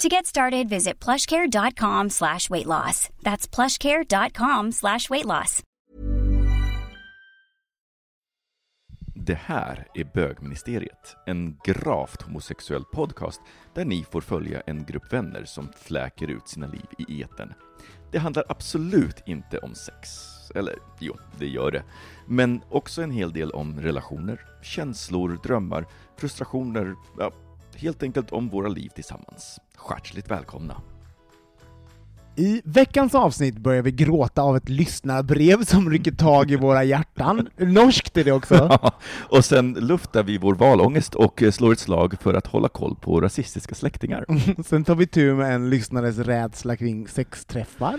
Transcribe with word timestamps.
To 0.00 0.08
get 0.08 0.26
started, 0.26 0.68
visit 0.68 1.04
plushcare.com 1.04 2.10
slash 2.10 2.50
weight 2.50 2.66
loss. 2.66 3.10
That's 3.22 3.46
plushcare.com 3.54 4.72
slash 4.72 5.10
weight 5.10 5.26
loss. 5.26 5.62
Det 9.14 9.34
här 9.34 9.86
är 9.94 10.04
Bögministeriet, 10.14 11.16
en 11.26 11.56
gravt 11.64 12.22
homosexuell 12.22 12.84
podcast 12.84 13.40
där 13.74 13.84
ni 13.84 14.04
får 14.04 14.20
följa 14.20 14.60
en 14.60 14.84
grupp 14.84 15.12
vänner 15.12 15.44
som 15.44 15.68
fläker 15.76 16.30
ut 16.30 16.48
sina 16.48 16.66
liv 16.66 16.86
i 17.08 17.22
etern. 17.22 17.52
Det 18.12 18.18
handlar 18.18 18.44
absolut 18.48 19.22
inte 19.26 19.58
om 19.58 19.74
sex. 19.74 20.08
Eller 20.54 20.78
jo, 20.98 21.16
det 21.38 21.48
gör 21.48 21.70
det. 21.70 21.84
Men 22.26 22.62
också 22.70 23.02
en 23.02 23.10
hel 23.10 23.32
del 23.32 23.50
om 23.50 23.80
relationer, 23.80 24.40
känslor, 24.62 25.40
drömmar, 25.42 25.86
frustrationer, 26.16 26.94
ja, 27.18 27.32
helt 27.80 28.02
enkelt 28.02 28.32
om 28.32 28.48
våra 28.48 28.68
liv 28.68 28.88
tillsammans. 28.94 29.60
Hjärtligt 29.90 30.30
välkomna! 30.30 30.76
I 32.36 32.62
veckans 32.64 33.14
avsnitt 33.14 33.58
börjar 33.58 33.82
vi 33.82 33.92
gråta 33.92 34.42
av 34.42 34.56
ett 34.56 34.68
lyssnarbrev 34.68 35.64
som 35.64 35.90
rycker 35.90 36.12
tag 36.12 36.50
i 36.50 36.56
våra 36.56 36.84
hjärtan. 36.84 37.48
Norskt 37.56 38.16
är 38.16 38.24
det 38.24 38.32
också. 38.32 38.78
och 39.28 39.44
sen 39.44 39.72
luftar 39.72 40.22
vi 40.22 40.38
vår 40.38 40.54
valångest 40.54 41.14
och 41.14 41.42
slår 41.50 41.72
ett 41.72 41.78
slag 41.78 42.14
för 42.20 42.34
att 42.34 42.46
hålla 42.46 42.68
koll 42.68 42.96
på 42.96 43.20
rasistiska 43.20 43.74
släktingar. 43.74 44.24
sen 44.66 44.84
tar 44.84 44.94
vi 44.94 45.06
tur 45.06 45.34
med 45.34 45.54
en 45.54 45.70
lyssnares 45.70 46.18
rädsla 46.18 46.76
kring 46.76 47.08
sexträffar. 47.08 47.98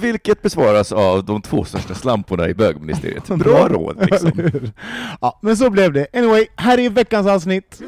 Vilket 0.00 0.42
besvaras 0.42 0.92
av 0.92 1.24
de 1.24 1.42
två 1.42 1.64
största 1.64 1.94
slamporna 1.94 2.48
i 2.48 2.54
bögministeriet. 2.54 3.28
Bra 3.38 3.68
råd 3.68 3.96
liksom. 4.10 4.32
ja, 5.20 5.38
men 5.42 5.56
så 5.56 5.70
blev 5.70 5.92
det. 5.92 6.06
Anyway, 6.12 6.46
här 6.56 6.78
är 6.78 6.90
veckans 6.90 7.26
avsnitt. 7.26 7.82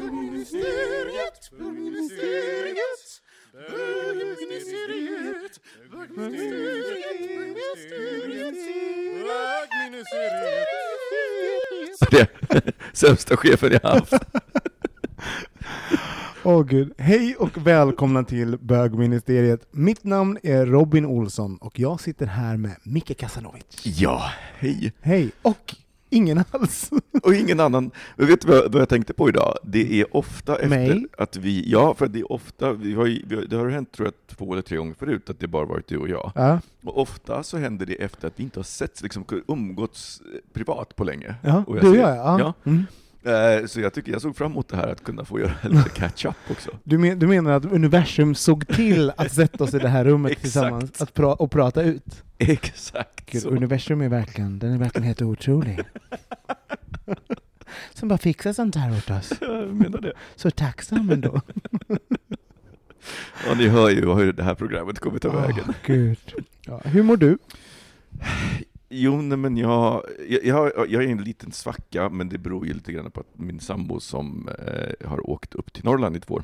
Det 12.11 12.27
sämsta 12.93 13.37
chefen 13.37 13.71
jag 13.71 13.89
haft. 13.89 14.13
Åh 16.43 16.57
oh, 16.57 16.63
gud. 16.65 16.93
Hej 16.97 17.35
och 17.35 17.67
välkomna 17.67 18.23
till 18.23 18.57
Bögministeriet. 18.57 19.67
Mitt 19.71 20.03
namn 20.03 20.37
är 20.43 20.65
Robin 20.65 21.05
Olsson 21.05 21.57
och 21.57 21.79
jag 21.79 22.01
sitter 22.01 22.25
här 22.25 22.57
med 22.57 22.75
Micke 22.83 23.17
Kasanovic. 23.17 23.63
Ja, 23.83 24.23
hej. 24.57 24.93
Hej. 25.01 25.31
Och 25.41 25.75
ingen 26.13 26.43
alls. 26.51 26.89
Och 27.23 27.33
ingen 27.35 27.59
annan. 27.59 27.91
Men 28.15 28.27
vet 28.27 28.41
du 28.41 28.47
vad, 28.47 28.75
jag 28.75 28.89
tänkte 28.89 29.13
på 29.13 29.29
idag? 29.29 29.57
Det 29.63 30.01
är 30.01 30.15
ofta 30.15 30.55
efter 30.55 30.69
Mig? 30.69 31.05
att 31.17 31.35
vi, 31.35 31.63
ja, 31.71 31.93
för 31.93 32.07
det 32.07 32.19
är 32.19 32.31
ofta, 32.31 32.73
vi 32.73 32.93
har, 32.93 33.05
vi 33.27 33.35
har, 33.35 33.41
det 33.41 33.55
har 33.55 33.69
hänt 33.69 33.91
tror 33.91 34.07
jag 34.07 34.37
två 34.37 34.53
eller 34.53 34.61
tre 34.61 34.77
gånger 34.77 34.93
förut 34.93 35.29
att 35.29 35.39
det 35.39 35.47
bara 35.47 35.65
varit 35.65 35.87
du 35.87 35.97
och 35.97 36.09
jag. 36.09 36.31
Ja. 36.35 36.59
Och 36.83 37.01
ofta 37.01 37.43
så 37.43 37.57
händer 37.57 37.85
det 37.85 37.93
efter 37.93 38.27
att 38.27 38.33
vi 38.35 38.43
inte 38.43 38.59
har 38.59 38.63
sett, 38.63 39.01
liksom 39.01 39.25
umgåtts 39.47 40.21
privat 40.53 40.95
på 40.95 41.03
länge. 41.03 41.35
Ja, 41.41 41.63
och 41.67 41.75
du 41.75 41.81
ser- 41.81 41.89
och 41.89 41.95
jag, 41.95 42.17
ja. 42.17 42.39
ja. 42.39 42.53
Mm. 42.63 42.83
Eh, 43.25 43.65
Så 43.65 43.81
jag 43.81 43.93
tycker 43.93 44.11
jag 44.11 44.21
såg 44.21 44.35
fram 44.35 44.51
emot 44.51 44.67
det 44.69 44.75
här, 44.77 44.87
att 44.87 45.03
kunna 45.03 45.25
få 45.25 45.39
göra 45.39 45.51
lite 45.63 45.89
catch-up 45.95 46.35
också. 46.51 46.71
Du, 46.83 46.97
men, 46.97 47.19
du 47.19 47.27
menar 47.27 47.51
att 47.51 47.65
universum 47.65 48.35
såg 48.35 48.67
till 48.67 49.11
att 49.17 49.33
sätta 49.33 49.63
oss 49.63 49.73
i 49.73 49.79
det 49.79 49.89
här 49.89 50.05
rummet 50.05 50.37
tillsammans 50.41 51.01
att 51.01 51.13
pra 51.13 51.33
och 51.33 51.51
prata 51.51 51.83
ut? 51.83 52.23
Exakt 52.37 53.31
Gud, 53.31 53.45
universum 53.45 54.01
är 54.01 54.09
verkligen, 54.09 54.59
den 54.59 54.73
är 54.73 54.77
verkligen 54.77 55.07
helt 55.07 55.21
otrolig. 55.21 55.79
Som 57.93 58.07
bara 58.07 58.17
fixar 58.17 58.53
sånt 58.53 58.75
här 58.75 58.97
åt 58.97 59.09
oss. 59.09 59.31
Jag 59.41 59.75
menar 59.75 60.01
det. 60.01 60.13
Så 60.35 60.51
tacksam 60.51 61.09
ändå. 61.09 61.41
Ja, 63.47 63.53
ni 63.57 63.67
hör 63.67 63.89
ju 63.89 64.13
hur 64.13 64.33
det 64.33 64.43
här 64.43 64.55
programmet 64.55 64.99
kommer 64.99 65.19
ta 65.19 65.29
vägen. 65.41 65.63
Åh, 65.67 65.73
Gud. 65.85 66.17
Ja, 66.65 66.81
hur 66.85 67.03
mår 67.03 67.17
du? 67.17 67.37
Jo, 68.95 69.21
nej, 69.21 69.37
men 69.37 69.57
jag, 69.57 70.03
jag, 70.29 70.45
jag, 70.45 70.71
jag 70.89 71.03
är 71.03 71.07
i 71.07 71.11
en 71.11 71.23
liten 71.23 71.51
svacka, 71.51 72.09
men 72.09 72.29
det 72.29 72.37
beror 72.37 72.67
ju 72.67 72.73
lite 72.73 72.91
grann 72.91 73.11
på 73.11 73.19
att 73.19 73.39
min 73.39 73.59
sambo 73.59 73.99
som 73.99 74.49
eh, 74.67 75.07
har 75.07 75.29
åkt 75.29 75.55
upp 75.55 75.73
till 75.73 75.85
Norrland 75.85 76.15
i 76.15 76.19
två 76.19 76.33
år. 76.33 76.43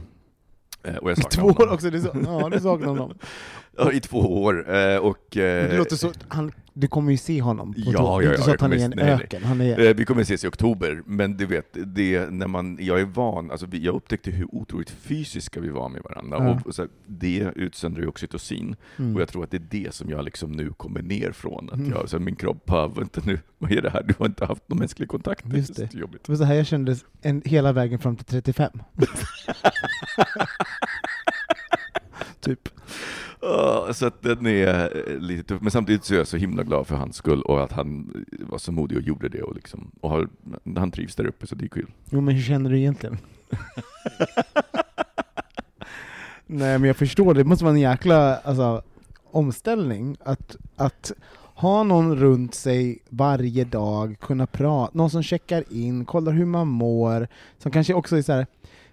Eh, 0.84 0.96
och 0.96 1.10
jag 1.12 1.18
saknar 1.18 1.42
Två 1.42 1.64
år 1.64 1.74
också, 1.74 1.90
du, 1.90 2.02
så, 2.02 2.12
ja, 2.26 2.50
du 2.50 2.60
saknar 2.62 2.88
honom. 2.88 3.14
Ja, 3.78 3.92
i 3.92 4.00
två 4.00 4.44
år. 4.44 4.76
Eh, 4.76 4.98
och, 4.98 5.38
eh, 5.38 5.70
det 5.70 5.78
låter 5.78 5.96
så, 5.96 6.12
han, 6.28 6.52
du 6.74 6.88
kommer 6.88 7.12
ju 7.12 7.18
se 7.18 7.42
honom 7.42 7.74
på 7.74 7.80
Ja, 7.86 7.92
tå. 8.00 8.20
Det 8.20 8.26
är 8.26 8.28
ja, 8.28 8.32
inte 8.32 8.42
ja, 8.42 8.46
så 8.46 8.52
att 8.52 8.62
han 8.62 8.74
är 8.74 8.78
en 8.86 8.94
nej, 8.96 9.10
öken. 9.12 9.44
Han 9.44 9.62
är, 9.62 9.94
Vi 9.94 10.06
kommer 10.06 10.22
ses 10.22 10.44
i 10.44 10.48
oktober, 10.48 11.02
men 11.06 11.38
du 11.38 11.46
vet, 11.46 11.78
det, 11.86 12.30
när 12.32 12.48
man, 12.48 12.78
jag 12.82 13.00
är 13.00 13.06
van, 13.06 13.52
alltså 13.52 13.68
jag 13.72 13.96
upptäckte 13.96 14.32
hur 14.32 14.56
otroligt 14.56 14.90
fysiska 14.90 15.60
vi 15.60 15.70
var 15.70 15.90
med 15.90 16.02
varandra, 16.04 16.38
Ja. 16.40 16.60
och, 16.66 16.76
så 16.76 16.82
här, 16.82 16.92
det 17.08 17.52
utsöndrar 17.56 18.02
ju 18.02 18.08
oxytocin, 18.08 18.76
Mm. 18.98 19.16
och 19.16 19.22
jag 19.22 19.30
tror 19.30 19.44
att 19.44 19.52
det 19.52 19.58
är 19.58 19.68
det 19.70 19.94
som 19.96 20.10
jag 20.10 20.26
liksom 20.26 20.52
nu 20.52 20.70
kommer 20.70 21.02
ner 21.02 21.32
från, 21.32 21.70
att 21.70 21.76
Mm. 21.76 21.90
jag, 21.92 22.10
så 22.10 22.18
här, 22.18 22.24
min 22.26 22.36
kropp 22.36 22.66
bara, 22.66 22.88
vänta 22.88 23.22
nu, 23.26 23.40
vad 23.58 23.72
är 23.72 23.82
det 23.82 23.90
här? 23.90 24.04
Du 24.04 24.14
har 24.20 24.26
inte 24.26 24.46
haft 24.46 24.70
någon 24.70 24.80
mänsklig 24.80 25.10
kontakt, 25.10 25.44
det 25.46 25.56
är 25.56 25.58
Just 25.58 25.76
det. 25.76 25.92
så 25.92 25.98
jobbigt. 25.98 26.24
det 26.24 26.32
var 26.32 26.38
så 26.38 26.44
här 26.44 26.56
jag 26.56 26.66
kände 26.66 26.96
en, 27.22 27.42
hela 27.46 27.72
vägen 27.74 28.00
fram 28.00 28.16
till 28.16 28.26
35. 28.26 28.72
typ. 32.40 32.70
Ja, 33.42 33.89
så 34.00 34.06
att 34.06 34.22
den 34.22 34.46
är 34.46 34.98
eh, 35.10 35.20
lite 35.20 35.44
tuff, 35.44 35.62
men 35.62 35.72
samtidigt 35.72 36.04
så 36.04 36.14
är 36.14 36.18
jag 36.18 36.28
så 36.28 36.38
himla 36.38 36.64
glad 36.64 36.88
för 36.88 36.96
hans 36.96 37.16
skull, 37.16 37.42
och 37.42 37.64
att 37.64 37.72
han 37.72 38.14
var 38.40 38.58
så 38.58 38.72
modig 38.72 38.98
och 38.98 39.04
gjorde 39.04 39.30
det, 39.30 39.42
och, 39.42 39.56
liksom, 39.56 39.92
och 40.02 40.10
har, 40.10 40.30
han 40.76 40.92
trivs 40.92 41.16
där 41.16 41.26
uppe, 41.26 41.48
så 41.48 41.56
det 41.56 41.66
är 41.66 41.70
kul. 41.70 41.92
Jo, 42.10 42.22
men 42.22 42.36
hur 42.36 42.44
känner 42.44 42.70
du 42.70 42.80
egentligen? 42.80 43.18
Nej, 46.46 46.80
men 46.80 46.88
jag 46.88 46.98
förstår, 46.98 47.34
det 47.34 47.44
måste 47.44 47.66
vara 47.66 47.76
en 47.76 47.82
jäkla 47.82 48.36
alltså, 48.38 48.82
omställning 49.32 50.18
att, 50.20 50.56
att 50.76 51.12
ha 51.54 51.84
någon 51.84 52.16
runt 52.16 52.54
sig 52.54 53.00
varje 53.10 53.64
dag, 53.64 54.16
kunna 54.20 54.48
prata, 54.48 54.92
någon 54.98 55.10
som 55.10 55.24
checkar 55.24 55.64
in, 55.74 56.06
kollar 56.06 56.32
hur 56.32 56.46
man 56.46 56.68
mår, 56.68 57.28
som 57.58 57.72
kanske 57.72 57.94
också 57.94 58.18
är 58.18 58.22
så 58.22 58.34
här, 58.34 58.48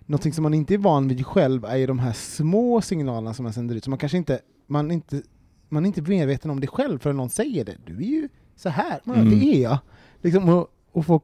någonting 0.07 0.33
som 0.33 0.43
man 0.43 0.55
inte 0.55 0.75
är 0.75 0.79
van 0.79 1.09
vid 1.09 1.27
själv 1.27 1.65
är 1.65 1.77
ju 1.77 1.87
de 1.87 1.99
här 1.99 2.13
små 2.13 2.81
signalerna 2.81 3.35
som 3.35 3.43
man 3.43 3.53
sänder 3.53 3.75
ut, 3.75 3.85
så 3.85 3.91
man 3.91 3.99
kanske 3.99 4.19
inte, 4.19 4.41
man 4.67 4.91
inte, 4.91 5.23
man 5.69 5.85
är 5.85 5.87
inte 5.87 6.03
medveten 6.03 6.51
om 6.51 6.61
det 6.61 6.67
själv 6.67 6.99
förrän 6.99 7.17
någon 7.17 7.31
säger 7.31 7.65
det. 7.65 7.77
Du 7.87 7.97
är 7.97 8.01
ju 8.07 8.29
så 8.57 8.69
här, 8.69 9.01
man, 9.05 9.17
Mm. 9.17 9.31
det 9.31 9.45
är 9.47 9.63
jag. 9.63 9.79
Liksom, 10.23 10.49
och, 10.49 10.69
och 10.93 11.07
folk, 11.07 11.23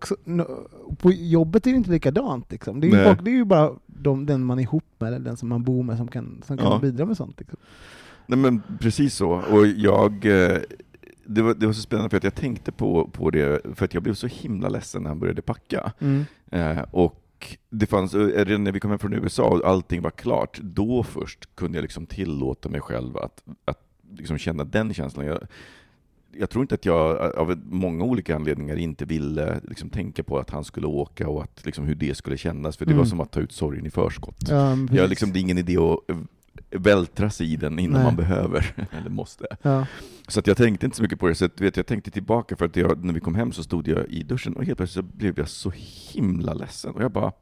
på 0.98 1.12
jobbet 1.12 1.66
är 1.66 1.70
det 1.70 1.76
inte 1.76 1.90
likadant. 1.90 2.52
Liksom. 2.52 2.80
Det, 2.80 2.86
är 2.86 2.98
ju 2.98 3.04
folk, 3.04 3.24
det 3.24 3.30
är 3.30 3.34
ju 3.34 3.44
bara 3.44 3.72
de, 3.86 4.26
den 4.26 4.44
man 4.44 4.58
är 4.58 4.62
ihop 4.62 4.84
med, 4.98 5.06
eller 5.08 5.18
den 5.24 5.36
som 5.36 5.48
man 5.48 5.62
bor 5.62 5.82
med, 5.82 5.96
som 5.96 6.08
kan, 6.08 6.42
som 6.46 6.56
kan 6.58 6.66
Ja. 6.66 6.78
bidra 6.78 7.06
med 7.06 7.16
sånt. 7.16 7.40
Liksom. 7.40 7.58
Nej 8.26 8.38
men 8.38 8.62
precis 8.80 9.14
så, 9.14 9.30
och 9.30 9.66
jag 9.66 10.12
eh, 10.26 10.58
det 11.26 11.42
var, 11.42 11.54
det 11.54 11.66
var 11.66 11.72
så 11.72 11.80
spännande 11.82 12.10
för 12.10 12.16
att 12.16 12.24
jag 12.24 12.34
tänkte 12.34 12.72
på, 12.72 13.08
på 13.12 13.30
det, 13.30 13.62
för 13.74 13.84
att 13.84 13.94
jag 13.94 14.02
blev 14.02 14.14
så 14.14 14.26
himla 14.26 14.68
ledsen 14.68 15.02
när 15.02 15.08
han 15.08 15.18
började 15.18 15.42
packa. 15.42 15.92
Mm. 15.98 16.24
Eh, 16.50 16.78
och 16.90 17.21
det 17.70 17.86
fanns, 17.86 18.14
eh, 18.14 18.44
redan 18.44 18.64
när 18.64 18.72
vi 18.72 18.80
kom 18.80 18.90
hem 18.90 18.98
från 18.98 19.12
USA 19.12 19.42
och 19.44 19.64
allting 19.68 20.02
var 20.02 20.10
klart, 20.10 20.58
då 20.62 21.02
först 21.02 21.56
kunde 21.56 21.78
jag 21.78 21.82
liksom 21.82 22.06
tillåta 22.06 22.68
mig 22.68 22.80
själv 22.80 23.16
att, 23.16 23.42
att 23.64 23.80
liksom 24.18 24.38
känna 24.38 24.64
den 24.64 24.94
känslan. 24.94 25.26
Jag, 25.26 25.38
jag 26.32 26.50
tror 26.50 26.62
inte 26.64 26.74
att 26.74 26.84
jag 26.84 27.36
av 27.36 27.60
många 27.64 28.04
olika 28.04 28.36
anledningar 28.36 28.76
inte 28.76 29.04
ville 29.04 29.60
liksom 29.68 29.90
tänka 29.90 30.22
på 30.22 30.38
att 30.38 30.50
han 30.50 30.64
skulle 30.64 30.86
åka 30.86 31.28
och 31.28 31.42
att, 31.42 31.66
liksom 31.66 31.84
hur 31.84 31.94
det 31.94 32.14
skulle 32.16 32.36
kännas, 32.36 32.76
för 32.76 32.84
det 32.84 32.90
Mm. 32.92 32.98
var 32.98 33.04
som 33.06 33.20
att 33.20 33.30
ta 33.30 33.40
ut 33.40 33.52
sorgen 33.52 33.86
i 33.86 33.90
förskott. 33.90 34.36
Ja, 34.48 34.76
Jag, 34.92 35.08
liksom, 35.10 35.32
det 35.32 35.38
är 35.38 35.40
ingen 35.40 35.58
idé 35.58 35.76
att 35.76 35.98
vältra 36.70 37.30
sig 37.30 37.52
i 37.52 37.56
den 37.56 37.78
innan 37.78 37.94
Nej. 37.94 38.04
man 38.04 38.16
behöver, 38.16 38.74
eller 38.90 39.10
måste. 39.10 39.46
Ja. 39.62 39.86
Så 40.28 40.40
att 40.40 40.46
jag 40.46 40.56
tänkte 40.56 40.86
inte 40.86 40.96
så 40.96 41.02
mycket 41.02 41.20
på 41.20 41.28
det, 41.28 41.34
så 41.34 41.44
att, 41.44 41.60
vet, 41.60 41.76
jag 41.76 41.86
tänkte 41.86 42.10
tillbaka 42.10 42.56
för 42.56 42.64
att 42.66 42.76
jag, 42.76 43.04
när 43.04 43.14
vi 43.14 43.20
kom 43.20 43.34
hem 43.34 43.52
så 43.52 43.62
stod 43.62 43.88
jag 43.88 44.08
i 44.08 44.22
duschen 44.22 44.56
och 44.56 44.64
helt 44.64 44.76
plötsligt 44.78 45.06
så 45.06 45.16
blev 45.16 45.38
jag 45.38 45.48
så 45.48 45.72
himla 46.12 46.54
ledsen. 46.54 46.92
Och 46.94 47.02
jag 47.02 47.12
bara, 47.12 47.32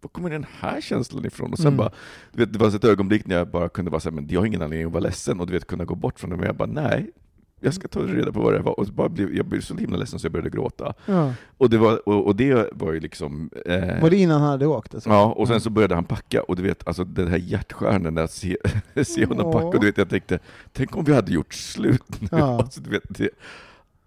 var 0.00 0.08
kommer 0.12 0.30
den 0.30 0.46
här 0.58 0.80
känslan 0.80 1.24
ifrån? 1.26 1.52
Och 1.52 1.58
sen 1.58 1.66
Mm. 1.66 1.76
bara, 1.76 1.90
vet, 2.32 2.52
det 2.52 2.58
var 2.58 2.68
ett 2.76 2.84
ögonblick 2.84 3.26
när 3.26 3.36
jag 3.36 3.50
bara 3.50 3.68
kunde 3.68 3.90
vara 3.90 4.00
såhär, 4.00 4.14
men 4.14 4.28
jag 4.28 4.40
har 4.40 4.46
ingen 4.46 4.62
anledning 4.62 4.86
att 4.86 4.92
vara 4.92 5.02
ledsen, 5.02 5.40
och 5.40 5.46
du 5.46 5.52
vet, 5.52 5.66
kunna 5.66 5.84
gå 5.84 5.94
bort 5.94 6.20
från 6.20 6.30
det, 6.30 6.36
men 6.36 6.46
jag 6.46 6.56
bara, 6.56 6.68
nej, 6.68 7.10
jag 7.60 7.74
ska 7.74 7.88
ta 7.88 8.00
reda 8.00 8.32
på 8.32 8.40
vad 8.40 8.52
det 8.52 8.58
var. 8.60 8.80
Och 8.80 8.86
så 8.86 8.92
bara 8.92 9.08
blev, 9.08 9.34
jag 9.36 9.46
blev 9.46 9.60
så 9.60 9.76
himla 9.76 9.96
ledsen 9.96 10.18
så 10.18 10.24
jag 10.24 10.32
började 10.32 10.50
gråta. 10.50 10.94
Ja. 11.06 11.32
Och 11.58 11.70
det 11.70 11.78
var, 11.78 12.08
och, 12.08 12.26
och 12.26 12.36
det 12.36 12.68
var 12.72 12.92
ju 12.92 13.00
liksom... 13.00 13.50
Eh, 13.66 14.02
Var 14.02 14.10
det 14.10 14.16
innan 14.16 14.40
han 14.40 14.50
hade 14.50 14.66
åkt? 14.66 14.94
Alltså? 14.94 15.10
Ja, 15.10 15.32
och 15.32 15.48
sen 15.48 15.60
så 15.60 15.70
började 15.70 15.94
han 15.94 16.04
packa, 16.04 16.42
och 16.42 16.56
du 16.56 16.62
vet, 16.62 16.88
alltså 16.88 17.04
den 17.04 17.28
här 17.28 17.98
när 17.98 18.20
jag 18.22 18.30
se, 18.30 18.56
se 19.04 19.24
honom 19.26 19.46
Åh. 19.46 19.52
packa, 19.52 19.66
och 19.66 19.80
du 19.80 19.86
vet, 19.86 19.98
jag 19.98 20.10
tänkte, 20.10 20.38
tänk 20.72 20.96
om 20.96 21.04
vi 21.04 21.14
hade 21.14 21.32
gjort 21.32 21.54
slut 21.54 22.20
nu. 22.20 22.28
Ja. 22.30 22.58
Alltså, 22.62 22.80
du 22.80 22.90
vet, 22.90 23.02
det, 23.08 23.30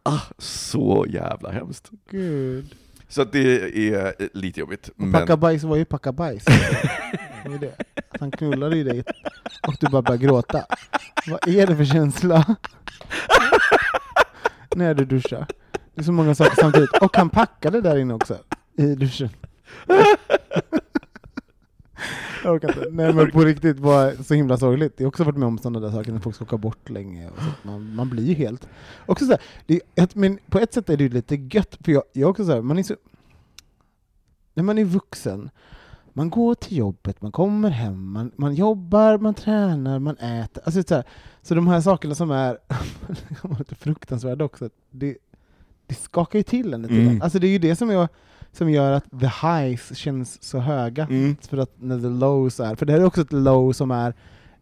ah, 0.03 0.19
så 0.38 1.06
jävla 1.09 1.51
hemskt. 1.51 1.89
Gud. 2.09 2.75
Så 3.12 3.24
det 3.24 3.90
är 3.94 4.06
eh, 4.06 4.28
lite 4.34 4.60
jobbigt. 4.60 4.90
Men, 4.96 5.12
Packa 5.12 5.38
bajs 5.38 5.63
var 5.63 5.75
ju 5.75 5.86
packa 5.86 6.12
bajs. 6.12 6.46
Det 7.44 7.54
är 7.54 7.60
det. 7.60 7.75
Han 8.19 8.31
knullade 8.31 8.78
i 8.78 8.84
dig 8.84 9.04
och 9.68 9.75
du 9.80 9.88
bara 9.88 10.02
började 10.02 10.25
gråta. 10.25 10.66
Vad 11.28 11.48
är 11.48 11.68
det 11.68 11.75
för 11.75 11.86
känsla? 11.86 12.56
När 14.75 14.94
du 14.94 15.06
duschar. 15.06 15.48
Det 15.96 16.02
är 16.02 16.04
så 16.04 16.12
många 16.12 16.36
saker 16.36 16.56
samtidigt. 16.56 16.98
Och 17.02 17.18
han 17.18 17.30
packade 17.30 17.81
där 17.81 17.98
inne 17.98 18.13
också. 18.13 18.38
I 18.78 18.96
duschen. 18.96 19.30
Jag 22.43 22.53
orkar 22.55 22.67
inte. 22.67 22.88
Nej 22.91 23.13
men 23.13 23.31
på 23.31 23.39
riktigt 23.45 23.79
var 23.79 24.23
så 24.23 24.33
himla 24.33 24.57
sorgligt. 24.57 24.93
Jag 24.97 25.05
har 25.05 25.07
också 25.07 25.23
varit 25.23 25.38
med 25.38 25.47
om 25.47 25.57
sådana 25.57 25.79
där 25.79 25.91
saker 25.91 26.11
när 26.11 26.19
folk 26.19 26.35
ska 26.35 26.45
åka 26.45 26.57
bort 26.57 26.89
länge. 26.89 27.29
Och 27.29 27.38
så. 27.38 27.67
Man, 27.67 27.95
man 27.95 28.09
blir 28.09 28.23
ju 28.23 28.33
helt... 28.33 28.67
Också 29.05 29.25
så 29.25 29.31
här, 29.31 29.41
det 29.65 29.81
ett- 29.95 30.15
men 30.15 30.39
på 30.49 30.59
ett 30.59 30.73
sätt 30.73 30.89
är 30.89 30.97
det 30.97 31.03
ju 31.03 31.09
lite 31.09 31.35
gött, 31.35 31.77
för 31.81 31.91
jag, 31.91 32.03
jag 32.13 32.29
också 32.29 32.45
så 32.45 32.51
här, 32.51 32.61
man 32.61 32.79
är 32.79 32.83
så... 32.83 32.95
När 34.53 34.63
man 34.63 34.77
är 34.77 34.85
vuxen, 34.85 35.49
man 36.13 36.29
går 36.29 36.55
till 36.55 36.77
jobbet, 36.77 37.21
man 37.21 37.31
kommer 37.31 37.69
hem, 37.69 38.11
man, 38.11 38.31
man 38.35 38.55
jobbar, 38.55 39.17
man 39.17 39.33
tränar, 39.33 39.99
man 39.99 40.17
äter. 40.17 40.63
Alltså 40.65 40.83
så, 40.83 40.95
här, 40.95 41.03
så 41.41 41.55
de 41.55 41.67
här 41.67 41.81
sakerna 41.81 42.15
som 42.15 42.31
är 42.31 42.57
lite 43.59 43.75
fruktansvärda 43.75 44.45
också, 44.45 44.69
det, 44.89 45.17
det 45.88 45.95
skakar 45.95 46.39
ju 46.39 46.43
till 46.43 46.73
en 46.73 46.81
lite 46.81 46.93
Mm. 46.93 47.21
Alltså 47.21 47.39
det 47.39 47.47
är 47.47 47.51
ju 47.51 47.59
det 47.59 47.75
som, 47.75 47.89
jag, 47.89 48.07
som 48.53 48.69
gör 48.71 48.92
att 48.92 49.06
the 49.19 49.48
highs 49.48 49.95
känns 49.98 50.44
så 50.44 50.59
höga. 50.59 51.03
Mm. 51.06 51.36
För 51.42 51.57
att 51.57 51.71
när 51.81 52.00
the 52.00 52.07
lows 52.09 52.59
är, 52.59 52.75
för 52.75 52.86
det 52.86 52.94
här 52.94 53.00
är 53.00 53.06
också 53.06 53.21
ett 53.21 53.33
low 53.33 53.71
som 53.71 53.92
är, 53.92 54.13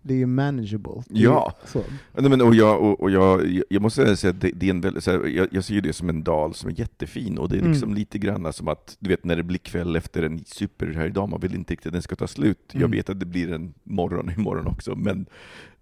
det 0.02 0.14
är 0.14 0.18
ju 0.18 0.26
manageable. 0.26 1.04
Ja. 1.10 1.54
Så. 1.66 1.82
Nej, 2.18 2.30
men, 2.30 2.42
och 2.42 2.56
jag, 2.56 2.82
och, 2.82 3.02
och 3.02 3.12
jag, 3.12 3.62
jag 3.70 3.82
måste 3.82 4.16
säga 4.18 4.32
att 4.32 4.42
det, 4.42 4.52
det 4.56 4.66
är 4.66 4.70
en 4.70 4.82
väldigt, 4.82 5.06
här, 5.08 5.28
jag, 5.28 5.48
jag 5.52 5.64
ser 5.64 5.82
det 5.82 5.94
som 5.94 6.10
en 6.10 6.24
dal 6.24 6.54
som 6.54 6.70
är 6.70 6.80
jättefin, 6.80 7.38
och 7.38 7.50
det 7.50 7.58
är 7.58 7.62
liksom 7.62 7.90
Mm. 7.90 7.96
lite 8.00 8.18
grann 8.20 8.54
som 8.54 8.68
att, 8.68 8.96
du 9.00 9.10
vet 9.10 9.26
när 9.26 9.36
det 9.36 9.44
blir 9.44 9.58
kväll 9.60 9.96
efter 9.96 10.24
en 10.24 10.44
super 10.46 10.88
här 10.88 11.06
idag, 11.06 11.30
man 11.30 11.40
vill 11.40 11.56
inte 11.56 11.74
riktigt 11.74 11.88
att 11.88 11.94
den 11.94 12.02
ska 12.02 12.16
ta 12.16 12.28
slut. 12.28 12.60
Jag 12.72 12.76
Mm. 12.82 12.92
vet 12.92 13.10
att 13.10 13.20
det 13.20 13.26
blir 13.26 13.52
en 13.52 13.74
morgon 13.84 14.32
imorgon 14.38 14.68
också, 14.68 14.96
men, 14.96 15.26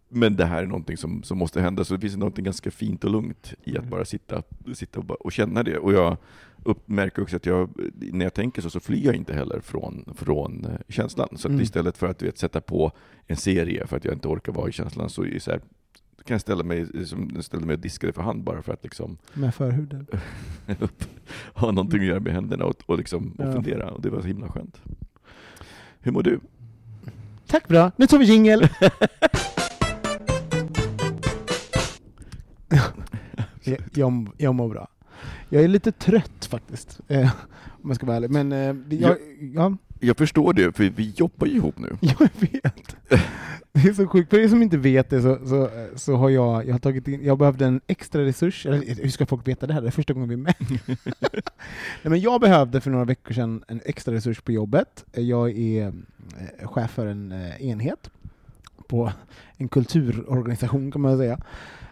men 0.10 0.36
det 0.36 0.46
här 0.46 0.64
är 0.64 0.68
någonting 0.68 0.98
som, 0.98 1.24
som 1.24 1.38
måste 1.38 1.62
hända, 1.62 1.84
så 1.84 1.94
det 1.94 2.00
finns 2.02 2.18
något 2.18 2.38
ganska 2.38 2.72
fint 2.72 3.04
och 3.04 3.12
lugnt 3.12 3.54
i 3.64 3.72
att 3.72 3.78
Mm. 3.78 3.90
bara 3.90 4.06
sitta, 4.06 4.44
sitta 4.74 5.00
och, 5.00 5.06
bara, 5.06 5.16
och 5.16 5.32
känna 5.32 5.64
det. 5.64 5.78
Och 5.78 5.94
jag 5.94 6.18
upp, 6.68 6.88
märker 6.88 7.22
också 7.22 7.36
att 7.36 7.46
jag, 7.46 7.70
när 7.96 8.26
jag 8.26 8.34
tänker 8.34 8.62
så, 8.62 8.70
så 8.70 8.80
flyr 8.80 9.06
jag 9.06 9.16
inte 9.16 9.34
heller 9.34 9.60
från, 9.60 10.14
från 10.18 10.66
eh, 10.66 10.72
känslan. 10.90 11.28
Så 11.36 11.48
Mm. 11.48 11.62
istället 11.62 11.98
för 11.98 12.08
att 12.08 12.22
vet, 12.22 12.38
sätta 12.38 12.62
på 12.62 12.92
en 13.28 13.36
serie 13.38 13.88
för 13.88 13.98
att 13.98 14.06
jag 14.06 14.14
inte 14.14 14.28
orkar 14.28 14.52
vara 14.52 14.70
i 14.70 14.72
känslan, 14.72 15.10
så 15.10 15.26
så 15.40 15.52
här, 15.52 15.60
kan 16.26 16.34
jag 16.34 16.42
ställa 16.42 16.64
mig, 16.64 17.06
som, 17.08 17.42
ställa 17.42 17.66
mig 17.66 17.74
och 17.74 17.80
diska 17.80 18.08
det 18.08 18.14
för 18.14 18.22
hand 18.22 18.44
bara 18.44 18.62
för 18.62 18.74
att 18.74 18.84
liksom 18.84 19.18
Med 19.34 19.56
förhuden. 19.56 20.08
ha 21.54 21.72
någonting 21.72 22.00
att 22.00 22.06
göra 22.08 22.20
med 22.20 22.34
händerna 22.34 22.66
och, 22.66 22.76
och, 22.86 22.98
liksom, 22.98 23.32
och 23.38 23.46
Ja. 23.48 23.52
fundera. 23.54 23.92
Och 23.92 24.02
det 24.02 24.10
var 24.10 24.22
så 24.22 24.28
himla 24.28 24.48
skönt. 24.50 24.82
Hur 26.00 26.12
mår 26.12 26.24
du? 26.24 26.40
Tack 27.48 27.68
bra, 27.68 27.92
nu 27.96 28.08
tar 28.08 28.18
vi 28.18 28.26
jingel! 28.26 28.68
jag, 33.64 33.78
jag, 33.94 34.30
jag 34.38 34.56
mår 34.56 34.70
bra. 34.70 34.88
Jag 35.50 35.64
är 35.64 35.68
lite 35.68 35.92
trött 35.92 36.46
faktiskt, 36.46 37.00
eh, 37.08 37.32
om 37.84 37.90
jag 37.90 37.96
ska 37.96 38.06
vara 38.06 38.18
ärlig. 38.18 38.32
Men 38.32 38.52
eh, 38.52 38.98
jag, 39.00 39.18
ja, 39.56 39.78
Jag 40.00 40.18
förstår 40.18 40.54
det, 40.54 40.76
för 40.76 40.84
vi 40.84 41.14
jobbar 41.16 41.48
ju 41.48 41.54
ihop 41.54 41.80
nu. 41.80 41.98
jag 42.02 42.30
vet. 42.40 42.96
Det 43.72 43.90
är 43.90 43.94
så 43.94 44.08
sjukt. 44.08 44.30
För 44.30 44.40
er 44.40 44.48
som 44.48 44.62
inte 44.62 44.78
vet 44.78 45.10
det 45.10 45.22
så, 45.22 45.38
så, 45.46 45.70
så 45.96 46.16
har 46.16 46.30
jag, 46.30 46.68
jag 46.68 46.74
har 46.74 46.80
tagit 46.80 47.08
in, 47.08 47.26
jag 47.26 47.38
behövde 47.38 47.66
en 47.66 47.82
extra 47.88 48.26
resurs, 48.26 48.66
eller 48.66 49.02
hur 49.04 49.10
ska 49.10 49.26
folk 49.26 49.48
veta 49.48 49.68
det 49.68 49.74
här? 49.74 49.82
Det 49.82 49.88
är 49.88 49.92
första 49.92 50.14
gången 50.14 50.30
vi 50.30 50.34
är 50.34 50.38
med. 50.38 50.56
Nej, 51.00 51.42
men 52.04 52.20
jag 52.20 52.42
behövde 52.42 52.82
för 52.82 52.92
några 52.92 53.06
veckor 53.06 53.34
sedan 53.34 53.64
en 53.68 53.82
extra 53.86 54.14
resurs 54.14 54.42
på 54.42 54.52
jobbet. 54.52 55.06
Jag 55.12 55.58
är 55.58 55.88
eh, 55.88 56.68
chef 56.68 56.92
för 56.92 57.08
en 57.08 57.32
eh, 57.32 57.62
enhet 57.68 58.10
på 58.88 59.12
en 59.58 59.68
kulturorganisation 59.68 60.92
kan 60.92 61.02
man 61.02 61.18
säga. 61.18 61.40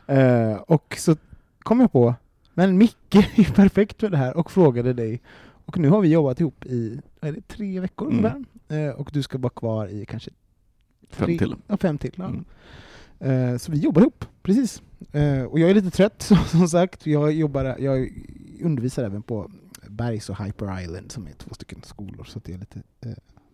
Eh, 0.07 0.53
och 0.55 0.95
så 0.97 1.15
kom 1.59 1.79
jag 1.79 1.91
på, 1.91 2.15
men 2.57 2.77
Micke 2.77 3.15
är 3.35 3.53
perfekt 3.53 3.99
för 3.99 4.09
det 4.09 4.17
här 4.17 4.37
och 4.37 4.51
frågade 4.51 4.93
dig. 4.93 5.21
Och 5.67 5.77
nu 5.77 5.89
har 5.89 6.01
vi 6.01 6.07
jobbat 6.07 6.39
ihop 6.39 6.65
i 6.65 6.99
det, 7.19 7.47
tre 7.47 7.79
veckor 7.79 8.11
Mm. 8.11 8.17
ungefär. 8.25 8.87
Eh, 8.87 8.93
och 8.95 9.09
du 9.13 9.23
ska 9.23 9.37
vara 9.37 9.49
kvar 9.53 9.87
i 9.87 10.05
kanske 10.05 10.31
Fem 11.09 11.25
tre- 11.25 11.37
till. 11.37 11.55
Ja, 11.67 11.77
fem 11.77 11.97
till. 11.97 12.13
Ja. 12.15 12.25
Mm. 12.25 12.45
Eh, 13.53 13.57
så 13.57 13.71
vi 13.71 13.77
jobbar 13.77 14.01
ihop, 14.01 14.25
precis. 14.43 14.81
Eh, 15.11 15.43
och 15.43 15.59
jag 15.59 15.69
är 15.69 15.73
lite 15.73 15.91
trött 15.91 16.21
som, 16.47 16.67
sagt. 16.69 17.07
Jag, 17.07 17.31
jobbar, 17.31 17.75
jag 17.79 18.09
undervisar 18.61 19.03
även 19.03 19.21
på 19.21 19.51
Bergs 19.89 20.29
och 20.29 20.43
Hyper 20.45 20.81
Island 20.81 21.11
som 21.11 21.27
är 21.27 21.31
två 21.33 21.53
stycken 21.53 21.79
skolor. 21.83 22.23
Så 22.23 22.39
jag 22.45 22.53
är 22.53 22.57
lite, 22.59 22.81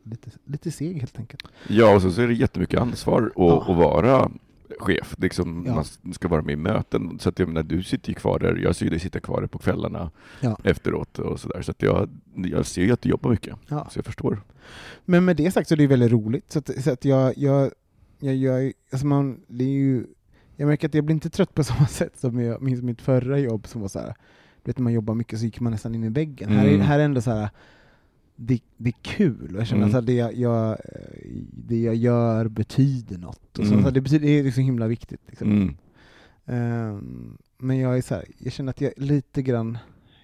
lite, 0.03 0.29
lite 0.45 0.71
seg 0.71 0.99
helt 0.99 1.19
enkelt. 1.19 1.43
Ja, 1.67 1.95
och 1.95 2.01
så, 2.01 2.11
så 2.11 2.21
är 2.21 2.27
det 2.27 2.33
jättemycket 2.33 2.79
ansvar 2.79 3.21
att, 3.25 3.31
Ja. 3.35 3.61
att 3.71 3.77
vara 3.77 4.31
chef. 4.79 5.15
Liksom, 5.17 5.63
Ja. 5.67 5.83
Man 6.01 6.13
ska 6.13 6.27
vara 6.27 6.41
med 6.41 6.53
i 6.53 6.55
möten. 6.55 7.19
Så 7.19 7.29
att 7.29 7.39
jag 7.39 7.47
menar, 7.47 7.63
du 7.63 7.83
sitter 7.83 8.09
ju 8.09 8.15
kvar 8.15 8.39
där, 8.39 8.55
jag 8.55 8.75
ser 8.75 8.89
dig 8.89 8.99
sitta 8.99 9.19
kvar 9.19 9.41
där 9.41 9.47
på 9.47 9.57
kvällarna 9.59 10.11
Ja. 10.39 10.57
efteråt 10.63 11.19
och 11.19 11.39
sådär. 11.39 11.61
Så 11.61 11.71
att 11.71 11.81
jag, 11.81 12.09
jag 12.35 12.65
ser 12.65 12.81
ju 12.83 12.91
att 12.91 13.01
du 13.01 13.09
jobbar 13.09 13.29
mycket. 13.31 13.55
Ja. 13.67 13.87
Så 13.91 13.97
jag 13.97 14.05
förstår. 14.05 14.41
Men 15.05 15.25
med 15.25 15.35
det 15.35 15.51
sagt 15.51 15.67
så 15.67 15.73
är 15.73 15.77
det 15.77 15.87
väldigt 15.87 16.11
roligt. 16.11 16.51
Så 16.51 16.59
att, 16.59 16.83
så 16.83 16.91
att 16.91 17.05
jag, 17.05 17.37
jag, 17.37 17.71
jag, 18.19 18.35
jag, 18.35 18.71
alltså 18.91 19.07
man, 19.07 19.41
det 19.47 19.63
är 19.63 19.69
ju, 19.69 20.05
jag 20.55 20.67
märker 20.67 20.87
att 20.87 20.93
jag 20.93 21.03
blir 21.05 21.13
inte 21.13 21.29
trött 21.29 21.53
på 21.53 21.63
samma 21.63 21.87
sätt 21.87 22.19
som 22.19 22.39
jag 22.39 22.61
minns 22.61 22.81
mitt 22.81 23.01
förra 23.01 23.39
jobb 23.39 23.67
som 23.67 23.81
var 23.81 23.87
så 23.87 23.99
här, 23.99 24.07
du 24.63 24.69
vet 24.69 24.77
när 24.77 24.83
man 24.83 24.93
jobbar 24.93 25.13
mycket 25.15 25.39
så 25.39 25.45
gick 25.45 25.59
man 25.59 25.71
nästan 25.71 25.95
in 25.95 26.03
i 26.03 26.09
väggen. 26.09 26.49
Här, 26.49 26.65
är, 26.65 26.69
Mm. 26.73 26.81
här 26.81 26.99
är 26.99 27.03
ändå 27.03 27.21
så 27.21 27.31
här, 27.31 27.49
det, 28.41 28.59
det 28.77 28.89
är 28.89 28.93
kul, 29.01 29.55
jag 29.57 29.67
känner 29.67 29.83
Mm. 29.85 29.95
att 29.99 30.05
det 30.05 30.13
jag, 30.13 30.35
jag, 30.35 30.69
eh, 30.71 30.77
det 31.53 31.81
jag 31.81 31.95
gör 31.95 32.47
betyder 32.47 33.17
något. 33.17 33.59
Och 33.59 33.65
så, 33.65 33.73
Mm. 33.73 33.85
så 33.85 33.89
det, 33.91 34.01
betyder, 34.01 34.27
det 34.43 34.47
är 34.47 34.51
så 34.51 34.61
himla 34.61 34.87
viktigt. 34.87 35.21
Liksom. 35.27 35.51
Mm. 35.51 35.75
Ehm, 36.45 37.37
men 37.57 37.77
jag 37.79 37.97
är 37.97 38.01
så 38.01 38.15
här, 38.15 38.25
jag 38.37 38.53
känner 38.53 38.69
att 38.69 38.81
jag 38.81 38.93
lite 38.97 39.41
grann, 39.41 39.77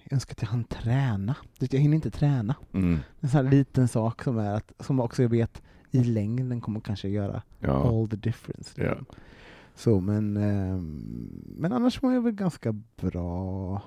jag 0.04 0.12
önskar 0.12 0.32
att 0.34 0.42
jag 0.42 0.48
hann 0.48 0.64
träna. 0.64 1.36
Jag 1.58 1.78
hinner 1.80 1.94
inte 1.94 2.10
träna. 2.10 2.54
Mm. 2.72 2.98
En 3.20 3.28
sån 3.28 3.44
här 3.44 3.50
liten 3.52 3.88
sak 3.88 4.22
som 4.22 4.38
är 4.38 4.54
att, 4.54 4.72
som 4.80 5.00
också 5.00 5.22
jag 5.22 5.30
vet 5.30 5.62
i 5.90 6.04
längden 6.04 6.60
kommer 6.60 6.80
kanske 6.80 7.08
göra 7.08 7.42
Ja. 7.60 7.88
all 7.88 8.08
the 8.08 8.16
difference. 8.16 8.82
Ja. 8.82 8.88
liksom. 8.90 9.06
Så, 9.74 10.00
men, 10.00 10.36
ehm, 10.36 11.42
men 11.56 11.72
annars 11.72 12.02
mår 12.02 12.12
jag 12.12 12.22
väl 12.22 12.32
ganska 12.32 12.72
bra, 12.96 13.82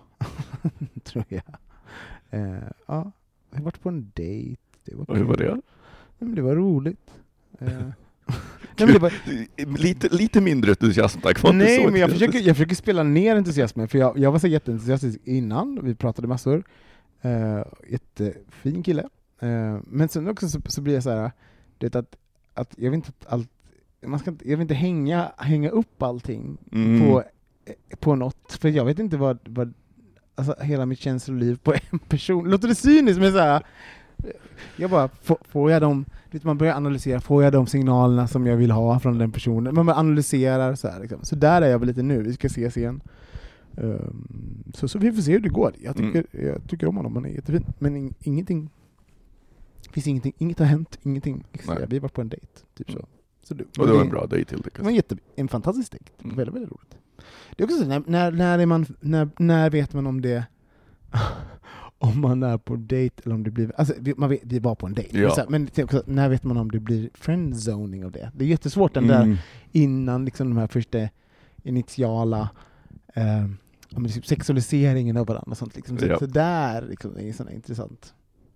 tror 1.03 1.25
jag. 1.27 1.43
Eh, 2.29 2.63
ja, 2.87 3.11
jag 3.51 3.61
varit 3.61 3.81
på 3.81 3.89
en 3.89 4.11
dejt. 4.13 4.61
Det 4.85 4.95
var, 4.95 5.09
Och 5.09 5.17
hur 5.17 5.23
var 5.23 5.35
kul. 5.35 5.45
det? 5.45 5.51
Nej, 5.53 5.61
men 6.19 6.35
det 6.35 6.41
var 6.41 6.55
roligt. 6.55 7.11
Eh, 7.59 7.67
Nej, 8.77 8.87
men 8.87 8.93
det 8.93 8.99
var, 8.99 9.13
Lite, 9.77 10.09
lite 10.09 10.41
mindre 10.41 10.71
entusiasm 10.71 11.19
tack. 11.21 11.43
Var 11.43 11.49
inte 11.53 11.65
Nej, 11.65 11.77
men 11.77 11.95
jag 11.99 12.03
entusiastisk. 12.03 12.31
försöker, 12.31 12.47
jag 12.47 12.55
försöker 12.57 12.75
spela 12.75 13.03
ner 13.03 13.35
entusiasmen, 13.35 13.87
för 13.87 13.97
jag, 13.97 14.17
jag 14.17 14.31
var 14.31 14.39
så 14.39 14.47
jätteentusiastisk 14.47 15.19
innan, 15.23 15.79
vi 15.83 15.95
pratade 15.95 16.27
massor. 16.27 16.63
Uh, 17.25 17.63
jättefin 17.89 18.83
kille. 18.83 19.01
Eh, 19.39 19.79
men 19.87 20.09
sen 20.09 20.27
också 20.27 20.49
så, 20.49 20.59
så 20.65 20.81
blir 20.81 20.93
jag 20.93 21.03
så 21.03 21.09
här, 21.09 21.31
vet 21.79 21.95
att, 21.95 22.15
att 22.53 22.73
jag 22.77 22.91
vill 22.91 22.97
inte 22.97 23.09
att 23.19 23.33
allt, 23.33 23.49
man 24.05 24.19
ska 24.19 24.31
inte, 24.31 24.49
jag 24.49 24.57
vill 24.57 24.61
inte 24.61 24.73
hänga, 24.73 25.31
hänga 25.37 25.69
upp 25.69 26.01
allting 26.03 26.57
Mm. 26.71 26.99
på, 27.01 27.23
på 27.99 28.15
något, 28.15 28.51
för 28.61 28.69
jag 28.69 28.85
vet 28.85 28.99
inte 28.99 29.17
vad, 29.17 29.39
vad 29.45 29.73
alltså 30.49 30.63
hela 30.63 30.85
mitt 30.85 30.99
känsloliv 30.99 31.57
på 31.63 31.73
en 31.91 31.99
person, 31.99 32.49
låter 32.49 32.67
det 32.67 32.75
cyniskt 32.75 33.19
men 33.19 33.31
så 33.31 33.37
här, 33.37 33.63
jag 34.75 34.89
bara, 34.89 35.07
får, 35.07 35.37
får 35.41 35.71
jag 35.71 35.81
de, 35.81 36.05
vet, 36.31 36.43
man 36.43 36.57
börjar 36.57 36.75
analysera, 36.75 37.21
får 37.21 37.43
jag 37.43 37.53
de 37.53 37.67
signalerna 37.67 38.27
som 38.27 38.47
jag 38.47 38.57
vill 38.57 38.71
ha 38.71 38.99
från 38.99 39.17
den 39.17 39.31
personen? 39.31 39.75
Man 39.75 39.89
analyserar 39.89 40.75
så 40.75 40.87
här 40.87 40.99
liksom. 40.99 41.19
Så 41.23 41.35
där 41.35 41.61
är 41.61 41.67
jag 41.69 41.79
väl 41.79 41.87
lite 41.87 42.03
nu, 42.03 42.23
vi 42.23 42.33
ska 42.33 42.47
ses 42.47 42.77
igen. 42.77 43.01
Ehm, 43.77 44.63
så, 44.73 44.87
så 44.87 44.99
vi 44.99 45.11
får 45.11 45.21
se 45.21 45.31
hur 45.31 45.39
det 45.39 45.49
går. 45.49 45.73
Jag 45.81 45.97
tycker, 45.97 46.25
jag 46.31 46.67
tycker 46.69 46.87
om 46.87 46.97
honom, 46.97 47.15
han 47.15 47.25
är 47.25 47.29
jättefin. 47.29 47.65
Men 47.79 47.95
in, 47.95 48.13
ingenting, 48.19 48.69
finns 49.91 50.07
ingenting, 50.07 50.33
inget 50.37 50.59
har 50.59 50.65
hänt, 50.65 50.99
ingenting. 51.03 51.43
Nej. 51.67 51.85
Vi 51.89 51.99
var 51.99 52.09
på 52.09 52.21
en 52.21 52.29
dejt, 52.29 52.47
typ 52.77 52.91
så. 52.91 53.05
Så 53.43 53.53
du, 53.53 53.65
Och 53.79 53.87
det 53.87 53.93
var 53.93 54.01
en 54.01 54.09
bra 54.09 54.25
dejt 54.25 54.51
helt 54.51 54.63
Det 54.63 54.69
var 54.81 54.87
enkelt. 54.87 54.87
en, 54.87 54.95
jätte, 54.95 55.15
en 55.35 55.47
fantastisk 55.47 55.91
dejt. 55.91 56.05
Mm. 56.23 56.35
Väldigt, 56.35 56.55
väldigt 56.55 56.71
roligt. 56.71 56.97
Det 57.57 57.63
är 57.63 57.65
också 57.65 57.77
så, 57.77 57.85
när, 57.85 58.03
när, 58.07 58.31
när, 58.31 58.59
är 58.59 58.65
man, 58.65 58.85
när, 58.99 59.29
när 59.37 59.69
vet 59.69 59.93
man 59.93 60.07
om 60.07 60.21
det 60.21 60.45
om 61.97 62.21
man 62.21 62.43
är 62.43 62.57
på 62.57 62.75
dejt 62.75 63.21
eller 63.25 63.35
om 63.35 63.43
det 63.43 63.51
blir... 63.51 63.71
Alltså, 63.77 63.93
man 64.17 64.29
vet, 64.29 64.39
vi 64.43 64.59
var 64.59 64.75
på 64.75 64.85
en 64.85 64.93
dejt, 64.93 65.19
Ja. 65.19 65.21
men, 65.27 65.31
så 65.35 65.41
här, 65.41 65.47
men 65.49 65.69
också, 65.83 66.03
när 66.05 66.29
vet 66.29 66.43
man 66.43 66.57
om 66.57 66.71
det 66.71 66.79
blir 66.79 67.09
friendzoning 67.13 68.05
av 68.05 68.11
det? 68.11 68.31
Det 68.35 68.45
är 68.45 68.47
jättesvårt 68.49 68.93
den 68.93 69.07
där 69.07 69.23
Mm. 69.23 69.37
innan 69.71 70.25
liksom 70.25 70.49
de 70.49 70.57
här 70.57 70.67
första 70.67 70.97
initiala 71.63 72.49
eh, 73.13 73.47
typ 74.13 74.25
sexualiseringen 74.25 75.17
av 75.17 75.25
varandra 75.27 75.51
och 75.51 75.57
sånt. 75.57 75.75
Liksom. 75.75 75.97
Så, 75.97 76.05
Ja. 76.05 76.19
så 76.19 76.25
där 76.25 76.81
liksom, 76.81 77.17
är 77.17 77.33
sådana 77.33 77.51
intressant. 77.55 78.13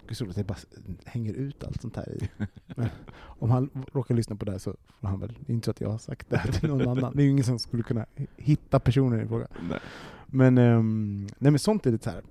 Det 0.07 0.11
är 0.11 0.15
så 0.15 0.29
att 0.29 0.35
det 0.35 0.43
bara 0.43 0.57
hänger 1.05 1.33
ut 1.33 1.63
allt 1.63 1.81
sånt 1.81 1.95
här. 1.95 2.09
I. 2.23 2.29
Men 2.75 2.87
om 3.17 3.49
han 3.51 3.69
råkar 3.93 4.15
lyssna 4.15 4.35
på 4.35 4.45
det 4.45 4.51
här 4.51 4.59
så 4.59 4.75
får 4.99 5.07
han 5.07 5.19
väl, 5.19 5.37
det 5.45 5.51
är 5.51 5.55
inte 5.55 5.65
så 5.65 5.71
att 5.71 5.81
jag 5.81 5.89
har 5.89 5.97
sagt 5.97 6.29
det 6.29 6.37
här 6.37 6.51
till 6.51 6.69
någon 6.69 6.87
annan. 6.87 7.13
Det 7.15 7.21
är 7.21 7.25
ju 7.25 7.29
ingen 7.31 7.43
som 7.43 7.59
skulle 7.59 7.83
kunna 7.83 8.05
hitta 8.37 8.79
personen 8.79 9.21
i 9.25 9.27
fråga. 9.27 9.47
Nej. 9.69 9.79
Men, 10.27 10.57
ehm, 10.57 11.27
nej, 11.37 11.51
men 11.51 11.59
sånt 11.59 11.85
är 11.85 11.91
lite 11.91 12.03
så 12.03 12.09
här, 12.09 12.23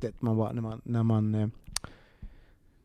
det 0.00 0.22
man 0.22 0.36
bara, 0.36 0.52
när 0.52 0.62
man, 0.62 0.80
när 0.84 1.02
man 1.02 1.34
eh, 1.34 1.48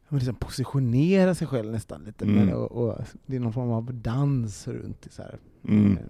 man 0.10 0.20
liksom 0.20 0.36
positionerar 0.36 1.34
sig 1.34 1.48
själv 1.48 1.72
nästan 1.72 2.04
lite, 2.04 2.26
Mm. 2.26 2.36
men, 2.46 2.54
och, 2.56 2.72
och 2.72 2.98
det 3.26 3.36
är 3.36 3.40
någon 3.40 3.54
form 3.54 3.72
av 3.72 3.94
dans 3.94 4.68
runt 4.68 5.02
det. 5.02 5.12
Så. 5.12 5.24
Mm. 5.68 5.92
Eh, 5.98 6.04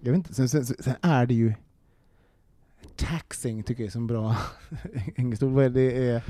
Jag 0.00 0.12
vet 0.12 0.16
inte, 0.18 0.34
sen, 0.34 0.48
sen, 0.48 0.64
sen 0.64 0.94
är 1.02 1.26
det 1.26 1.34
ju 1.34 1.54
taxing 2.96 3.62
tycker 3.62 3.82
jag 3.82 3.86
är 3.88 3.92
som 3.92 4.06
bra 4.06 4.36
engelskt 5.16 5.42
ord. 5.42 5.72
Det? 5.72 6.08
är, 6.10 6.22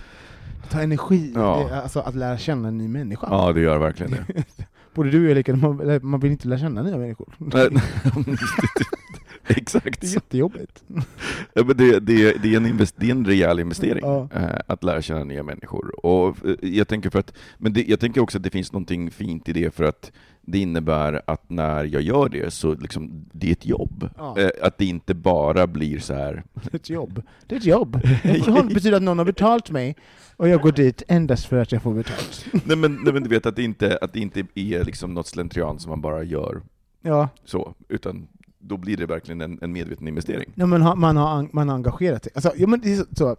tar 0.71 0.83
energi, 0.83 1.33
Ja. 1.35 1.67
det 1.71 1.83
alltså 1.83 2.01
att 2.01 2.15
lära 2.15 2.39
känna 2.39 2.69
en 2.69 2.79
ny 2.79 2.89
människa. 2.89 3.27
Ja, 3.31 3.53
det 3.53 3.61
gör 3.61 3.79
verkligen 3.79 4.13
det. 4.13 4.45
Både 4.95 5.11
du 5.11 5.19
och 5.19 5.25
jag 5.25 5.31
är 5.31 5.35
lika, 5.35 5.57
man, 5.57 5.99
man 6.03 6.21
vill 6.21 6.31
inte 6.33 6.49
lära 6.49 6.59
känna 6.59 6.83
nya 6.83 6.99
människor. 6.99 7.35
Nej, 7.39 7.69
Exakt. 9.47 10.01
Det 10.01 10.07
är 10.07 10.15
jättejobbigt. 10.15 10.85
Ja, 11.55 11.65
men 11.65 11.77
det, 11.77 12.01
det, 12.01 12.43
det, 12.43 12.53
är 12.53 12.57
en 12.57 12.67
invest, 12.67 12.95
det 12.99 13.07
är 13.07 13.11
en 13.11 13.25
rejäl 13.27 13.61
investering, 13.61 14.01
Ja. 14.03 14.29
eh, 14.35 14.59
att 14.67 14.85
lära 14.85 15.03
känna 15.03 15.25
nya 15.25 15.43
människor. 15.43 16.07
Och 16.07 16.47
eh, 16.47 16.55
jag 16.63 16.89
tänker, 16.89 17.11
för 17.11 17.19
att, 17.19 17.33
men 17.59 17.73
det, 17.73 17.85
jag 17.89 18.01
tänker 18.01 18.21
också 18.21 18.39
att 18.39 18.45
det 18.45 18.51
finns 18.51 18.73
någonting 18.73 19.11
fint 19.11 19.49
i 19.49 19.53
det, 19.53 19.75
för 19.75 19.85
att 19.85 20.13
det 20.43 20.59
innebär 20.59 21.23
att 21.27 21.51
när 21.51 21.85
jag 21.85 22.03
gör 22.03 22.29
det, 22.29 22.51
så 22.51 22.75
liksom, 22.75 23.25
det 23.33 23.49
är 23.49 23.53
ett 23.53 23.67
jobb. 23.67 24.11
Ja. 24.19 24.39
Eh, 24.39 24.51
att 24.63 24.79
det 24.79 24.85
inte 24.85 25.15
bara 25.15 25.67
blir 25.67 25.99
så 25.99 26.15
här. 26.15 26.43
Ett 26.73 26.91
jobb. 26.91 27.23
Det 27.47 27.55
är 27.55 27.59
ett 27.59 27.65
jobb. 27.67 28.01
Det 28.23 28.75
betyder 28.75 28.93
att 28.97 29.03
någon 29.03 29.19
har 29.19 29.25
betalt 29.25 29.71
mig, 29.71 29.97
och 30.37 30.49
jag 30.49 30.61
går 30.61 30.73
dit 30.73 31.03
endast 31.09 31.47
för 31.47 31.57
att 31.57 31.73
jag 31.73 31.83
får 31.83 31.95
betalt. 31.95 32.47
nej, 32.65 32.77
men, 32.77 32.99
nej, 33.05 33.13
men 33.13 33.23
du 33.23 33.29
vet 33.29 33.47
att 33.47 33.57
det 33.57 33.63
inte, 33.63 33.99
att 34.03 34.13
det 34.13 34.21
inte 34.21 34.47
är 34.55 34.85
liksom 34.85 35.15
något 35.15 35.27
slentrian 35.27 35.79
som 35.79 35.91
man 35.91 36.01
bara 36.01 36.23
gör 36.23 36.63
Ja, 37.03 37.29
så, 37.45 37.75
utan 37.89 38.29
då 38.59 38.77
blir 38.77 38.97
det 38.97 39.07
verkligen 39.07 39.41
en, 39.41 39.59
en 39.63 39.73
medveten 39.73 40.09
investering. 40.09 40.53
ja 40.55 40.67
men 40.67 40.81
man 40.81 41.17
har, 41.17 41.49
man 41.53 41.69
har 41.69 41.77
engagerat 41.77 42.25
sig. 42.25 42.33
Alltså, 42.35 42.53
ja, 42.57 42.67
men 42.67 42.81
det 42.81 42.93
är 42.95 43.05
så, 43.17 43.37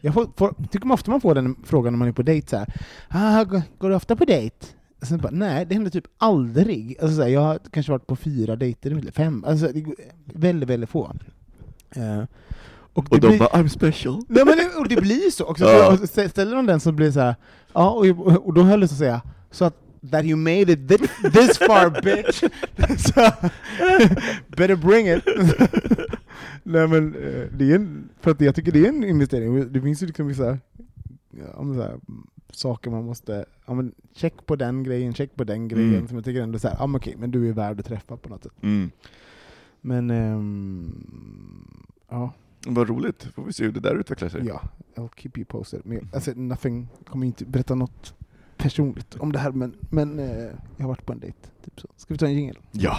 jag 0.00 0.14
får, 0.14 0.28
får, 0.36 0.54
tycker 0.70 0.86
man 0.86 0.94
ofta 0.94 1.10
man 1.10 1.20
får 1.20 1.34
den 1.34 1.56
frågan 1.64 1.92
när 1.92 1.98
man 1.98 2.08
är 2.08 2.12
på 2.12 2.22
dejt 2.22 2.48
så 2.48 2.56
här. 2.56 2.74
Ah, 3.08 3.44
går, 3.44 3.62
går 3.78 3.88
du 3.88 3.94
ofta 3.94 4.16
på 4.16 4.24
dejt? 4.24 4.66
Sen 5.02 5.18
bara, 5.18 5.32
nej, 5.32 5.66
det 5.66 5.74
händer 5.74 5.90
typ 5.90 6.06
aldrig. 6.18 6.96
Alltså, 7.00 7.16
så 7.16 7.22
här, 7.22 7.28
jag 7.28 7.40
har 7.40 7.58
kanske 7.70 7.92
varit 7.92 8.06
på 8.06 8.16
fyra 8.16 8.56
dejter, 8.56 9.10
fem, 9.12 9.44
alltså, 9.46 9.68
det 9.74 9.84
väldigt, 10.24 10.68
väldigt 10.70 10.90
få. 10.90 11.12
Eh, 11.90 12.22
och 12.92 13.04
det 13.10 13.14
Och 13.14 13.20
de 13.20 13.28
blir- 13.28 13.38
bara 13.38 13.48
I'm 13.48 13.68
special. 13.68 14.22
Nej, 14.28 14.44
men 14.44 14.56
det, 14.56 14.68
och 14.78 14.88
det 14.88 14.96
blir 15.00 15.30
så 15.30 15.44
också. 15.44 15.64
Ja. 15.64 15.96
Så, 15.96 16.04
stä- 16.04 16.28
ställer 16.28 16.56
de 16.56 16.66
den 16.66 16.80
så 16.80 16.92
blir 16.92 17.06
det 17.06 17.12
så 17.12 17.20
här, 17.20 17.34
ja, 17.72 17.90
och, 17.90 18.46
och 18.46 18.54
då 18.54 18.62
höll 18.62 18.80
jag 18.80 18.88
så 18.90 18.94
att 18.94 18.98
säga, 18.98 19.22
så 19.50 19.64
att 19.64 19.74
that 20.10 20.24
you 20.24 20.36
made 20.36 20.72
it 20.72 20.88
this, 20.88 21.00
this 21.32 21.58
far 21.58 21.90
bitch, 22.02 22.42
så, 23.02 23.30
better 24.56 24.76
bring 24.76 25.08
it. 25.08 25.22
Nej 26.62 26.88
men, 26.88 27.14
eh, 27.14 27.42
det 27.52 27.70
är 27.70 27.74
en, 27.74 28.08
för 28.20 28.30
att 28.30 28.40
jag 28.40 28.54
tycker 28.54 28.72
det 28.72 28.84
är 28.84 28.88
en 28.88 29.04
investering, 29.04 29.72
det 29.72 29.80
finns 29.80 30.02
ju 30.02 30.06
liksom 30.06 30.26
vissa 30.26 30.58
ja, 31.30 31.52
så 31.74 31.82
här, 31.82 31.96
saker 32.52 32.90
man 32.90 33.04
måste, 33.04 33.44
ja, 33.66 33.74
men 33.74 33.94
check 34.14 34.46
på 34.46 34.56
den 34.56 34.82
grejen, 34.82 35.14
check 35.14 35.34
på 35.36 35.44
den 35.44 35.68
grejen, 35.68 35.94
Mm. 35.94 36.08
som 36.08 36.16
jag 36.16 36.24
tycker 36.24 36.42
ändå 36.42 36.58
så 36.58 36.68
här, 36.68 36.76
ja 36.78 36.86
men 36.86 36.96
okej, 36.98 37.14
men 37.18 37.30
du 37.30 37.48
är 37.48 37.52
värd 37.52 37.80
att 37.80 37.86
träffa 37.86 38.16
på 38.16 38.28
något 38.28 38.42
sätt. 38.42 38.52
Mm. 38.62 38.90
Men, 39.80 40.10
ehm, 40.10 41.86
ja. 42.08 42.32
Vad 42.66 42.88
roligt, 42.88 43.22
får 43.34 43.42
vi 43.42 43.52
se 43.52 43.64
hur 43.64 43.72
det 43.72 43.80
där 43.80 43.94
utvecklar 43.94 44.28
sig. 44.28 44.46
Ja, 44.46 44.62
I'll 44.94 45.08
keep 45.16 45.30
you 45.36 45.44
posted. 45.44 45.80
Men, 45.84 46.08
alltså, 46.14 46.32
nothing, 46.36 46.88
kommer 47.06 47.26
inte 47.26 47.44
berätta 47.44 47.74
något 47.74 48.14
personligt 48.56 49.14
om 49.16 49.32
det 49.32 49.38
här, 49.38 49.52
men, 49.52 49.74
men 49.90 50.18
eh, 50.18 50.26
jag 50.76 50.84
har 50.84 50.88
varit 50.88 51.06
på 51.06 51.12
en 51.12 51.20
dejt. 51.20 51.38
Typ 51.64 51.80
så. 51.80 51.88
Ska 51.96 52.14
vi 52.14 52.18
ta 52.18 52.26
en 52.26 52.34
jingel? 52.34 52.58
Ja. 52.72 52.98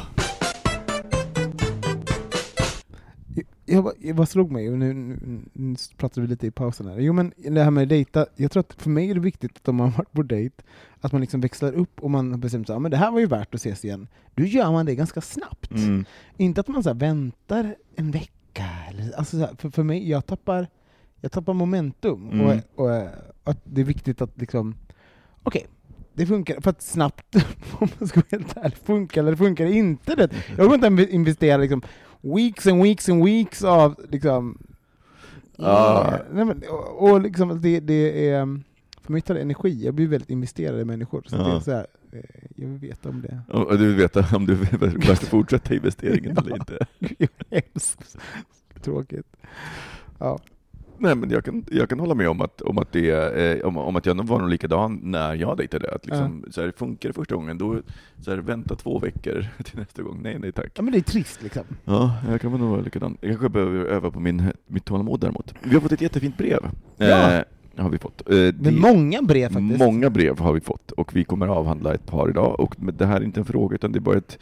Jag, 3.70 3.84
bara- 3.84 3.94
jag 4.00 4.16
bara 4.16 4.26
slog 4.26 4.52
mig, 4.52 4.70
och 4.70 4.78
nu, 4.78 4.94
nu, 4.94 5.18
nu 5.54 5.76
pratade 5.98 6.22
vi 6.22 6.28
lite 6.28 6.48
i 6.48 6.52
pausen 6.52 6.88
här. 6.88 7.00
Jo 7.00 7.14
men 7.14 7.34
det 7.38 7.64
här 7.64 7.72
med 7.72 7.84
att 7.84 7.90
dejta, 7.90 8.26
jag 8.36 8.52
tror 8.52 8.60
att 8.62 8.74
för 8.82 8.90
mig 8.90 9.10
är 9.10 9.14
det 9.14 9.20
viktigt 9.20 9.58
att 9.58 9.68
om 9.68 9.76
man 9.76 9.90
har 9.90 9.98
varit 9.98 10.12
på 10.12 10.24
dejt, 10.24 10.56
att 11.02 11.12
man 11.12 11.22
liksom 11.22 11.42
växlar 11.42 11.74
upp 11.74 12.00
och 12.04 12.12
man 12.12 12.32
har 12.32 12.38
bestämt 12.38 12.68
sig, 12.68 12.80
men 12.80 12.92
det 12.92 12.98
här 12.98 13.12
var 13.12 13.20
ju 13.20 13.26
värt 13.26 13.56
att 13.56 13.60
ses 13.62 13.86
igen. 13.86 14.08
Då 14.36 14.44
gör 14.44 14.72
man 14.72 14.86
det 14.86 14.96
ganska 14.96 15.22
snabbt. 15.22 15.72
Mm. 15.72 16.06
Inte 16.38 16.62
att 16.62 16.68
man 16.68 16.84
så 16.84 16.94
väntar 16.94 17.76
en 17.96 18.12
vecka. 18.12 18.66
Eller, 18.90 19.12
alltså 19.18 19.38
så 19.40 19.46
här, 19.46 19.56
för, 19.58 19.70
för 19.70 19.84
mig, 19.84 20.10
jag 20.10 20.26
tappar, 20.26 20.68
jag 21.22 21.32
tappar 21.32 21.54
momentum. 21.54 22.30
Mm. 22.32 22.46
Och, 22.46 22.56
och, 22.86 22.94
eh, 22.96 23.10
att 23.44 23.60
det 23.64 23.82
är 23.82 23.86
viktigt 23.86 24.22
att 24.22 24.38
liksom, 24.42 24.76
okej, 25.44 25.68
det 26.20 26.26
funkar, 26.26 26.62
för 26.62 26.70
att 26.70 26.82
snabbt, 26.82 27.36
om 27.80 27.88
man 28.00 28.08
ska 28.08 28.20
vara 28.20 28.28
helt 28.40 28.58
ärlig, 28.58 28.78
funkar 28.78 29.24
eller 29.24 29.36
funkar 29.36 29.66
inte. 29.66 30.16
Det. 30.16 30.30
Jag 30.58 30.70
vill 30.72 30.84
inte 30.86 31.16
investera 31.16 31.58
liksom, 31.58 31.82
weeks 32.22 32.68
and 32.68 32.84
weeks 32.84 33.10
and 33.10 33.24
weeks 33.26 33.64
av 33.64 33.96
liksom, 34.10 34.58
Ah. 35.62 36.18
nej, 36.32 36.46
men, 36.46 36.64
och, 36.70 37.10
och 37.10 37.22
liksom, 37.22 37.62
det, 37.62 37.80
det 37.80 38.30
är, 38.30 38.62
för 39.02 39.12
mig 39.12 39.22
tar 39.22 39.34
det 39.34 39.42
energi, 39.42 39.86
jag 39.86 39.94
blir 39.94 40.08
väldigt 40.08 40.30
investerad 40.30 40.80
i 40.80 40.86
människor. 40.86 41.24
Så 41.28 41.36
Ja. 41.36 41.44
det 41.44 41.52
är 41.56 41.60
så 41.60 41.72
här, 41.72 41.88
eh, 42.12 42.20
jag 42.56 42.68
vill 42.68 42.78
veta 42.80 43.10
om 43.10 43.22
det. 43.22 43.42
Och 43.54 43.78
du 43.78 43.88
vill 43.88 43.96
veta 43.96 44.36
om 44.36 44.46
du 44.46 44.56
bör 44.56 45.16
fortsätta 45.16 45.74
investeringen 45.76 46.38
eller 46.38 46.56
inte? 46.56 46.86
Hemskt. 47.52 48.18
Tråkigt. 48.82 49.36
Ja. 50.20 50.40
Nej 51.00 51.16
men 51.16 51.30
jag 51.30 51.46
kan, 51.46 51.66
jag 51.72 51.90
kan 51.90 52.00
hålla 52.00 52.16
med 52.16 52.30
om 52.30 52.42
att, 52.42 52.62
om 52.62 52.78
att, 52.78 52.92
det, 52.92 53.10
eh, 53.12 53.68
om, 53.68 53.78
om 53.78 53.96
att 53.96 54.06
jag 54.06 54.28
var 54.28 54.40
nog 54.40 54.50
likadan 54.50 55.00
när 55.04 55.36
jag 55.36 55.58
dejtade. 55.58 55.96
Att 55.96 56.06
liksom, 56.06 56.46
så 56.52 56.62
här, 56.62 56.74
funkar 56.78 57.10
det 57.10 57.14
första 57.14 57.36
gången, 57.36 57.58
då 57.58 57.82
så 58.22 58.32
här, 58.32 58.38
vänta 58.38 58.76
två 58.76 59.00
veckor 59.00 59.48
till 59.64 59.80
nästa 59.80 60.02
gång. 60.02 60.20
Nej, 60.22 60.40
nej 60.40 60.52
tack. 60.52 60.72
ja, 60.76 60.82
men 60.82 60.92
det 60.92 61.00
är 61.00 61.02
trist 61.02 61.44
liksom. 61.44 61.64
Ja, 61.86 62.16
jag 62.30 62.42
kan 62.42 62.52
nog 62.52 62.70
vara 62.70 62.82
likadan. 62.82 63.18
Jag 63.22 63.30
kanske 63.30 63.50
behöver 63.50 63.86
öva 63.86 64.12
på 64.12 64.20
min, 64.20 64.52
mitt 64.68 64.86
tålamod 64.86 65.20
däremot. 65.20 65.54
Vi 65.64 65.74
har 65.74 65.82
fått 65.82 65.92
ett 65.92 66.02
jättefint 66.02 66.38
brev. 66.38 66.60
Ja. 66.98 67.32
Eh, 67.32 67.44
har 67.82 67.90
vi 67.90 67.98
fått. 67.98 68.30
Eh, 68.30 68.38
Men 68.60 68.80
många 68.80 69.22
brev 69.22 69.50
faktiskt. 69.54 69.80
Många 69.80 70.10
brev 70.10 70.40
har 70.40 70.54
vi 70.54 70.62
fått 70.62 70.92
och 70.92 71.16
vi 71.16 71.24
kommer 71.24 71.48
avhandla 71.48 71.94
ett 71.94 72.06
par 72.06 72.30
idag. 72.30 72.60
Och 72.60 72.76
det 72.78 73.06
här 73.06 73.16
är 73.22 73.24
inte 73.24 73.40
en 73.40 73.46
fråga 73.46 73.76
utan 73.76 73.92
det 73.92 74.00
är 74.00 74.02
bara 74.02 74.18
ett, 74.18 74.40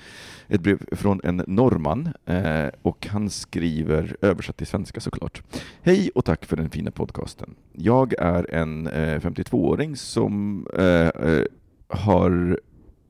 ett 0.48 0.62
brev 0.62 0.80
från 0.92 1.22
en 1.24 1.44
norrman 1.48 2.10
eh, 2.26 2.66
och 2.82 3.08
han 3.10 3.30
skriver, 3.30 4.16
översatt 4.22 4.58
till 4.58 4.68
svenska 4.68 5.00
såklart. 5.00 5.42
Hej 5.82 6.10
och 6.16 6.26
tack 6.26 6.46
för 6.46 6.58
den 6.58 6.70
fina 6.70 6.92
podcasten. 6.92 7.56
Jag 7.74 8.14
är 8.20 8.54
en 8.54 8.88
eh, 8.88 9.20
52-åring 9.20 9.96
som 9.96 10.68
eh, 10.78 10.86
eh, 11.08 11.44
har 11.90 12.60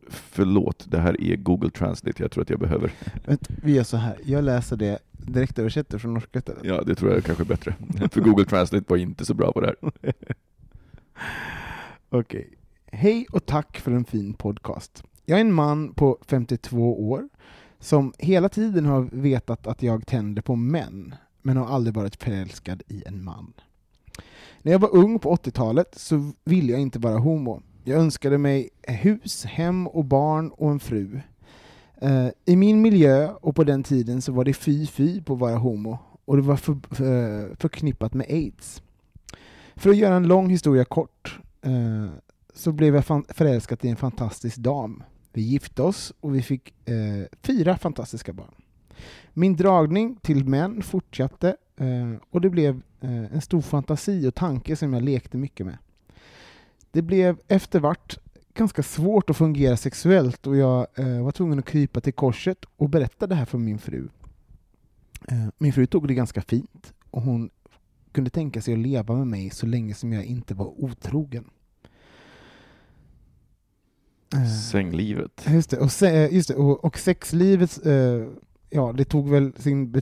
Förlåt, 0.09 0.85
det 0.87 0.99
här 0.99 1.21
är 1.21 1.35
Google 1.35 1.69
Translate. 1.69 2.23
Jag 2.23 2.31
tror 2.31 2.41
att 2.41 2.49
jag 2.49 2.59
behöver... 2.59 2.91
Vi 3.47 3.75
gör 3.75 3.83
så 3.83 3.97
här, 3.97 4.17
jag 4.25 4.43
läser 4.43 4.77
det 4.77 4.99
direkt 5.11 5.59
översätter 5.59 5.97
från 5.97 6.13
norska 6.13 6.39
istället. 6.39 6.63
Ja, 6.63 6.81
det 6.81 6.95
tror 6.95 7.13
jag 7.13 7.23
kanske 7.23 7.43
är 7.43 7.47
bättre. 7.47 7.75
För 8.11 8.21
Google 8.21 8.45
Translate 8.45 8.85
var 8.87 8.97
inte 8.97 9.25
så 9.25 9.33
bra 9.33 9.51
på 9.51 9.61
det 9.61 9.67
här. 9.67 10.13
Okej. 12.09 12.53
Hej 12.85 13.25
och 13.31 13.45
tack 13.45 13.77
för 13.77 13.91
en 13.91 14.05
fin 14.05 14.33
podcast. 14.33 15.03
Jag 15.25 15.37
är 15.37 15.41
en 15.41 15.53
man 15.53 15.93
på 15.93 16.17
52 16.27 17.09
år 17.09 17.29
som 17.79 18.13
hela 18.17 18.49
tiden 18.49 18.85
har 18.85 19.01
vetat 19.11 19.67
att 19.67 19.83
jag 19.83 20.07
tänder 20.07 20.41
på 20.41 20.55
män, 20.55 21.15
men 21.41 21.57
har 21.57 21.67
aldrig 21.67 21.93
varit 21.95 22.23
förälskad 22.23 22.83
i 22.87 23.03
en 23.05 23.23
man. 23.23 23.53
När 24.61 24.71
jag 24.71 24.79
var 24.79 24.95
ung 24.95 25.19
på 25.19 25.35
80-talet 25.35 25.95
så 25.97 26.31
ville 26.43 26.71
jag 26.71 26.81
inte 26.81 26.99
vara 26.99 27.17
homo. 27.17 27.61
Jag 27.87 27.99
önskade 27.99 28.37
mig 28.37 28.69
hus, 28.87 29.45
hem 29.45 29.87
och 29.87 30.05
barn 30.05 30.49
och 30.49 30.71
en 30.71 30.79
fru. 30.79 31.19
Eh, 32.01 32.27
I 32.45 32.55
min 32.55 32.81
miljö 32.81 33.31
och 33.31 33.55
på 33.55 33.63
den 33.63 33.83
tiden 33.83 34.21
så 34.21 34.31
var 34.31 34.43
det 34.43 34.53
fy-fy 34.53 35.21
på 35.21 35.33
att 35.33 35.39
vara 35.39 35.55
homo 35.55 35.97
och 36.25 36.35
det 36.35 36.41
var 36.41 36.55
för, 36.55 36.77
för, 36.95 37.55
förknippat 37.55 38.13
med 38.13 38.25
aids. 38.29 38.81
För 39.75 39.89
att 39.89 39.95
göra 39.97 40.15
en 40.15 40.27
lång 40.27 40.49
historia 40.49 40.85
kort 40.85 41.39
eh, 41.61 42.07
så 42.53 42.71
blev 42.71 42.95
jag 42.95 43.05
fan, 43.05 43.25
förälskad 43.29 43.85
i 43.85 43.89
en 43.89 43.95
fantastisk 43.95 44.57
dam. 44.57 45.03
Vi 45.33 45.41
gifte 45.41 45.83
oss 45.83 46.13
och 46.19 46.35
vi 46.35 46.41
fick 46.41 46.73
eh, 46.89 47.25
fyra 47.41 47.77
fantastiska 47.77 48.33
barn. 48.33 48.55
Min 49.33 49.55
dragning 49.55 50.15
till 50.21 50.45
män 50.45 50.81
fortsatte 50.81 51.55
eh, 51.77 52.21
och 52.29 52.41
det 52.41 52.49
blev 52.49 52.81
eh, 53.01 53.33
en 53.33 53.41
stor 53.41 53.61
fantasi 53.61 54.27
och 54.27 54.35
tanke 54.35 54.75
som 54.75 54.93
jag 54.93 55.03
lekte 55.03 55.37
mycket 55.37 55.65
med. 55.65 55.77
Det 56.97 57.01
blev 57.01 57.37
eftervart 57.47 58.17
ganska 58.53 58.83
svårt 58.83 59.29
att 59.29 59.37
fungera 59.37 59.77
sexuellt 59.77 60.47
och 60.47 60.57
jag 60.57 60.87
eh, 60.95 61.23
var 61.23 61.31
tvungen 61.31 61.59
att 61.59 61.65
krypa 61.65 62.01
till 62.01 62.13
korset 62.13 62.65
och 62.77 62.89
berätta 62.89 63.27
det 63.27 63.35
här 63.35 63.45
för 63.45 63.57
min 63.57 63.79
fru. 63.79 64.07
Eh, 65.27 65.47
min 65.57 65.73
fru 65.73 65.85
tog 65.85 66.07
det 66.07 66.13
ganska 66.13 66.41
fint 66.41 66.93
och 67.09 67.21
hon 67.21 67.49
kunde 68.11 68.29
tänka 68.29 68.61
sig 68.61 68.73
att 68.73 68.79
leva 68.79 69.15
med 69.15 69.27
mig 69.27 69.49
så 69.49 69.65
länge 69.65 69.93
som 69.93 70.13
jag 70.13 70.25
inte 70.25 70.53
var 70.53 70.83
otrogen. 70.83 71.49
Eh, 74.33 74.51
Sänglivet. 74.71 75.45
Just 75.49 75.69
det, 75.69 75.77
och, 75.77 75.91
se, 75.91 76.27
just 76.27 76.47
det, 76.47 76.55
och, 76.55 76.85
och 76.85 76.99
sexlivet, 76.99 77.85
eh, 77.85 78.27
ja 78.69 78.93
det 78.97 79.05
tog 79.05 79.29
väl 79.29 79.53
sin, 79.57 80.01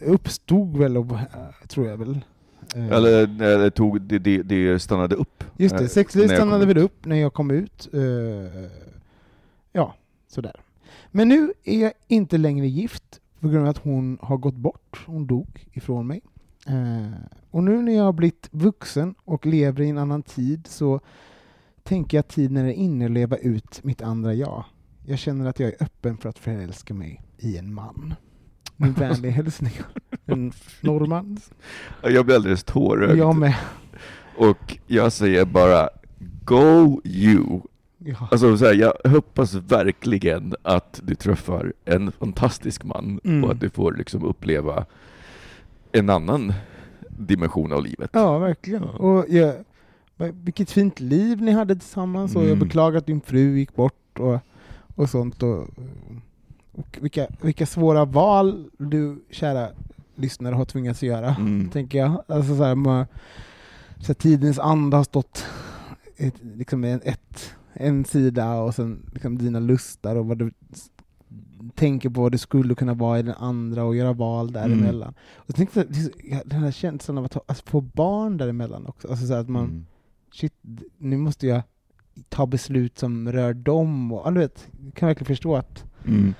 uppstod 0.00 0.76
väl, 0.76 0.96
och, 0.96 1.12
eh, 1.12 1.66
tror 1.68 1.86
jag 1.86 1.96
väl. 1.96 2.20
Eh, 2.74 2.92
Eller, 2.92 3.42
eller 3.42 3.70
tog, 3.70 4.02
det, 4.02 4.18
det, 4.18 4.42
det 4.42 4.78
stannade 4.78 5.14
upp. 5.14 5.44
Just 5.56 5.74
eh, 5.74 5.80
det, 5.80 5.88
sexlivet 5.88 6.30
jag 6.30 6.40
kom 6.40 6.48
stannade 6.48 6.66
väl 6.66 6.78
upp 6.78 7.06
när 7.06 7.16
jag 7.16 7.34
kom 7.34 7.50
ut. 7.50 7.88
Eh, 7.92 8.00
ja, 9.72 9.94
sådär. 10.28 10.60
Men 11.10 11.28
nu 11.28 11.52
är 11.64 11.80
jag 11.80 11.92
inte 12.08 12.38
längre 12.38 12.66
gift 12.66 13.20
på 13.40 13.48
grund 13.48 13.64
av 13.64 13.70
att 13.70 13.78
hon 13.78 14.18
har 14.22 14.36
gått 14.36 14.54
bort. 14.54 15.04
Hon 15.06 15.26
dog 15.26 15.68
ifrån 15.72 16.06
mig. 16.06 16.20
Eh, 16.66 17.12
och 17.50 17.62
nu 17.62 17.82
när 17.82 17.96
jag 17.96 18.04
har 18.04 18.12
blivit 18.12 18.48
vuxen 18.50 19.14
och 19.24 19.46
lever 19.46 19.82
i 19.82 19.88
en 19.88 19.98
annan 19.98 20.22
tid 20.22 20.66
så 20.66 21.00
tänker 21.82 22.16
jag 22.16 22.20
att 22.20 22.28
tiden 22.28 22.56
är 22.56 22.72
inne 22.72 23.04
att 23.04 23.10
leva 23.10 23.36
ut 23.36 23.84
mitt 23.84 24.02
andra 24.02 24.34
jag. 24.34 24.64
Jag 25.04 25.18
känner 25.18 25.46
att 25.46 25.60
jag 25.60 25.68
är 25.68 25.82
öppen 25.82 26.16
för 26.16 26.28
att 26.28 26.38
förälska 26.38 26.94
mig 26.94 27.22
i 27.38 27.56
en 27.56 27.74
man. 27.74 28.14
Min 28.76 28.92
vänliga 28.92 29.32
hälsning. 29.32 29.72
En 30.26 30.52
norrman. 30.80 31.38
Jag 32.02 32.26
blir 32.26 32.34
alldeles 32.36 32.64
tårögd. 32.64 33.18
Jag 33.18 33.36
med. 33.36 33.54
Och 34.36 34.78
jag 34.86 35.12
säger 35.12 35.44
bara 35.44 35.88
Go 36.44 37.00
you! 37.04 37.60
Ja. 37.98 38.28
Alltså 38.30 38.56
så 38.56 38.64
här, 38.64 38.74
jag 38.74 39.10
hoppas 39.10 39.54
verkligen 39.54 40.54
att 40.62 41.00
du 41.04 41.14
träffar 41.14 41.72
en 41.84 42.12
fantastisk 42.12 42.84
man 42.84 43.20
Mm. 43.24 43.44
och 43.44 43.50
att 43.52 43.60
du 43.60 43.70
får 43.70 43.92
liksom 43.92 44.24
uppleva 44.24 44.84
en 45.92 46.10
annan 46.10 46.52
dimension 47.18 47.72
av 47.72 47.82
livet. 47.84 48.10
Ja, 48.12 48.38
verkligen. 48.38 48.82
Och 48.82 49.24
jag, 49.28 49.54
vilket 50.32 50.70
fint 50.70 51.00
liv 51.00 51.42
ni 51.42 51.52
hade 51.52 51.74
tillsammans 51.76 52.36
och 52.36 52.42
jag 52.42 52.48
Mm. 52.52 52.58
beklagar 52.68 52.98
att 52.98 53.06
din 53.06 53.20
fru 53.20 53.58
gick 53.58 53.74
bort 53.76 54.18
och, 54.18 54.38
och 54.94 55.10
sånt. 55.10 55.42
Och, 55.42 55.68
och 56.76 56.98
vilka, 57.00 57.26
vilka 57.40 57.66
svåra 57.66 58.04
val 58.04 58.70
du, 58.78 59.24
kära 59.30 59.68
lyssnare, 60.14 60.54
har 60.54 60.64
tvingats 60.64 61.02
göra, 61.02 61.34
Mm. 61.34 61.68
tänker 61.70 61.98
jag. 61.98 62.22
Alltså 62.28 62.56
så 62.56 62.64
här, 62.64 62.74
man, 62.74 63.06
så 64.00 64.06
här, 64.06 64.14
tidens 64.14 64.58
anda 64.58 64.96
har 64.96 65.04
stått 65.04 65.44
ett, 66.16 66.34
liksom 66.42 66.84
en, 66.84 67.00
ett, 67.04 67.54
en 67.72 68.04
sida 68.04 68.54
och 68.54 68.74
sen 68.74 69.10
liksom 69.12 69.38
dina 69.38 69.60
lustar 69.60 70.16
och 70.16 70.26
vad 70.26 70.38
du 70.38 70.50
tänker 71.74 72.10
på 72.10 72.20
vad 72.22 72.32
du 72.32 72.38
skulle 72.38 72.74
kunna 72.74 72.94
vara 72.94 73.18
i 73.18 73.22
den 73.22 73.34
andra 73.34 73.84
och 73.84 73.96
göra 73.96 74.12
val 74.12 74.52
däremellan. 74.52 75.14
Och 75.34 75.44
jag 75.46 75.56
tänkte, 75.56 75.84
den 76.44 76.60
här 76.62 76.70
känslan 76.70 77.18
av 77.18 77.24
att, 77.24 77.50
att 77.50 77.60
få 77.60 77.80
barn 77.80 78.36
däremellan 78.36 78.86
också. 78.86 79.08
Alltså 79.08 79.26
så 79.26 79.34
att 79.34 79.48
man, 79.48 79.64
Mm. 79.64 79.86
shit, 80.32 80.54
nu 80.98 81.16
måste 81.16 81.46
jag 81.46 81.62
ta 82.28 82.46
beslut 82.46 82.98
som 82.98 83.32
rör 83.32 83.54
dem. 83.54 84.12
Och, 84.12 84.22
ja, 84.26 84.30
du 84.30 84.40
vet, 84.40 84.68
jag 84.84 84.94
kan 84.94 85.06
verkligen 85.06 85.26
förstå 85.26 85.56
att 85.56 85.84
Mm. 86.06 86.34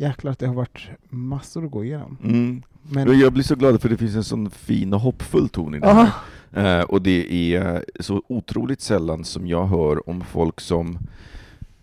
Jäklar 0.00 0.32
att 0.32 0.38
det 0.38 0.46
har 0.46 0.54
varit 0.54 0.88
massor 1.08 1.64
att 1.64 1.70
gå 1.70 1.84
igenom. 1.84 2.16
Mm. 2.24 2.62
Men, 2.82 3.20
Jag 3.20 3.32
blir 3.32 3.42
så 3.44 3.54
glad 3.54 3.80
för 3.82 3.88
det 3.88 3.96
finns 3.96 4.14
en 4.16 4.24
sån 4.24 4.50
fin 4.50 4.92
och 4.94 5.00
hoppfull 5.00 5.48
ton 5.48 5.74
i 5.74 5.78
det 5.80 5.92
här. 5.92 6.10
Eh, 6.52 6.84
och 6.84 7.02
det 7.02 7.54
är 7.56 7.84
så 8.00 8.22
otroligt 8.28 8.80
sällan 8.80 9.24
som 9.24 9.46
jag 9.46 9.66
hör 9.66 10.08
om 10.08 10.20
folk 10.24 10.60
som... 10.60 10.98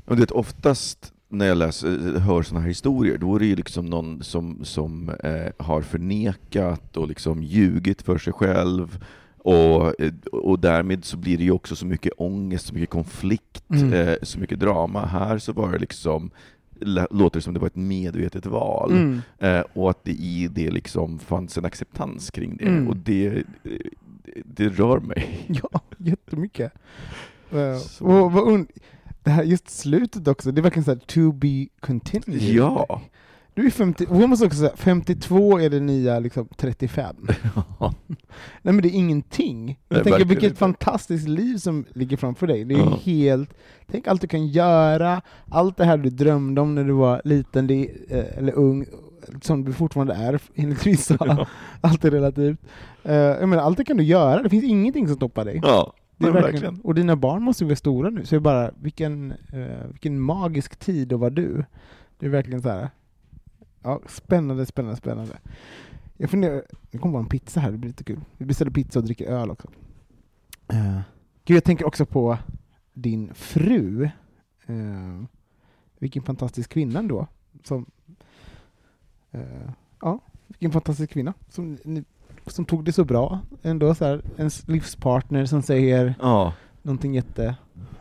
Och 0.05 0.17
det 0.17 0.31
oftast 0.31 1.13
när 1.29 1.45
jag 1.45 1.57
läser, 1.57 2.19
hör 2.19 2.41
såna 2.43 2.59
här 2.59 2.67
historier, 2.67 3.17
då 3.17 3.35
är 3.35 3.39
det 3.39 3.45
ju 3.45 3.55
liksom 3.55 3.85
någon 3.85 4.23
som, 4.23 4.59
som 4.65 5.09
eh, 5.09 5.65
har 5.65 5.81
förnekat 5.81 6.97
och 6.97 7.07
liksom 7.07 7.43
ljugit 7.43 8.01
för 8.01 8.17
sig 8.17 8.33
själv. 8.33 9.03
Och, 9.37 10.01
eh, 10.01 10.13
och 10.31 10.59
därmed 10.59 11.05
så 11.05 11.17
blir 11.17 11.37
det 11.37 11.43
ju 11.43 11.51
också 11.51 11.75
så 11.75 11.85
mycket 11.85 12.13
ångest, 12.17 12.65
så 12.67 12.73
mycket 12.73 12.89
konflikt, 12.89 13.63
Mm. 13.69 13.93
eh, 13.93 14.15
så 14.23 14.39
mycket 14.39 14.59
drama. 14.59 15.05
Här 15.05 15.37
så 15.37 15.53
var 15.53 15.71
det 15.71 15.77
liksom, 15.79 16.31
låter 17.09 17.39
det 17.39 17.43
som 17.43 17.53
det 17.53 17.59
var 17.59 17.67
ett 17.67 17.75
medvetet 17.75 18.45
val. 18.45 18.91
mm, 18.91 19.21
Eh, 19.39 19.63
och 19.73 19.89
att 19.89 20.03
det 20.03 20.11
i 20.11 20.47
det 20.51 20.69
liksom 20.71 21.19
fanns 21.19 21.57
en 21.57 21.65
acceptans 21.65 22.31
kring 22.31 22.57
det. 22.57 22.65
Mm. 22.65 22.87
Och 22.87 22.97
det, 22.97 23.43
det, 24.45 24.69
rör 24.69 24.99
mig. 24.99 25.45
ja, 25.63 25.81
jättemycket. 25.97 26.73
Så. 27.83 28.05
och 28.05 28.31
vad 28.31 28.43
und- 28.43 28.67
det 29.23 29.29
här 29.31 29.43
just 29.43 29.69
slutet 29.69 30.27
också, 30.27 30.51
det 30.51 30.61
är 30.61 30.63
verkligen 30.63 30.83
så 30.83 30.91
här 30.91 30.99
to 30.99 31.31
be 31.31 31.67
continued. 31.79 32.41
Ja! 32.41 33.01
Du 33.57 33.65
är 33.65 33.69
50, 33.69 34.05
och 34.09 34.21
jag 34.21 34.29
måste 34.29 34.45
också 34.45 34.57
säga, 34.57 34.71
52 34.75 35.59
är 35.59 35.69
det 35.69 35.79
nya 35.79 36.19
liksom 36.19 36.47
35. 36.57 37.15
Nej 38.61 38.73
men 38.73 38.77
det 38.81 38.87
är 38.87 38.91
ingenting. 38.95 39.79
Jag 39.89 39.95
Nej, 39.95 40.03
tänker 40.03 40.25
vilket 40.25 40.43
inte. 40.43 40.55
fantastiskt 40.59 41.27
liv 41.27 41.57
som 41.57 41.85
ligger 41.93 42.17
framför 42.17 42.47
dig. 42.47 42.65
Det 42.65 42.75
är 42.75 42.79
Ja. 42.79 42.99
helt, 43.03 43.53
tänk 43.87 44.07
allt 44.07 44.21
du 44.21 44.27
kan 44.27 44.47
göra, 44.47 45.21
allt 45.49 45.77
det 45.77 45.85
här 45.85 45.97
du 45.97 46.09
drömde 46.09 46.61
om 46.61 46.75
när 46.75 46.83
du 46.83 46.91
var 46.93 47.21
liten 47.25 47.67
det, 47.67 47.89
eh, 48.09 48.37
eller 48.37 48.53
ung, 48.53 48.85
som 49.41 49.63
du 49.65 49.73
fortfarande 49.73 50.13
är 50.13 50.39
enligt 50.55 50.85
vissa, 50.87 51.17
Ja. 51.25 51.47
allt 51.81 52.05
är 52.05 52.11
relativt. 52.11 52.59
Eh, 53.03 53.15
jag 53.15 53.49
menar, 53.49 53.63
allt 53.63 53.77
det 53.77 53.85
kan 53.85 53.97
du 53.97 54.03
göra, 54.03 54.43
det 54.43 54.49
finns 54.49 54.63
ingenting 54.63 55.07
som 55.07 55.15
stoppar 55.15 55.45
dig. 55.45 55.59
ja, 55.63 55.93
Det 56.17 56.27
är 56.27 56.31
verkligen, 56.31 56.53
verkligen. 56.53 56.81
Och 56.81 56.95
dina 56.95 57.15
barn 57.15 57.43
måste 57.43 57.63
ju 57.63 57.67
vara 57.67 57.75
stora 57.75 58.09
nu, 58.09 58.25
så 58.25 58.35
det 58.35 58.39
är 58.39 58.39
bara, 58.39 58.71
vilken, 58.81 59.31
eh, 59.31 59.87
vilken 59.91 60.19
magisk 60.19 60.75
tid 60.79 61.13
att 61.13 61.19
vara 61.19 61.29
du. 61.29 61.65
Det 62.19 62.25
är 62.25 62.29
verkligen 62.29 62.61
så 62.61 62.69
här. 62.69 62.89
Ja, 63.87 64.01
spännande, 64.07 64.65
spännande, 64.65 64.97
spännande. 64.97 65.37
Jag 66.17 66.29
funderar, 66.29 66.63
det 66.91 66.97
kommer 66.97 67.13
vara 67.13 67.23
en 67.23 67.29
pizza 67.29 67.59
här, 67.59 67.71
det 67.71 67.77
blir 67.77 67.89
lite 67.89 68.03
kul. 68.03 68.19
Vi 68.37 68.45
beställer 68.45 68.71
pizza 68.71 68.99
och 68.99 69.05
dricker 69.05 69.25
öl 69.25 69.51
också. 69.51 69.67
Uh, 70.73 70.99
gud, 71.45 71.57
jag 71.57 71.63
tänker 71.63 71.85
också 71.85 72.05
på 72.05 72.37
din 72.93 73.33
fru. 73.33 74.09
Uh, 74.69 75.23
vilken 75.99 76.23
fantastisk 76.23 76.69
kvinna 76.69 76.99
ändå. 76.99 77.27
Som, 77.63 77.85
eh, 79.31 79.71
ja, 80.01 80.19
vilken 80.47 80.71
fantastisk 80.71 81.11
kvinna. 81.11 81.33
Som, 81.49 81.77
som 82.45 82.65
tog 82.65 82.83
det 82.85 82.93
så 82.93 83.05
bra 83.05 83.39
ändå. 83.61 83.95
Så 83.95 84.05
här, 84.05 84.21
ens 84.37 84.67
livspartner 84.67 85.45
som 85.45 85.61
säger 85.61 86.15
Ja. 86.19 86.53
någonting 86.81 87.15
jätte 87.15 87.55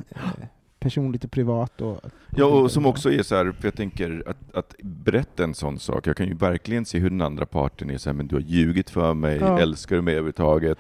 eh, 0.08 0.46
personligt 0.80 1.24
och 1.24 1.30
privat. 1.30 1.80
Och, 1.80 2.00
ja, 2.36 2.44
och 2.44 2.70
som 2.70 2.86
också 2.86 3.12
är 3.12 3.22
så 3.22 3.34
här, 3.36 3.52
för 3.52 3.66
jag 3.66 3.74
tänker 3.74 4.22
att, 4.26 4.54
att 4.56 4.74
berätta 4.82 5.44
en 5.44 5.54
sån 5.54 5.78
sak, 5.78 6.06
jag 6.06 6.16
kan 6.16 6.26
ju 6.28 6.34
verkligen 6.34 6.84
se 6.84 6.98
hur 6.98 7.10
den 7.10 7.20
andra 7.20 7.46
parten 7.46 7.90
är 7.90 7.98
så 7.98 8.10
här, 8.10 8.14
men 8.14 8.26
du 8.26 8.34
har 8.36 8.42
ljugit 8.42 8.90
för 8.90 9.14
mig, 9.14 9.38
Ja. 9.40 9.58
älskar 9.60 9.96
du 9.96 10.02
mig 10.02 10.12
överhuvudtaget? 10.14 10.78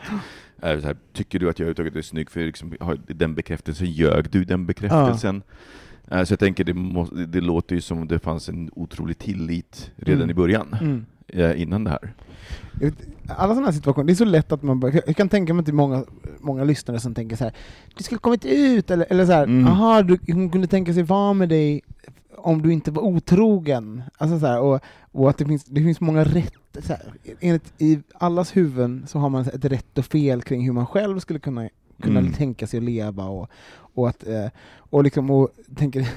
Är 0.60 0.80
så 0.80 0.86
här, 0.86 0.96
tycker 1.12 1.38
du 1.38 1.48
att 1.50 1.58
jag 1.58 1.64
överhuvudtaget 1.68 1.96
är 2.04 2.08
snygg 2.08 2.30
för 2.30 2.40
liksom, 2.40 2.76
har 2.80 2.98
den 3.06 3.34
bekräftelsen, 3.34 3.86
ljög 3.90 4.30
du 4.30 4.44
den 4.44 4.66
bekräftelsen? 4.66 5.42
Eh, 6.10 6.24
Så 6.24 6.32
jag 6.32 6.38
tänker, 6.40 6.64
det, 6.64 6.74
må, 6.74 7.04
det 7.04 7.40
låter 7.40 7.74
ju 7.74 7.80
som 7.80 7.98
om 7.98 8.08
det 8.08 8.18
fanns 8.18 8.48
en 8.48 8.70
otrolig 8.74 9.18
tillit 9.18 9.92
redan 9.96 10.18
Mm. 10.22 10.30
i 10.30 10.34
början, 10.34 10.76
Mm. 10.80 11.06
Eh, 11.28 11.62
innan 11.62 11.84
det 11.84 11.90
här. 11.90 12.12
Alla 13.28 13.54
sådana 13.54 13.66
här 13.66 13.72
situationer, 13.72 14.06
det 14.06 14.12
är 14.12 14.14
så 14.14 14.24
lätt 14.24 14.52
att 14.52 14.62
man 14.62 14.80
bara, 14.80 14.92
jag 15.06 15.16
kan 15.16 15.28
tänka 15.28 15.54
mig 15.54 15.64
till 15.64 15.74
många, 15.74 16.04
många 16.40 16.64
lyssnare 16.64 17.00
som 17.00 17.14
tänker 17.14 17.36
så 17.36 17.44
här, 17.44 17.52
du 17.96 18.04
skulle 18.04 18.18
kommit 18.18 18.44
ut, 18.44 18.90
eller, 18.90 19.06
eller 19.10 19.26
så 19.26 19.32
här, 19.32 19.44
Mm. 19.44 19.66
aha, 19.66 20.02
du, 20.02 20.18
hon 20.32 20.50
kunde 20.50 20.66
tänka 20.66 20.94
sig 20.94 21.02
vara 21.02 21.32
med 21.32 21.48
dig 21.48 21.80
om 22.36 22.62
du 22.62 22.72
inte 22.72 22.90
var 22.90 23.02
otrogen. 23.02 24.02
Alltså 24.18 24.38
så 24.38 24.46
här, 24.46 24.60
och, 24.60 24.80
och 25.12 25.30
att 25.30 25.38
det 25.38 25.44
finns, 25.44 25.64
det 25.64 25.80
finns 25.82 26.00
många 26.00 26.24
rätt, 26.24 26.54
så 26.82 26.92
här, 26.92 27.02
enligt, 27.40 27.72
i 27.78 27.98
allas 28.14 28.56
huvuden 28.56 29.04
så 29.08 29.18
har 29.18 29.28
man 29.28 29.42
ett 29.46 29.64
rätt 29.64 29.98
och 29.98 30.04
fel 30.04 30.42
kring 30.42 30.64
hur 30.64 30.72
man 30.72 30.86
själv 30.86 31.18
skulle 31.18 31.38
kunna, 31.38 31.68
kunna 32.02 32.20
Mm. 32.20 32.32
tänka 32.32 32.66
sig 32.66 32.78
att 32.78 32.84
leva 32.84 33.24
och, 33.24 33.48
och 33.76 34.08
att, 34.08 34.26
eh, 34.26 34.46
och 34.76 35.04
liksom, 35.04 35.30
och 35.30 35.48
tänker 35.76 36.08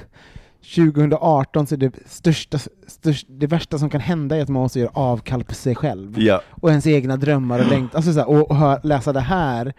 2018 0.60 1.66
så 1.66 1.74
är 1.74 1.78
det 1.78 1.92
största, 2.06 2.58
störst, 2.86 3.26
det 3.30 3.46
värsta 3.46 3.78
som 3.78 3.90
kan 3.90 4.00
hända 4.00 4.36
är 4.36 4.42
att 4.42 4.48
man 4.48 4.62
måste 4.62 4.80
göra 4.80 4.90
avkall 4.94 5.44
på 5.44 5.54
sig 5.54 5.74
själv 5.74 6.18
Ja. 6.18 6.40
och 6.50 6.70
ens 6.70 6.86
egna 6.86 7.16
drömmar 7.16 7.58
och 7.58 7.66
längtan, 7.70 7.90
alltså 7.96 8.12
så 8.12 8.18
här, 8.18 8.28
och, 8.28 8.50
och 8.50 8.56
hör, 8.56 8.80
läsa 8.82 9.12
det 9.12 9.20
här 9.20 9.72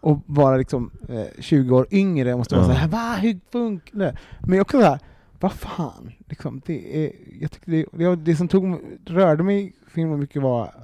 och 0.00 0.22
vara 0.26 0.56
liksom 0.56 0.90
eh, 1.08 1.42
20 1.42 1.76
år 1.76 1.86
yngre 1.90 2.36
måste 2.36 2.54
vara 2.54 2.66
Ja. 2.66 2.72
så 2.72 2.78
här, 2.78 2.88
va, 2.88 3.16
hur 3.20 3.40
funkar 3.52 3.98
det? 3.98 4.16
Men 4.40 4.60
också 4.60 4.78
så 4.80 4.84
här, 4.86 4.98
vad 5.40 5.52
fan, 5.52 6.12
liksom, 6.28 6.60
det, 6.66 7.04
är, 7.04 7.12
jag 7.40 7.50
tycker 7.50 7.70
det, 7.72 7.86
det, 7.92 8.16
det 8.16 8.36
som 8.36 8.48
tog, 8.48 8.80
rörde 9.06 9.42
mig 9.42 9.72
så 9.94 10.00
himla 10.00 10.16
mycket 10.16 10.42
var 10.42 10.74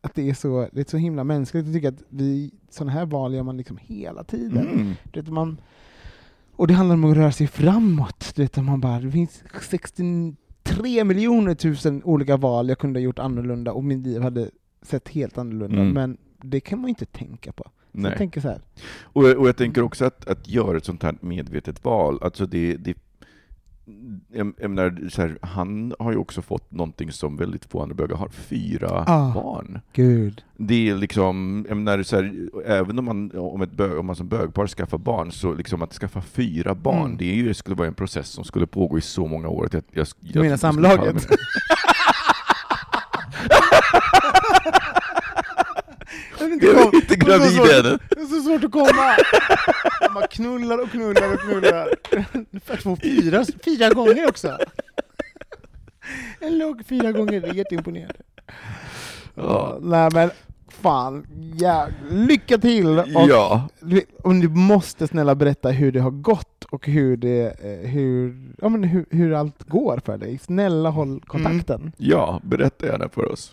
att 0.00 0.14
det 0.14 0.30
är 0.30 0.34
så, 0.34 0.68
det 0.72 0.80
är 0.80 0.90
så 0.90 0.96
himla 0.96 1.24
mänskligt, 1.24 1.66
jag 1.66 1.74
tycker 1.74 1.88
att 1.88 2.02
vi, 2.08 2.50
sådana 2.70 2.92
här 2.92 3.06
val 3.06 3.34
gör 3.34 3.42
man 3.42 3.56
liksom 3.56 3.78
hela 3.80 4.24
tiden. 4.24 4.68
Mm. 4.68 4.94
Du 5.12 5.20
vet, 5.20 5.28
man, 5.32 5.56
och 6.56 6.66
det 6.66 6.74
handlar 6.74 6.94
om 6.94 7.04
att 7.04 7.16
röra 7.16 7.32
sig 7.32 7.46
framåt. 7.46 8.32
Du 8.34 8.42
vet, 8.42 8.56
man 8.56 8.80
bara, 8.80 9.00
det 9.00 9.10
finns 9.10 9.42
63 9.62 11.04
miljoner 11.04 11.54
tusen 11.54 12.02
olika 12.04 12.36
val 12.36 12.68
jag 12.68 12.78
kunde 12.78 13.00
ha 13.00 13.04
gjort 13.04 13.18
annorlunda 13.18 13.72
och 13.72 13.84
mitt 13.84 14.06
liv 14.06 14.22
hade 14.22 14.50
sett 14.82 15.08
helt 15.08 15.38
annorlunda. 15.38 15.80
Mm. 15.80 15.92
Men 15.92 16.16
det 16.42 16.60
kan 16.60 16.78
man 16.78 16.88
ju 16.88 16.90
inte 16.90 17.06
tänka 17.06 17.52
på. 17.52 17.64
Så 17.64 17.98
Nej. 18.00 18.10
jag 18.10 18.18
tänker 18.18 18.40
så 18.40 18.48
här. 18.48 18.60
Och, 19.02 19.24
och 19.24 19.48
jag 19.48 19.56
tänker 19.56 19.82
också 19.82 20.04
att, 20.04 20.28
att 20.28 20.48
göra 20.48 20.76
ett 20.76 20.84
sånt 20.84 21.02
här 21.02 21.16
medvetet 21.20 21.84
val, 21.84 22.18
alltså 22.22 22.46
det, 22.46 22.76
det 22.76 22.94
jag, 24.32 24.52
jag 24.60 24.70
menar, 24.70 25.08
så 25.08 25.22
här, 25.22 25.38
han 25.42 25.94
har 25.98 26.12
ju 26.12 26.18
också 26.18 26.42
fått 26.42 26.70
någonting 26.72 27.12
som 27.12 27.36
väldigt 27.36 27.64
få 27.64 27.82
andra 27.82 27.94
bögar 27.94 28.16
har, 28.16 28.28
fyra 28.28 29.04
Ah. 29.06 29.34
barn. 29.34 29.80
Gud. 29.92 30.44
Det 30.56 30.88
är 30.90 30.94
liksom, 30.94 31.66
jag 31.68 31.76
menar, 31.76 32.02
så 32.02 32.16
här, 32.16 32.48
även 32.66 32.98
om 32.98 33.04
man, 33.04 33.30
om, 33.38 33.62
ett 33.62 33.72
bög, 33.72 33.98
om 33.98 34.06
man 34.06 34.16
som 34.16 34.28
bögpar 34.28 34.66
skaffar 34.66 34.98
barn, 34.98 35.32
så 35.32 35.54
liksom 35.54 35.82
att 35.82 35.92
skaffa 35.92 36.20
fyra 36.22 36.74
barn, 36.74 37.04
Mm. 37.04 37.16
det 37.16 37.24
är 37.30 37.34
ju, 37.34 37.54
skulle 37.54 37.76
vara 37.76 37.88
en 37.88 37.94
process 37.94 38.28
som 38.28 38.44
skulle 38.44 38.66
pågå 38.66 38.98
i 38.98 39.00
så 39.00 39.26
många 39.26 39.48
år 39.48 39.64
att 39.66 39.74
jag, 39.74 39.82
jag, 39.92 40.06
Du 40.20 40.40
menar 40.40 40.56
samlaget? 40.56 41.26
är 46.66 46.94
inte 46.94 47.16
gravid 47.16 47.58
ännu. 47.60 47.98
Det 48.10 48.20
är 48.20 48.26
så 48.26 48.42
svårt 48.42 48.64
att 48.64 48.72
komma! 48.72 49.16
Man 50.00 50.14
bara 50.14 50.26
knullar 50.26 50.78
och 50.82 50.90
knullar 50.90 51.34
och 51.34 51.40
knullar. 51.40 51.88
Att 52.68 52.82
få 52.82 52.96
fyra, 53.02 53.44
fyra 53.64 53.88
gånger 53.88 54.28
också! 54.28 54.58
En 56.40 56.58
låg 56.58 56.86
fyra 56.86 57.12
gånger, 57.12 57.40
det 57.40 57.48
är 57.48 57.54
jätteimponerande. 57.54 58.14
Ja. 59.34 59.78
Nej 59.82 60.10
men, 60.14 60.30
fan, 60.68 61.26
ja, 61.56 61.88
lycka 62.10 62.58
till! 62.58 62.98
Och, 62.98 63.06
Ja, 63.08 63.68
och 64.22 64.34
du 64.34 64.48
måste 64.48 65.06
snälla 65.08 65.34
berätta 65.34 65.70
hur 65.70 65.92
det 65.92 66.00
har 66.00 66.10
gått 66.10 66.64
och 66.70 66.86
hur, 66.86 67.16
det, 67.16 67.64
eh, 67.64 67.90
hur, 67.90 68.36
ja, 68.62 68.68
men 68.68 68.84
hur, 68.84 69.06
hur 69.10 69.32
allt 69.34 69.62
går 69.68 70.00
för 70.04 70.18
dig. 70.18 70.38
Snälla 70.38 70.90
håll 70.90 71.20
kontakten. 71.26 71.92
ja, 71.96 72.40
berätta 72.44 72.86
gärna 72.86 73.08
för 73.08 73.32
oss. 73.32 73.52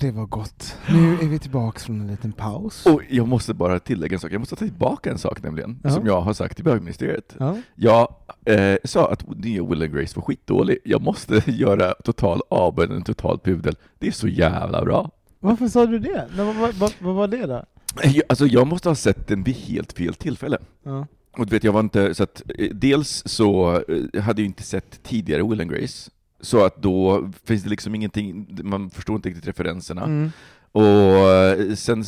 Det 0.00 0.10
var 0.10 0.26
gott. 0.26 0.76
Nu 0.88 1.12
är 1.12 1.26
vi 1.28 1.38
tillbaka 1.38 1.78
från 1.78 2.00
en 2.00 2.06
liten 2.06 2.32
paus. 2.32 2.86
Och 2.86 3.02
jag 3.10 3.28
måste 3.28 3.54
bara 3.54 3.78
tillägga 3.78 4.14
en 4.14 4.20
sak, 4.20 4.32
jag 4.32 4.38
måste 4.38 4.56
ta 4.56 4.64
tillbaka 4.64 5.10
en 5.10 5.18
sak 5.18 5.42
nämligen, 5.42 5.80
Ja. 5.84 5.90
som 5.90 6.06
jag 6.06 6.20
har 6.20 6.32
sagt 6.32 6.60
i 6.60 6.62
bögministeriet. 6.62 7.34
Ja. 7.38 7.56
Jag 7.74 8.14
eh, 8.44 8.76
sa 8.84 9.12
att 9.12 9.28
nya 9.38 9.64
Will 9.64 9.82
and 9.82 9.92
Grace 9.94 10.12
var 10.16 10.22
skitdålig. 10.22 10.78
Jag 10.84 11.02
måste 11.02 11.42
göra 11.50 11.94
total 12.04 12.40
avbön, 12.50 12.92
en 12.92 13.02
total 13.02 13.38
pudel. 13.38 13.76
Det 13.98 14.06
är 14.06 14.12
så 14.12 14.28
jävla 14.28 14.84
bra. 14.84 15.10
Varför 15.40 15.68
sa 15.68 15.86
du 15.86 15.98
det? 15.98 16.28
Nej, 16.36 16.54
Vad, 16.54 16.74
vad, 16.74 16.92
vad 17.00 17.14
var 17.14 17.28
det 17.28 17.46
då? 17.46 17.64
Jag, 18.02 18.22
alltså 18.28 18.46
jag 18.46 18.66
måste 18.66 18.88
ha 18.88 18.94
sett 18.96 19.26
den 19.28 19.42
vid 19.42 19.54
helt 19.56 19.92
fel 19.92 20.14
tillfälle. 20.14 20.58
Ja. 20.82 21.06
Och 21.38 21.46
du 21.46 21.50
vet, 21.56 21.64
jag 21.64 21.72
var 21.72 21.80
inte, 21.80 22.14
så 22.14 22.22
att, 22.22 22.42
eh, 22.58 22.68
dels 22.74 23.22
så 23.26 23.74
eh, 24.14 24.22
hade 24.22 24.42
jag 24.42 24.46
inte 24.46 24.62
sett 24.62 25.02
tidigare 25.02 25.42
Will 25.42 25.60
and 25.60 25.70
Grace, 25.70 26.10
så 26.40 26.64
att 26.64 26.82
då 26.82 27.30
finns 27.44 27.62
det 27.62 27.70
liksom 27.70 27.94
ingenting, 27.94 28.46
man 28.62 28.90
förstår 28.90 29.16
inte 29.16 29.28
riktigt 29.28 29.48
referenserna. 29.48 30.04
Mm. 30.04 30.32
Och 30.72 30.82
eh, 30.82 31.74
sen 31.74 32.04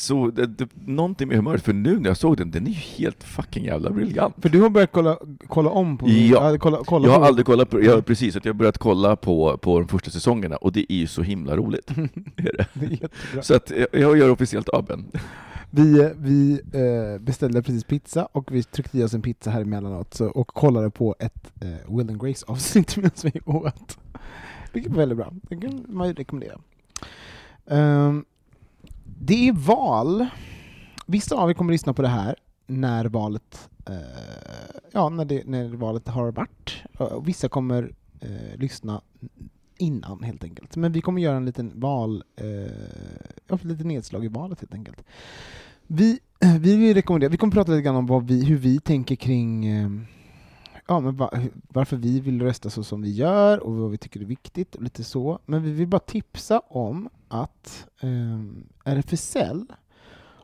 så, 0.00 0.30
det, 0.30 0.46
det, 0.46 0.68
någonting 0.86 1.28
med 1.28 1.36
humöret, 1.36 1.62
för 1.62 1.72
nu 1.72 1.98
när 1.98 2.10
jag 2.10 2.16
såg 2.16 2.36
den, 2.36 2.50
den 2.50 2.66
är 2.66 2.70
ju 2.70 2.76
helt 2.76 3.24
fucking 3.24 3.64
jävla 3.64 3.90
briljant. 3.90 4.34
För 4.42 4.48
du 4.48 4.60
har 4.60 4.70
börjat 4.70 4.92
kolla, 4.92 5.18
kolla 5.48 5.70
om 5.70 5.98
på... 5.98 6.08
Ja. 6.08 6.58
kolla, 6.58 6.78
kolla 6.84 7.06
Jag 7.06 7.14
på, 7.14 7.20
har 7.20 7.28
aldrig 7.28 7.46
kollat 7.46 7.70
på, 7.70 7.84
ja, 7.84 8.02
precis, 8.02 8.36
att 8.36 8.44
jag 8.44 8.52
har 8.52 8.58
börjat 8.58 8.78
kolla 8.78 9.16
på, 9.16 9.58
på 9.58 9.78
de 9.78 9.88
första 9.88 10.10
säsongerna, 10.10 10.56
och 10.56 10.72
det 10.72 10.92
är 10.92 10.96
ju 10.96 11.06
så 11.06 11.22
himla 11.22 11.56
roligt. 11.56 11.90
Är 12.36 12.56
det. 12.56 12.66
Det 12.72 13.02
är. 13.02 13.42
Så 13.42 13.54
att 13.54 13.70
jag, 13.70 14.00
jag 14.00 14.18
gör 14.18 14.30
officiellt 14.30 14.68
avbön. 14.68 15.10
Vi, 15.70 16.12
vi 16.16 16.60
eh, 16.72 17.20
beställde 17.20 17.62
precis 17.62 17.84
pizza 17.84 18.26
och 18.32 18.52
vi 18.52 18.62
tryckte 18.62 18.98
i 18.98 19.04
oss 19.04 19.14
en 19.14 19.22
pizza 19.22 19.50
här 19.50 19.60
emellanåt 19.60 20.14
så, 20.14 20.26
och 20.26 20.48
kollade 20.48 20.90
på 20.90 21.16
ett 21.18 21.52
eh, 21.60 21.96
Will 21.96 22.10
and 22.10 22.22
Grace 22.22 22.46
avsnitt 22.48 22.96
medan 22.96 23.10
vi 23.22 23.40
åt. 23.44 23.98
Vilket 24.72 24.92
var 24.92 24.98
väldigt 24.98 25.18
bra. 25.18 25.32
Det 25.42 25.56
kan 25.56 25.84
man 25.88 26.08
ju 26.08 26.14
rekommendera. 26.14 26.58
Ehm, 27.66 28.24
det 29.04 29.48
är 29.48 29.52
val. 29.52 30.26
Vissa 31.06 31.36
av 31.36 31.50
er 31.50 31.54
kommer 31.54 31.72
att 31.72 31.74
lyssna 31.74 31.94
på 31.94 32.02
det 32.02 32.08
här 32.08 32.36
när 32.66 33.04
valet, 33.04 33.70
eh, 33.86 33.94
ja, 34.92 35.08
när, 35.08 35.24
det, 35.24 35.46
när 35.46 35.68
valet 35.68 36.08
har 36.08 36.32
varit. 36.32 36.82
Och 36.98 37.28
vissa 37.28 37.48
kommer 37.48 37.92
eh, 38.20 38.58
lyssna 38.58 39.02
innan 39.80 40.22
helt 40.22 40.44
enkelt. 40.44 40.76
Men 40.76 40.92
vi 40.92 41.00
kommer 41.00 41.22
göra 41.22 41.36
en 41.36 41.44
liten 41.44 41.80
val, 41.80 42.24
eh, 42.36 43.58
lite 43.62 43.84
nedslag 43.84 44.24
i 44.24 44.28
valet 44.28 44.60
helt 44.60 44.74
enkelt. 44.74 45.04
Vi, 45.86 46.20
vi 46.60 46.76
vill 46.76 46.94
rekommendera, 46.94 47.30
vi 47.30 47.36
kommer 47.36 47.52
prata 47.52 47.72
lite 47.72 47.82
grann 47.82 47.96
om 47.96 48.06
vad 48.06 48.26
vi, 48.26 48.44
hur 48.44 48.56
vi 48.56 48.80
tänker 48.80 49.16
kring 49.16 49.66
eh, 49.66 49.90
ja, 50.90 51.00
men 51.00 51.16
va, 51.16 51.30
varför 51.68 51.96
vi 51.96 52.20
vill 52.20 52.42
rösta 52.42 52.70
så 52.70 52.84
som 52.84 53.02
vi 53.02 53.12
gör 53.12 53.58
och 53.58 53.74
vad 53.74 53.90
vi 53.90 53.98
tycker 53.98 54.20
är 54.20 54.24
viktigt 54.24 54.74
och 54.74 54.82
lite 54.82 55.04
så. 55.04 55.38
Men 55.46 55.62
vi 55.62 55.70
vill 55.70 55.88
bara 55.88 55.98
tipsa 55.98 56.60
om 56.60 57.08
att 57.28 57.86
eh, 58.00 58.92
RFSL 58.94 59.72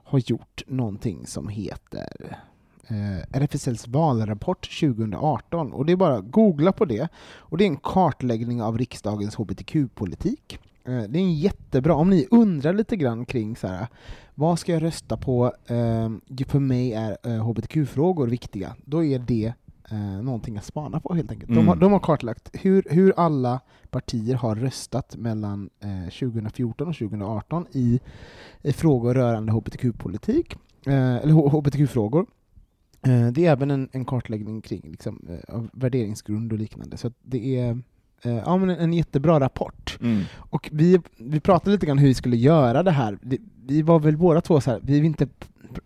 har 0.05 0.18
gjort 0.18 0.62
någonting 0.66 1.27
som 1.27 1.49
heter 1.49 2.38
eh, 2.88 3.40
RFSLs 3.42 3.88
valrapport 3.88 4.81
2018 4.81 5.72
och 5.72 5.87
det 5.87 5.92
är 5.92 5.96
bara 5.96 6.16
att 6.16 6.31
googla 6.31 6.72
på 6.72 6.85
det 6.85 7.09
och 7.37 7.59
det 7.59 7.64
är 7.64 7.68
en 7.68 7.77
kartläggning 7.77 8.62
av 8.62 8.79
riksdagens 8.79 9.35
hbtq-politik. 9.37 10.59
Eh, 10.85 11.03
det 11.03 11.18
är 11.18 11.22
en 11.22 11.35
jättebra, 11.35 11.94
om 11.94 12.11
ni 12.11 12.27
undrar 12.31 12.72
lite 12.72 12.96
grann 12.96 13.27
kring 13.27 13.57
så 13.57 13.66
här, 13.66 13.87
vad 14.35 14.59
ska 14.59 14.72
jag 14.72 14.83
rösta 14.83 15.16
på, 15.16 15.44
eh, 15.66 16.11
för 16.49 16.59
mig 16.59 16.92
är 16.92 17.16
eh, 17.22 17.44
hbtq-frågor 17.49 18.27
viktiga, 18.29 18.77
då 18.85 19.05
är 19.05 19.18
det 19.18 19.53
eh, 19.90 20.22
någonting 20.22 20.57
att 20.59 20.64
spana 20.64 21.01
på 21.01 21.14
helt 21.14 21.31
enkelt. 21.31 21.49
De, 21.49 21.57
har, 21.68 21.75
Mm. 21.75 21.79
de 21.79 21.92
har 21.92 22.01
kartlagt 22.01 22.51
hur, 22.53 22.85
hur 22.90 23.12
alla 23.16 23.61
partier 23.90 24.35
har 24.35 24.55
röstat 24.55 25.16
mellan 25.16 25.70
eh, 25.81 26.11
2014 26.31 26.88
och 26.88 26.94
2018 26.96 27.66
i, 27.72 28.01
i 28.62 28.72
frågor 28.72 29.14
rörande 29.14 29.53
hbtq-politik, 29.53 30.57
eh, 30.87 31.16
eller 31.16 31.33
hbtq-frågor. 31.33 32.27
Eh, 33.07 33.33
det 33.33 33.47
är 33.47 33.53
även 33.53 33.71
en, 33.71 33.88
en 33.92 34.05
kartläggning 34.05 34.61
kring 34.62 34.83
liksom, 34.85 35.29
eh, 35.49 35.62
värderingsgrund 35.73 36.53
och 36.53 36.59
liknande, 36.59 36.97
så 36.97 37.12
det 37.23 37.59
är 37.59 37.71
eh, 38.23 38.37
ja, 38.37 38.57
men 38.57 38.71
en, 38.71 38.92
jättebra 38.92 39.40
rapport. 39.40 39.99
Mm. 40.01 40.23
Och 40.35 40.69
vi, 40.73 41.01
vi 41.16 41.40
pratade 41.40 41.71
lite 41.71 41.87
grann 41.87 41.99
hur 41.99 42.09
vi 42.09 42.14
skulle 42.14 42.37
göra 42.37 42.83
det 42.83 42.90
här. 42.90 43.19
Vi 43.66 43.83
var 43.83 43.99
väl 43.99 44.16
båda 44.16 44.40
två 44.40 44.61
så 44.61 44.71
här, 44.71 44.81
vi 44.83 44.99
är 44.99 45.05
inte, 45.05 45.29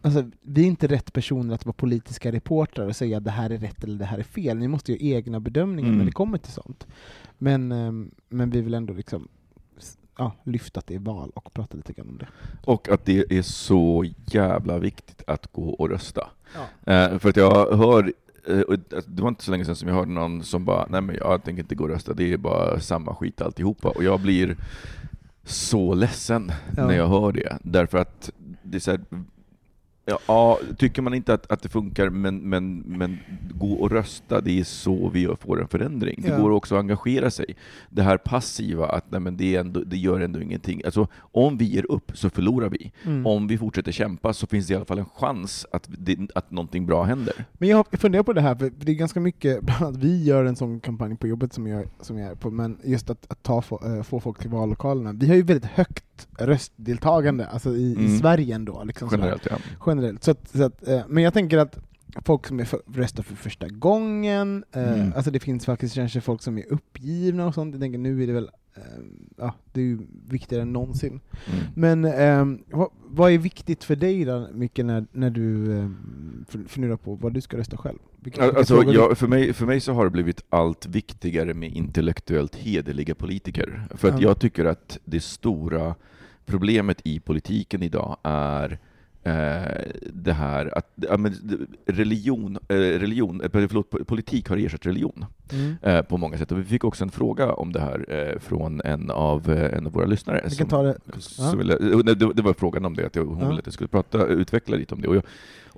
alltså, 0.02 0.30
vi 0.42 0.62
är 0.62 0.66
inte 0.66 0.86
rätt 0.86 1.12
personer 1.12 1.54
att 1.54 1.66
vara 1.66 1.74
politiska 1.74 2.32
reportrar 2.32 2.86
och 2.86 2.96
säga 2.96 3.16
att 3.16 3.24
det 3.24 3.30
här 3.30 3.50
är 3.50 3.58
rätt 3.58 3.84
eller 3.84 3.98
det 3.98 4.04
här 4.04 4.18
är 4.18 4.22
fel. 4.22 4.58
Ni 4.58 4.68
måste 4.68 4.92
göra 4.92 5.16
egna 5.16 5.40
bedömningar 5.40 5.88
Mm. 5.88 5.98
när 5.98 6.04
det 6.04 6.12
kommer 6.12 6.38
till 6.38 6.52
sånt. 6.52 6.86
Men, 7.38 7.72
ehm, 7.72 8.10
men 8.28 8.50
vi 8.50 8.60
vill 8.60 8.74
ändå 8.74 8.94
liksom 8.94 9.28
ja, 10.20 10.32
lyfta 10.44 10.78
att 10.78 10.86
det 10.86 10.94
är 10.94 10.98
val 10.98 11.30
och 11.34 11.52
prata 11.54 11.76
lite 11.76 11.92
grann 11.92 12.08
om 12.08 12.18
det. 12.18 12.26
Och 12.64 12.88
att 12.88 13.04
det 13.04 13.32
är 13.32 13.42
så 13.42 14.04
jävla 14.26 14.78
viktigt 14.78 15.22
att 15.26 15.52
gå 15.52 15.70
och 15.70 15.90
rösta. 15.90 16.28
Ja. 16.54 16.92
Eh, 16.92 17.18
för 17.18 17.28
att 17.28 17.36
jag 17.36 17.76
hör 17.76 18.12
eh, 18.48 18.60
det 19.06 19.22
var 19.22 19.28
inte 19.28 19.44
så 19.44 19.50
länge 19.50 19.64
sedan 19.64 19.76
som 19.76 19.88
jag 19.88 19.94
hörde 19.94 20.10
någon 20.10 20.42
som 20.42 20.64
bara, 20.64 20.86
nej 20.90 21.00
men 21.00 21.16
jag 21.16 21.44
tänker 21.44 21.62
inte 21.62 21.74
gå 21.74 21.84
och 21.84 21.90
rösta, 21.90 22.14
det 22.14 22.32
är 22.32 22.36
bara 22.36 22.80
samma 22.80 23.14
skit 23.14 23.40
alltihopa. 23.40 23.88
Och 23.88 24.04
jag 24.04 24.20
blir 24.20 24.56
så 25.44 25.94
ledsen 25.94 26.52
Ja. 26.76 26.86
när 26.86 26.94
jag 26.96 27.08
hör 27.08 27.32
det. 27.32 27.58
Därför 27.62 27.98
att 27.98 28.30
det 28.62 28.76
är 28.76 28.80
så 28.80 28.90
här, 28.90 29.00
ja, 30.04 30.18
ja, 30.26 30.58
tycker 30.78 31.02
man 31.02 31.14
inte 31.14 31.34
att, 31.34 31.52
att 31.52 31.62
det 31.62 31.68
funkar, 31.68 32.10
men, 32.10 32.36
men, 32.36 32.78
men 32.86 33.18
gå 33.54 33.72
och 33.72 33.90
rösta, 33.90 34.40
det 34.40 34.60
är 34.60 34.64
så 34.64 35.08
vi 35.08 35.28
får 35.40 35.60
en 35.60 35.68
förändring. 35.68 36.22
Ja. 36.26 36.34
Det 36.34 36.42
går 36.42 36.50
också 36.50 36.74
att 36.74 36.80
engagera 36.80 37.30
sig. 37.30 37.56
Det 37.90 38.02
här 38.02 38.16
passiva, 38.16 38.86
att 38.86 39.10
nej, 39.10 39.20
men 39.20 39.36
det, 39.36 39.56
ändå, 39.56 39.80
det 39.80 39.96
gör 39.96 40.20
ändå 40.20 40.40
ingenting. 40.40 40.82
Alltså, 40.84 41.08
om 41.14 41.56
vi 41.56 41.64
ger 41.64 41.90
upp 41.90 42.12
så 42.14 42.30
förlorar 42.30 42.68
vi. 42.68 42.92
Mm. 43.04 43.26
Om 43.26 43.46
vi 43.46 43.58
fortsätter 43.58 43.92
kämpa 43.92 44.32
så 44.32 44.46
finns 44.46 44.66
det 44.66 44.72
i 44.72 44.76
alla 44.76 44.84
fall 44.84 44.98
en 44.98 45.04
chans 45.04 45.66
att, 45.72 45.88
det, 45.98 46.18
att 46.34 46.50
någonting 46.50 46.86
bra 46.86 47.02
händer. 47.02 47.46
Men 47.52 47.68
jag 47.68 47.86
funderar 47.92 48.22
på 48.22 48.32
det 48.32 48.40
här, 48.40 48.54
för 48.54 48.72
det 48.76 48.92
är 48.92 48.96
ganska 48.96 49.20
mycket, 49.20 49.62
bland 49.62 49.82
annat 49.84 49.96
vi 49.96 50.24
gör 50.24 50.44
en 50.44 50.56
sån 50.56 50.80
kampanj 50.80 51.16
på 51.16 51.26
jobbet 51.26 51.52
som 51.52 51.66
jag, 51.66 51.86
som 52.00 52.18
jag 52.18 52.30
är 52.30 52.34
på, 52.34 52.50
men 52.50 52.78
just 52.84 53.10
att, 53.10 53.26
att 53.28 53.42
ta, 53.42 53.62
få, 53.62 53.80
äh, 53.84 54.02
få 54.02 54.20
folk 54.20 54.38
till 54.38 54.50
vallokalerna. 54.50 55.12
Vi 55.12 55.28
har 55.28 55.34
ju 55.34 55.42
väldigt 55.42 55.70
högt 55.70 56.04
röstdeltagande, 56.38 57.46
alltså 57.46 57.76
i, 57.76 57.92
i 57.92 58.10
Mm. 58.10 58.18
Sverige 58.18 58.54
ändå. 58.54 58.84
Liksom. 58.84 59.08
Generellt, 59.12 59.46
ja. 59.50 59.56
Generellt. 60.00 60.24
Så 60.24 60.30
att, 60.30 60.48
så 60.48 60.62
att, 60.64 60.88
eh, 60.88 61.00
men 61.08 61.22
jag 61.22 61.32
tänker 61.34 61.58
att 61.58 61.78
folk 62.24 62.46
som 62.46 62.60
är 62.60 62.64
för, 62.64 62.80
röstar 62.94 63.22
för 63.22 63.34
första 63.36 63.68
gången, 63.68 64.64
eh, 64.72 64.92
Mm. 65.00 65.12
alltså 65.16 65.30
det 65.30 65.40
finns 65.40 65.64
faktiskt 65.66 65.94
kanske 65.94 66.20
folk 66.20 66.42
som 66.42 66.58
är 66.58 66.72
uppgivna 66.72 67.46
och 67.46 67.54
sånt, 67.54 67.74
jag 67.74 67.80
tänker 67.80 67.98
nu 67.98 68.22
är 68.22 68.26
det 68.26 68.32
väl, 68.32 68.50
eh, 68.76 68.82
ja, 69.36 69.54
det 69.72 69.80
är 69.80 69.98
viktigare 70.28 70.62
än 70.62 70.72
någonsin. 70.72 71.20
Mm. 71.46 71.64
Men 71.74 72.02
vad, 72.70 72.88
vad 73.06 73.32
är 73.32 73.38
viktigt 73.38 73.84
för 73.84 73.96
dig 73.96 74.24
då, 74.24 74.48
Micke, 74.52 74.78
när, 74.78 75.06
när 75.12 75.30
du 75.30 75.72
eh, 75.78 75.88
fun- 76.50 76.68
funderar 76.68 76.96
på 76.96 77.14
vad 77.14 77.32
du 77.32 77.40
ska 77.40 77.56
rösta 77.56 77.76
själv? 77.76 77.98
Vilka- 78.22 78.42
vilka 78.44 78.58
Alltså, 78.58 78.82
jag, 78.84 79.18
för, 79.18 79.26
mig, 79.28 79.52
för 79.52 79.66
mig 79.66 79.80
så 79.80 79.92
har 79.92 80.04
det 80.04 80.10
blivit 80.10 80.44
allt 80.48 80.86
viktigare 80.86 81.54
med 81.54 81.70
intellektuellt 81.72 82.56
hederliga 82.56 83.14
politiker. 83.14 83.86
För 83.94 84.08
att 84.08 84.14
Ja. 84.20 84.28
jag 84.28 84.40
tycker 84.40 84.64
att 84.64 84.98
det 85.04 85.20
stora 85.20 85.94
problemet 86.46 87.00
i 87.04 87.20
politiken 87.20 87.82
idag 87.82 88.16
är 88.22 88.78
det 90.12 90.32
här 90.32 90.78
att 90.78 90.92
ja, 90.96 91.18
religion, 91.86 92.58
eh, 92.68 92.74
religion, 92.76 93.40
eh, 93.40 93.50
förlåt, 93.52 94.06
politik 94.06 94.48
har 94.48 94.56
ersatt 94.56 94.86
religion 94.86 95.24
Mm. 95.52 95.74
eh, 95.82 96.02
på 96.02 96.16
många 96.16 96.38
sätt. 96.38 96.52
Och 96.52 96.58
vi 96.58 96.64
fick 96.64 96.84
också 96.84 97.04
en 97.04 97.10
fråga 97.10 97.52
om 97.52 97.72
det 97.72 97.80
här 97.80 98.04
eh, 98.08 98.38
från 98.38 98.80
en 98.84 99.10
av, 99.10 99.50
eh, 99.50 99.76
en 99.78 99.86
av 99.86 99.92
våra 99.92 100.06
lyssnare. 100.06 100.46
Vi 100.50 100.56
kan 100.56 100.68
ta 100.68 100.82
det. 100.82 100.98
som 101.18 101.44
Ja. 101.44 101.54
ville, 101.56 101.74
eh, 101.74 102.16
det, 102.34 102.42
var 102.42 102.52
frågan 102.52 102.84
om 102.84 102.94
det, 102.96 103.06
att 103.06 103.16
hon 103.16 103.38
Ja. 103.40 103.48
ville 103.48 103.58
att 103.60 103.66
jag 103.66 103.74
skulle 103.74 103.88
prata, 103.88 104.26
utveckla 104.26 104.76
lite 104.76 104.94
om 104.94 105.00
det. 105.00 105.08
Och, 105.08 105.16
jag, 105.16 105.22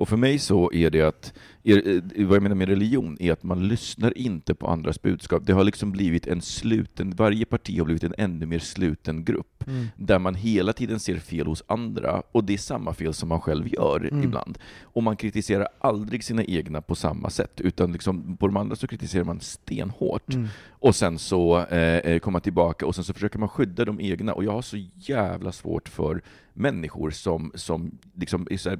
och 0.02 0.08
för 0.08 0.16
mig 0.16 0.38
så 0.38 0.72
är 0.72 0.90
det 0.90 1.02
att, 1.02 1.32
är, 1.62 1.88
eh, 1.88 2.26
vad 2.26 2.36
jag 2.36 2.42
menar 2.42 2.56
med 2.56 2.68
religion, 2.68 3.16
är 3.20 3.32
att 3.32 3.42
man 3.42 3.68
lyssnar 3.68 4.18
inte 4.18 4.54
på 4.54 4.66
andras 4.66 5.02
budskap. 5.02 5.42
Det 5.46 5.52
har 5.52 5.64
liksom 5.64 5.92
blivit 5.92 6.26
en 6.26 6.40
sluten, 6.42 7.10
varje 7.10 7.44
parti 7.44 7.78
har 7.78 7.84
blivit 7.84 8.04
en 8.04 8.14
ännu 8.18 8.46
mer 8.46 8.58
sluten 8.58 9.24
grupp, 9.24 9.48
Mm. 9.66 9.86
där 9.96 10.18
man 10.18 10.34
hela 10.34 10.72
tiden 10.72 11.00
ser 11.00 11.18
fel 11.18 11.46
hos 11.46 11.62
andra, 11.66 12.22
och 12.32 12.44
det 12.44 12.52
är 12.54 12.58
samma 12.58 12.94
fel 12.94 13.14
som 13.14 13.28
man 13.28 13.40
själv 13.40 13.68
gör 13.74 14.08
Mm. 14.12 14.22
ibland. 14.24 14.58
Och 14.82 15.02
man 15.02 15.16
kritiserar 15.16 15.68
aldrig 15.80 16.24
sina 16.24 16.44
egna 16.44 16.82
på 16.82 16.94
samma 16.94 17.30
sätt, 17.30 17.60
utan 17.60 17.92
liksom, 17.92 18.36
på 18.36 18.46
de 18.46 18.56
andra 18.56 18.76
så 18.76 18.86
kritiserar 18.86 19.24
man 19.24 19.40
stenhårt. 19.40 20.34
Mm. 20.34 20.48
Och 20.70 20.94
sen 20.96 21.18
så 21.18 21.58
eh, 21.58 21.98
eh, 21.98 22.18
komma 22.18 22.40
tillbaka 22.40 22.86
och 22.86 22.94
sen 22.94 23.04
så 23.04 23.14
försöker 23.14 23.38
man 23.38 23.48
skydda 23.48 23.84
de 23.84 24.00
egna. 24.00 24.32
Och 24.32 24.44
jag 24.44 24.52
har 24.52 24.62
så 24.62 24.76
jävla 24.94 25.52
svårt 25.52 25.88
för 25.88 26.22
människor 26.54 27.10
som, 27.10 27.52
som 27.54 27.90
liksom 28.14 28.46
är 28.50 28.56
så 28.56 28.70
här, 28.70 28.78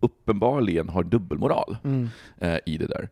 uppenbarligen 0.00 0.88
har 0.88 1.02
dubbelmoral 1.04 1.76
Mm. 1.84 2.08
eh, 2.38 2.58
i 2.66 2.78
det 2.78 2.86
där. 2.86 3.08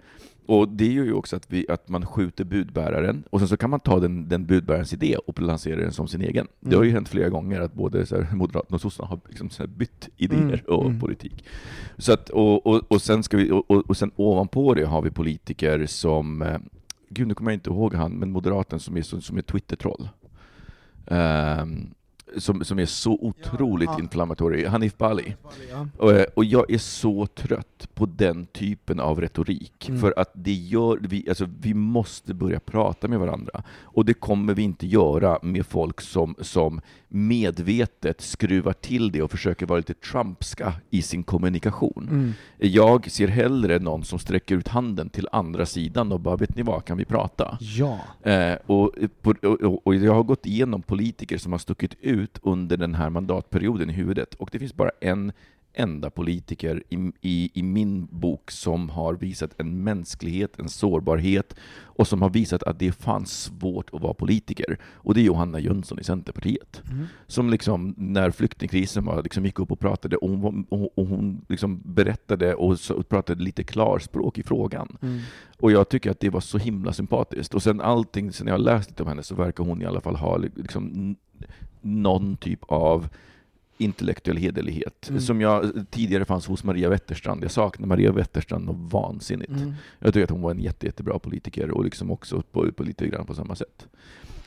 Och 0.47 0.69
det 0.69 0.93
gör 0.93 1.05
ju 1.05 1.13
också 1.13 1.37
att, 1.37 1.47
vi, 1.49 1.67
att 1.69 1.89
man 1.89 2.07
skjuter 2.07 2.45
budbäraren, 2.45 3.25
och 3.31 3.39
sen 3.39 3.49
så 3.49 3.57
kan 3.57 3.71
man 3.71 3.81
ta 3.81 4.01
den, 4.01 4.29
den 4.29 4.47
budbärarens 4.47 4.93
idé 4.93 5.17
och 5.17 5.41
lansera 5.43 5.81
den 5.81 5.93
som 5.93 6.09
sin 6.09 6.21
egen. 6.23 6.47
Det 6.61 6.77
har 6.77 6.85
ju 6.85 6.91
hänt 6.91 7.09
flera 7.09 7.29
gånger 7.29 7.61
att 7.61 7.75
både 7.75 8.07
så 8.07 8.17
här, 8.17 8.29
Moderaterna 8.35 8.75
och 8.75 8.81
sossarna 8.81 9.09
har 9.09 9.21
liksom 9.29 9.51
så 9.51 9.67
bytt 9.67 10.09
idéer 10.17 10.41
Mm, 10.43 10.61
och 10.67 10.85
mm. 10.87 11.01
politik. 11.01 11.45
Så 11.99 12.13
att, 12.13 12.31
och, 12.31 12.67
och, 12.67 12.93
och, 12.93 13.03
sen 13.03 13.23
ska 13.23 13.37
vi, 13.37 13.51
och, 13.51 13.71
och, 13.71 13.97
sen 13.97 14.11
ovanpå 14.17 14.75
det 14.75 14.85
har 14.85 15.03
vi 15.03 15.11
politiker 15.11 15.87
som, 15.87 16.43
eh, 16.43 16.59
gud 17.09 17.29
nu 17.29 17.35
kommer 17.35 17.51
jag 17.51 17.57
inte 17.57 17.71
ihåg 17.71 17.95
han, 17.95 18.13
men 18.13 18.33
moderaten 18.33 18.81
som 18.81 18.97
är, 18.97 19.03
som, 19.03 19.21
som 19.21 19.39
är 19.39 19.43
Twitter-troll. 19.43 20.09
Ehm, 21.07 21.91
som, 22.37 22.65
som 22.65 22.79
är 22.79 22.87
så 22.87 23.13
otroligt 23.21 23.89
Ja. 23.93 23.99
inflammatorisk, 24.01 24.69
Hanif 24.69 24.97
Bali. 24.99 25.35
Ja. 25.71 25.89
Och, 25.99 26.13
eh, 26.13 26.25
och 26.37 26.45
jag 26.45 26.71
är 26.71 26.79
så 26.79 27.27
trött 27.27 27.89
på 27.95 28.07
den 28.07 28.47
typen 28.47 29.01
av 29.01 29.21
retorik, 29.21 29.89
Mm. 29.89 30.01
för 30.01 30.15
att 30.17 30.31
det 30.35 30.53
gör, 30.53 30.99
vi, 31.03 31.29
alltså, 31.29 31.49
vi 31.61 31.75
måste 31.75 32.35
börja 32.35 32.61
prata 32.61 33.09
med 33.09 33.19
varandra. 33.19 33.63
Och 33.83 34.05
det 34.05 34.15
kommer 34.15 34.55
vi 34.55 34.63
inte 34.63 34.87
göra 34.87 35.39
med 35.43 35.67
folk 35.67 36.01
som, 36.01 36.35
som 36.41 36.81
medvetet 37.09 38.21
skruvar 38.21 38.73
till 38.73 39.13
det 39.13 39.23
och 39.23 39.31
försöker 39.31 39.67
vara 39.67 39.77
lite 39.77 39.95
trumpska 39.95 40.73
i 40.91 41.03
sin 41.03 41.23
kommunikation. 41.23 42.09
Mm. 42.11 42.33
Jag 42.59 43.11
ser 43.11 43.29
hellre 43.29 43.79
någon 43.79 44.05
som 44.05 44.19
sträcker 44.19 44.55
ut 44.57 44.69
handen 44.69 45.09
till 45.11 45.29
andra 45.33 45.67
sidan 45.67 46.13
och 46.13 46.21
bara 46.21 46.37
”vet 46.37 46.57
ni 46.57 46.63
vad, 46.63 46.85
kan 46.85 46.97
vi 46.97 47.05
prata?” 47.05 47.59
Ja. 47.61 47.99
Eh, 48.31 48.55
och, 48.67 48.93
på- 49.23 49.35
och, 49.43 49.87
och 49.87 49.95
jag 49.95 50.15
har 50.15 50.23
gått 50.23 50.47
igenom 50.47 50.83
politiker 50.83 51.39
som 51.39 51.53
har 51.53 51.59
stuckit 51.59 51.95
ut 52.01 52.18
under 52.43 52.77
den 52.77 52.95
här 52.95 53.11
mandatperioden 53.11 53.91
i 53.91 53.93
huvudet, 53.93 54.35
och 54.35 54.49
det 54.53 54.59
finns 54.59 54.75
bara 54.75 54.91
en 55.01 55.33
enda 55.79 56.11
politiker 56.11 56.83
i, 56.89 57.13
i, 57.21 57.51
i 57.55 57.63
min 57.63 58.09
bok 58.11 58.51
som 58.51 58.91
har 58.91 59.15
visat 59.15 59.61
en 59.61 59.85
mänsklighet, 59.85 60.59
en 60.59 60.69
sårbarhet, 60.69 61.55
och 61.99 62.09
som 62.09 62.23
har 62.23 62.31
visat 62.31 62.63
att 62.63 62.79
det 62.79 62.87
är 62.87 62.93
fan 62.93 63.27
svårt 63.27 63.91
att 63.93 64.03
vara 64.03 64.15
politiker. 64.15 64.79
Och 64.85 65.15
det 65.15 65.21
är 65.21 65.25
Johanna 65.25 65.61
Jönsson 65.61 65.99
i 65.99 66.05
Centerpartiet. 66.05 66.83
Mm. 66.91 67.07
Som 67.27 67.51
liksom, 67.51 67.95
när 67.97 68.31
flyktingkrisen 68.31 69.05
var, 69.05 69.23
liksom 69.23 69.45
gick 69.45 69.59
upp 69.59 69.73
och 69.73 69.81
pratade, 69.81 70.17
och 70.17 70.31
hon, 70.31 70.67
och, 70.69 71.07
hon 71.07 71.45
liksom 71.49 71.83
berättade 71.85 72.55
och, 72.55 72.81
så, 72.81 72.95
och 72.95 73.09
pratade 73.09 73.43
lite 73.43 73.65
klarspråk 73.65 74.39
i 74.39 74.43
frågan. 74.43 74.97
Mm. 75.03 75.21
Och 75.59 75.73
jag 75.73 75.89
tycker 75.89 76.11
att 76.11 76.21
det 76.21 76.31
var 76.31 76.41
så 76.41 76.59
himla 76.59 76.93
sympatiskt. 76.93 77.55
Och 77.55 77.63
sen 77.63 77.81
allting, 77.81 78.33
sen 78.33 78.47
jag 78.47 78.61
läst 78.61 78.91
lite 78.91 79.03
om 79.03 79.09
henne 79.09 79.23
så 79.23 79.35
verkar 79.35 79.65
hon 79.65 79.83
i 79.83 79.87
alla 79.87 80.01
fall 80.01 80.17
ha 80.17 80.37
liksom, 80.37 81.17
någon 81.81 82.37
typ 82.37 82.61
av 82.63 83.09
intellektuell 83.79 84.37
hederlighet. 84.37 85.09
Mm. 85.11 85.21
Som 85.21 85.41
jag 85.41 85.73
tidigare 85.91 86.25
fanns 86.25 86.47
hos 86.47 86.65
Maria 86.65 86.89
Wetterstrand. 86.89 87.45
Jag 87.45 87.51
saknar 87.51 87.87
Maria 87.87 88.13
Wetterstrand 88.13 88.65
något 88.65 88.93
vansinnigt. 88.93 89.51
Mm. 89.51 89.75
Jag 89.99 90.15
tycker 90.15 90.25
att 90.25 90.31
hon 90.31 90.43
var 90.43 90.51
en 90.51 90.61
jätte, 90.61 90.87
jättebra 90.87 91.19
politiker 91.19 91.71
och 91.71 91.85
liksom 91.85 92.11
också 92.11 92.43
på, 92.53 92.73
på 92.73 92.83
lite 92.83 93.09
grann 93.09 93.27
på 93.27 93.35
samma 93.35 93.55
sätt. 93.55 93.87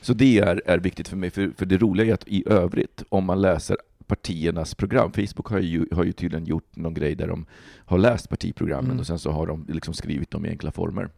Så 0.00 0.12
det 0.14 0.38
är, 0.38 0.62
är 0.66 0.78
viktigt 0.78 1.08
för 1.08 1.16
mig, 1.16 1.30
för, 1.30 1.50
för 1.56 1.66
det 1.66 1.76
roliga 1.78 2.10
är 2.10 2.14
att 2.14 2.28
i 2.28 2.44
övrigt, 2.46 3.02
om 3.08 3.24
man 3.24 3.40
läser 3.40 3.76
partiernas 4.06 4.74
program, 4.74 5.12
Facebook 5.12 5.46
har 5.46 5.58
ju, 5.58 5.86
har 5.92 6.04
ju 6.04 6.12
tydligen 6.12 6.46
gjort 6.46 6.76
någon 6.76 6.94
grej 6.94 7.14
där 7.14 7.26
de 7.26 7.46
har 7.84 7.98
läst 7.98 8.28
partiprogrammen 8.28 8.90
Mm. 8.90 9.00
och 9.00 9.06
sen 9.06 9.18
så 9.18 9.30
har 9.30 9.46
de 9.46 9.66
liksom 9.68 9.94
skrivit 9.94 10.30
dem 10.30 10.46
i 10.46 10.48
enkla 10.48 10.70
former. 10.70 11.08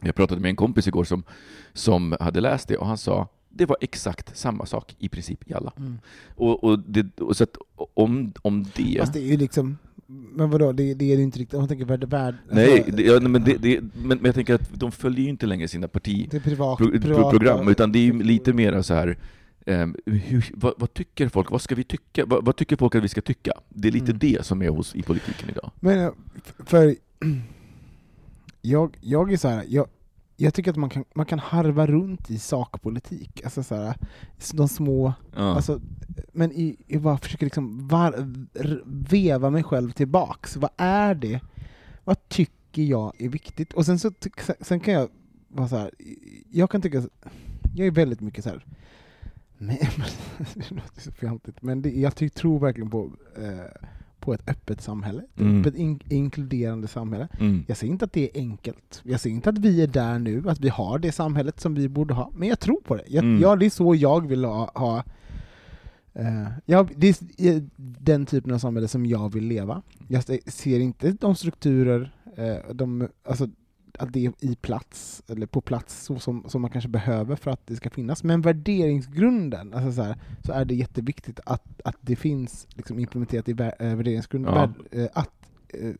Jag 0.00 0.14
pratade 0.14 0.40
med 0.40 0.48
en 0.48 0.56
kompis 0.56 0.86
igår 0.86 1.04
som, 1.04 1.22
som 1.72 2.16
hade 2.20 2.40
läst 2.40 2.68
det 2.68 2.76
och 2.76 2.86
han 2.86 2.98
sa 2.98 3.28
det 3.58 3.66
var 3.66 3.76
exakt 3.80 4.36
samma 4.36 4.66
sak 4.66 4.96
i 4.98 5.08
princip 5.08 5.50
i 5.50 5.54
alla. 5.54 5.72
Mm. 5.76 5.98
Och, 6.36 6.64
och, 6.64 6.78
det, 6.78 7.20
och 7.20 7.36
så 7.36 7.44
att 7.44 7.56
om, 7.94 8.32
om 8.42 8.64
det... 8.76 8.96
Fast 9.00 9.12
det 9.12 9.20
är 9.20 9.24
ju 9.30 9.36
liksom, 9.36 9.78
men 10.06 10.50
vadå, 10.50 10.72
det, 10.72 10.94
det 10.94 11.12
är 11.12 11.16
det 11.16 11.22
inte 11.22 11.38
riktigt, 11.38 11.54
om 11.54 11.60
man 11.60 11.68
tänker 11.68 11.84
värld, 11.84 12.04
värld 12.04 12.34
Nej, 12.50 12.72
alltså, 12.78 12.92
det, 12.96 13.02
ja, 13.02 13.20
men, 13.20 13.44
det, 13.44 13.56
det, 13.56 13.80
men, 13.80 13.92
men 14.18 14.24
jag 14.24 14.34
tänker 14.34 14.54
att 14.54 14.70
de 14.80 14.92
följer 14.92 15.22
ju 15.24 15.28
inte 15.30 15.46
längre 15.46 15.68
sina 15.68 15.88
parti, 15.88 16.28
det 16.30 16.36
är 16.36 16.40
privat, 16.40 16.78
pro, 16.78 16.90
pro, 16.90 17.00
privata- 17.00 17.30
program, 17.30 17.68
utan 17.68 17.92
det 17.92 17.98
är 17.98 18.02
ju 18.02 18.22
lite 18.22 18.52
mer 18.52 18.82
så 18.82 18.94
här 18.94 19.18
ehm, 19.66 19.96
hur, 20.06 20.50
vad, 20.54 20.74
vad 20.76 20.94
tycker 20.94 21.28
folk? 21.28 21.50
Vad 21.50 21.62
ska 21.62 21.74
vi 21.74 21.84
tycka? 21.84 22.24
Vad, 22.26 22.44
vad 22.44 22.56
tycker 22.56 22.76
folk 22.76 22.94
att 22.94 23.04
vi 23.04 23.08
ska 23.08 23.20
tycka? 23.20 23.52
Det 23.68 23.88
är 23.88 23.92
lite 23.92 24.04
Mm. 24.12 24.18
det 24.18 24.46
som 24.46 24.62
är 24.62 24.68
hos, 24.68 24.94
i 24.94 25.02
politiken 25.02 25.50
idag. 25.50 25.70
Men 25.80 25.98
eh, 25.98 26.10
för 26.58 26.94
jag, 28.62 28.96
jag 29.00 29.32
är 29.32 29.36
så 29.36 29.48
här, 29.48 29.64
jag, 29.68 29.86
jag 30.40 30.54
tycker 30.54 30.70
att 30.70 30.76
man 30.76 30.90
kan, 30.90 31.04
man 31.14 31.26
kan 31.26 31.38
harva 31.38 31.86
runt 31.86 32.30
i 32.30 32.38
sakpolitik, 32.38 33.40
alltså 33.44 33.62
så 33.62 33.74
här, 33.74 33.94
de 34.54 34.68
små, 34.68 35.12
Ja. 35.36 35.54
alltså, 35.54 35.80
men 36.32 36.52
i, 36.52 36.76
jag 36.86 37.02
bara 37.02 37.18
försöker 37.18 37.46
liksom 37.46 37.88
var, 37.88 38.14
veva 39.10 39.50
mig 39.50 39.62
själv 39.62 39.90
tillbaks, 39.90 40.56
vad 40.56 40.70
är 40.76 41.14
det? 41.14 41.40
Vad 42.04 42.28
tycker 42.28 42.82
jag 42.82 43.12
är 43.22 43.28
viktigt? 43.28 43.72
Och 43.72 43.86
sen 43.86 43.98
så 43.98 44.12
sen- 44.60 44.80
kan 44.80 44.94
jag 44.94 45.08
vara 45.48 45.68
så 45.68 45.76
här, 45.76 45.90
jag 46.50 46.70
kan 46.70 46.82
tycka, 46.82 47.02
jag 47.74 47.86
är 47.86 47.90
väldigt 47.90 48.20
mycket 48.20 48.44
så 48.44 48.50
här. 48.50 48.64
Men, 49.58 49.76
det 50.54 50.70
låter 50.70 51.00
så 51.00 51.12
fjantigt, 51.12 51.62
men 51.62 51.82
det, 51.82 51.90
jag 51.90 52.34
tror 52.34 52.58
verkligen 52.58 52.90
på, 52.90 53.10
eh, 53.36 53.86
på 54.20 54.34
ett 54.34 54.48
öppet 54.50 54.80
samhälle, 54.80 55.22
ett 55.34 55.40
Mm. 55.40 55.60
öppet 55.60 55.74
in, 55.74 56.00
inkluderande 56.08 56.88
samhälle. 56.88 57.28
Mm. 57.40 57.64
Jag 57.68 57.76
säger 57.76 57.92
inte 57.92 58.04
att 58.04 58.12
det 58.12 58.24
är 58.36 58.40
enkelt, 58.40 59.00
jag 59.04 59.20
säger 59.20 59.36
inte 59.36 59.50
att 59.50 59.58
vi 59.58 59.82
är 59.82 59.86
där 59.86 60.18
nu, 60.18 60.42
att 60.48 60.60
vi 60.60 60.68
har 60.68 60.98
det 60.98 61.12
samhället 61.12 61.60
som 61.60 61.74
vi 61.74 61.88
borde 61.88 62.14
ha, 62.14 62.30
men 62.36 62.48
jag 62.48 62.60
tror 62.60 62.80
på 62.80 62.96
det. 62.96 63.04
Jag, 63.06 63.24
Mm. 63.24 63.42
Ja, 63.42 63.56
det 63.56 63.66
är 63.66 63.70
så 63.70 63.94
jag 63.94 64.26
vill 64.28 64.44
ha, 64.44 64.70
ha 64.74 65.04
Eh, 66.14 66.48
ja, 66.66 66.86
det 66.96 67.08
är 67.38 67.68
den 68.00 68.26
typen 68.26 68.52
av 68.54 68.58
samhälle 68.58 68.88
som 68.88 69.06
jag 69.06 69.32
vill 69.32 69.44
leva. 69.44 69.82
Jag 70.08 70.24
ser 70.52 70.80
inte 70.80 71.12
de 71.20 71.34
strukturer, 71.34 72.12
eh, 72.36 72.74
de, 72.74 73.08
alltså, 73.24 73.48
att 73.98 74.12
det 74.12 74.26
är 74.26 74.32
i 74.40 74.56
plats, 74.56 75.22
eller 75.28 75.46
på 75.46 75.60
plats 75.60 76.04
så 76.04 76.18
som, 76.18 76.44
som 76.48 76.62
man 76.62 76.70
kanske 76.70 76.88
behöver 76.88 77.36
för 77.36 77.50
att 77.50 77.66
det 77.66 77.76
ska 77.76 77.90
finnas. 77.90 78.24
Men 78.24 78.40
värderingsgrunden, 78.40 79.74
alltså 79.74 79.92
så, 79.92 80.02
här, 80.02 80.16
så 80.44 80.52
är 80.52 80.64
det 80.64 80.74
jätteviktigt 80.74 81.40
att, 81.46 81.80
att 81.84 81.96
det 82.00 82.16
finns 82.16 82.66
liksom 82.70 82.98
implementerat 82.98 83.48
i 83.48 83.52
äh, 83.52 83.56
värderingsgrunden, 83.78 84.54
Ja. 84.54 84.60
värd, 84.60 84.74
äh, 84.92 85.08
att 85.12 85.32
äh, 85.68 85.90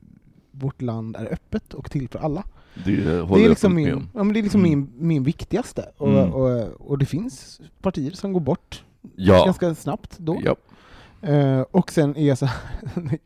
vårt 0.51 0.83
land 0.83 1.17
är 1.17 1.33
öppet 1.33 1.75
och 1.75 1.91
till 1.91 2.09
för 2.09 2.19
alla. 2.19 2.45
Det 2.85 3.21
håller 3.21 3.37
Det 3.41 3.45
är 3.45 3.49
liksom, 3.49 3.75
min, 3.75 4.09
ja, 4.15 4.25
det 4.25 4.39
är 4.39 4.43
liksom 4.43 4.65
Mm. 4.65 4.79
min, 4.81 5.07
min 5.09 5.23
viktigaste. 5.23 5.91
Och, 5.97 6.09
Mm. 6.09 6.33
och, 6.33 6.91
och 6.91 6.99
det 6.99 7.07
finns 7.07 7.61
partier 7.83 8.11
som 8.11 8.33
går 8.33 8.41
bort 8.41 8.85
Ja. 9.17 9.45
ganska 9.45 9.75
snabbt 9.75 10.19
då. 10.19 10.41
ja. 10.45 10.57
Eh, 11.29 11.61
och 11.61 11.93
sen 11.93 12.17
är 12.17 12.27
jag 12.29 12.39
så 12.39 12.47
här, 12.47 12.59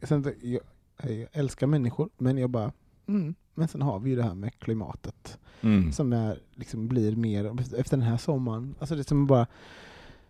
sen, 0.07 0.35
jag, 0.43 0.61
jag 1.03 1.29
älskar 1.33 1.67
människor, 1.67 2.09
men 2.19 2.39
jag 2.39 2.51
bara, 2.51 2.73
mm. 3.09 3.35
men 3.55 3.69
sen 3.69 3.83
har 3.83 3.99
vi 3.99 4.11
ju 4.11 4.17
det 4.17 4.23
här 4.23 4.35
med 4.35 4.59
klimatet 4.59 5.39
Mm. 5.63 5.93
som 5.93 6.13
är, 6.13 6.39
liksom 6.55 6.89
blir 6.89 7.17
mer, 7.17 7.61
efter 7.79 7.97
den 7.97 8.07
här 8.07 8.17
sommaren, 8.17 8.75
alltså 8.79 8.95
det 8.95 9.09
som 9.09 9.27
bara, 9.27 9.47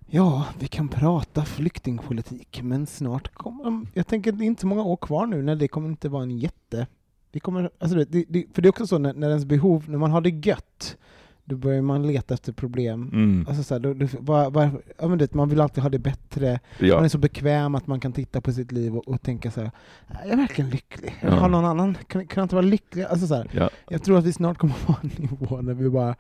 ja, 0.06 0.46
vi 0.58 0.68
kan 0.68 0.88
prata 0.88 1.44
flyktingpolitik, 1.44 2.62
men 2.62 2.87
snart 2.87 3.35
kommer, 3.35 3.87
jag 3.94 4.06
tänker 4.06 4.32
det 4.32 4.44
är 4.44 4.46
inte 4.46 4.61
så 4.61 4.66
många 4.66 4.82
år 4.82 4.96
kvar 4.96 5.26
nu 5.26 5.42
när 5.42 5.56
det 5.56 5.68
kommer 5.68 5.88
inte 5.88 6.08
vara 6.08 6.22
en 6.22 6.38
jätte, 6.38 6.87
vi 7.32 7.40
kommer, 7.40 7.70
alltså 7.78 7.96
det, 7.96 8.04
det, 8.04 8.24
det, 8.28 8.46
för 8.52 8.62
det 8.62 8.66
är 8.66 8.70
också 8.70 8.87
så 8.87 8.98
när, 8.98 9.14
när 9.14 9.28
ens 9.28 9.44
behov, 9.44 9.90
när 9.90 9.98
man 9.98 10.11
har 10.11 10.20
det 10.20 10.46
gött, 10.46 10.96
då 11.44 11.57
börjar 11.57 11.83
man 11.83 12.07
leta 12.07 12.35
efter 12.35 12.52
problem. 12.52 13.11
Mm. 13.12 13.44
Alltså 13.48 13.62
så 13.62 13.74
här, 13.74 13.81
då, 13.81 13.94
då, 13.94 14.07
var, 14.20 14.50
var, 14.50 14.70
ja, 14.98 15.09
men 15.09 15.18
det, 15.18 15.35
man 15.35 15.48
vill 15.48 15.61
alltid 15.61 15.83
ha 15.83 15.90
det 15.90 15.98
bättre, 15.98 16.50
man 16.81 16.88
Ja. 16.88 17.05
är 17.05 17.09
så 17.09 17.18
bekväm 17.18 17.74
att 17.74 17.87
man 17.87 18.00
kan 18.00 18.12
titta 18.12 18.40
på 18.40 18.52
sitt 18.52 18.72
liv 18.72 18.96
och, 18.96 19.09
och 19.09 19.22
tänka 19.22 19.50
så 19.50 19.61
här, 19.61 19.70
är 20.09 20.28
jag 20.28 20.37
verkligen 20.37 20.70
lycklig? 20.70 21.14
Ja. 21.22 21.31
Har 21.31 21.48
någon 21.48 21.64
annan, 21.64 21.94
kan, 22.07 22.26
kan 22.26 22.40
jag 22.40 22.44
inte 22.44 22.55
vara 22.55 22.66
lycklig? 22.66 23.02
Alltså 23.05 23.26
så 23.26 23.35
här, 23.35 23.50
Ja. 23.52 23.70
jag 23.88 24.02
tror 24.02 24.18
att 24.18 24.24
vi 24.24 24.33
snart 24.33 24.59
kommer 24.59 24.74
vara 24.87 24.98
en 25.02 25.11
nivå 25.18 25.61
när 25.62 25.74
vi 25.74 25.90
bara, 25.90 26.14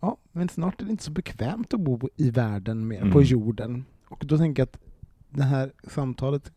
ja, 0.00 0.16
men 0.32 0.48
snart 0.48 0.80
är 0.80 0.84
det 0.84 0.90
inte 0.90 1.04
så 1.04 1.10
bekvämt 1.10 1.74
att 1.74 1.80
bo 1.80 2.08
i 2.16 2.30
världen 2.30 2.88
mer, 2.88 3.00
Mm. 3.00 3.12
på 3.12 3.22
jorden. 3.22 3.84
Och 4.08 4.24
då 4.26 4.38
tänker 4.38 4.60
jag 4.60 4.66
att 4.66 4.78
det 5.30 5.42
här 5.42 5.72
samtalet 5.88 6.52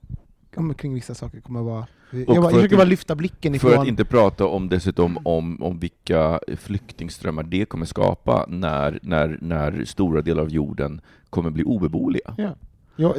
kring 0.78 0.94
vissa 0.94 1.14
saker 1.16 1.42
kommer 1.42 1.60
att 1.60 1.66
vara, 1.66 1.88
jag, 2.18 2.26
bara, 2.28 2.36
jag 2.36 2.52
försöker 2.52 2.76
bara 2.76 2.84
lyfta 2.84 3.16
blicken 3.16 3.56
ifrån, 3.56 3.72
För 3.72 3.78
att 3.82 3.88
inte 3.88 4.06
prata 4.06 4.46
om 4.48 4.70
dessutom 4.70 5.18
om, 5.24 5.64
om 5.64 5.80
vilka 5.80 6.40
flyktingströmmar 6.58 7.44
det 7.44 7.66
kommer 7.66 7.86
skapa 7.86 8.46
när, 8.50 9.00
när, 9.02 9.38
när 9.42 9.86
stora 9.86 10.22
delar 10.22 10.42
av 10.44 10.50
jorden 10.50 11.02
kommer 11.30 11.50
bli 11.50 11.64
obeboeliga. 11.64 12.36
Ja. 12.38 12.56
Ja, 12.96 13.16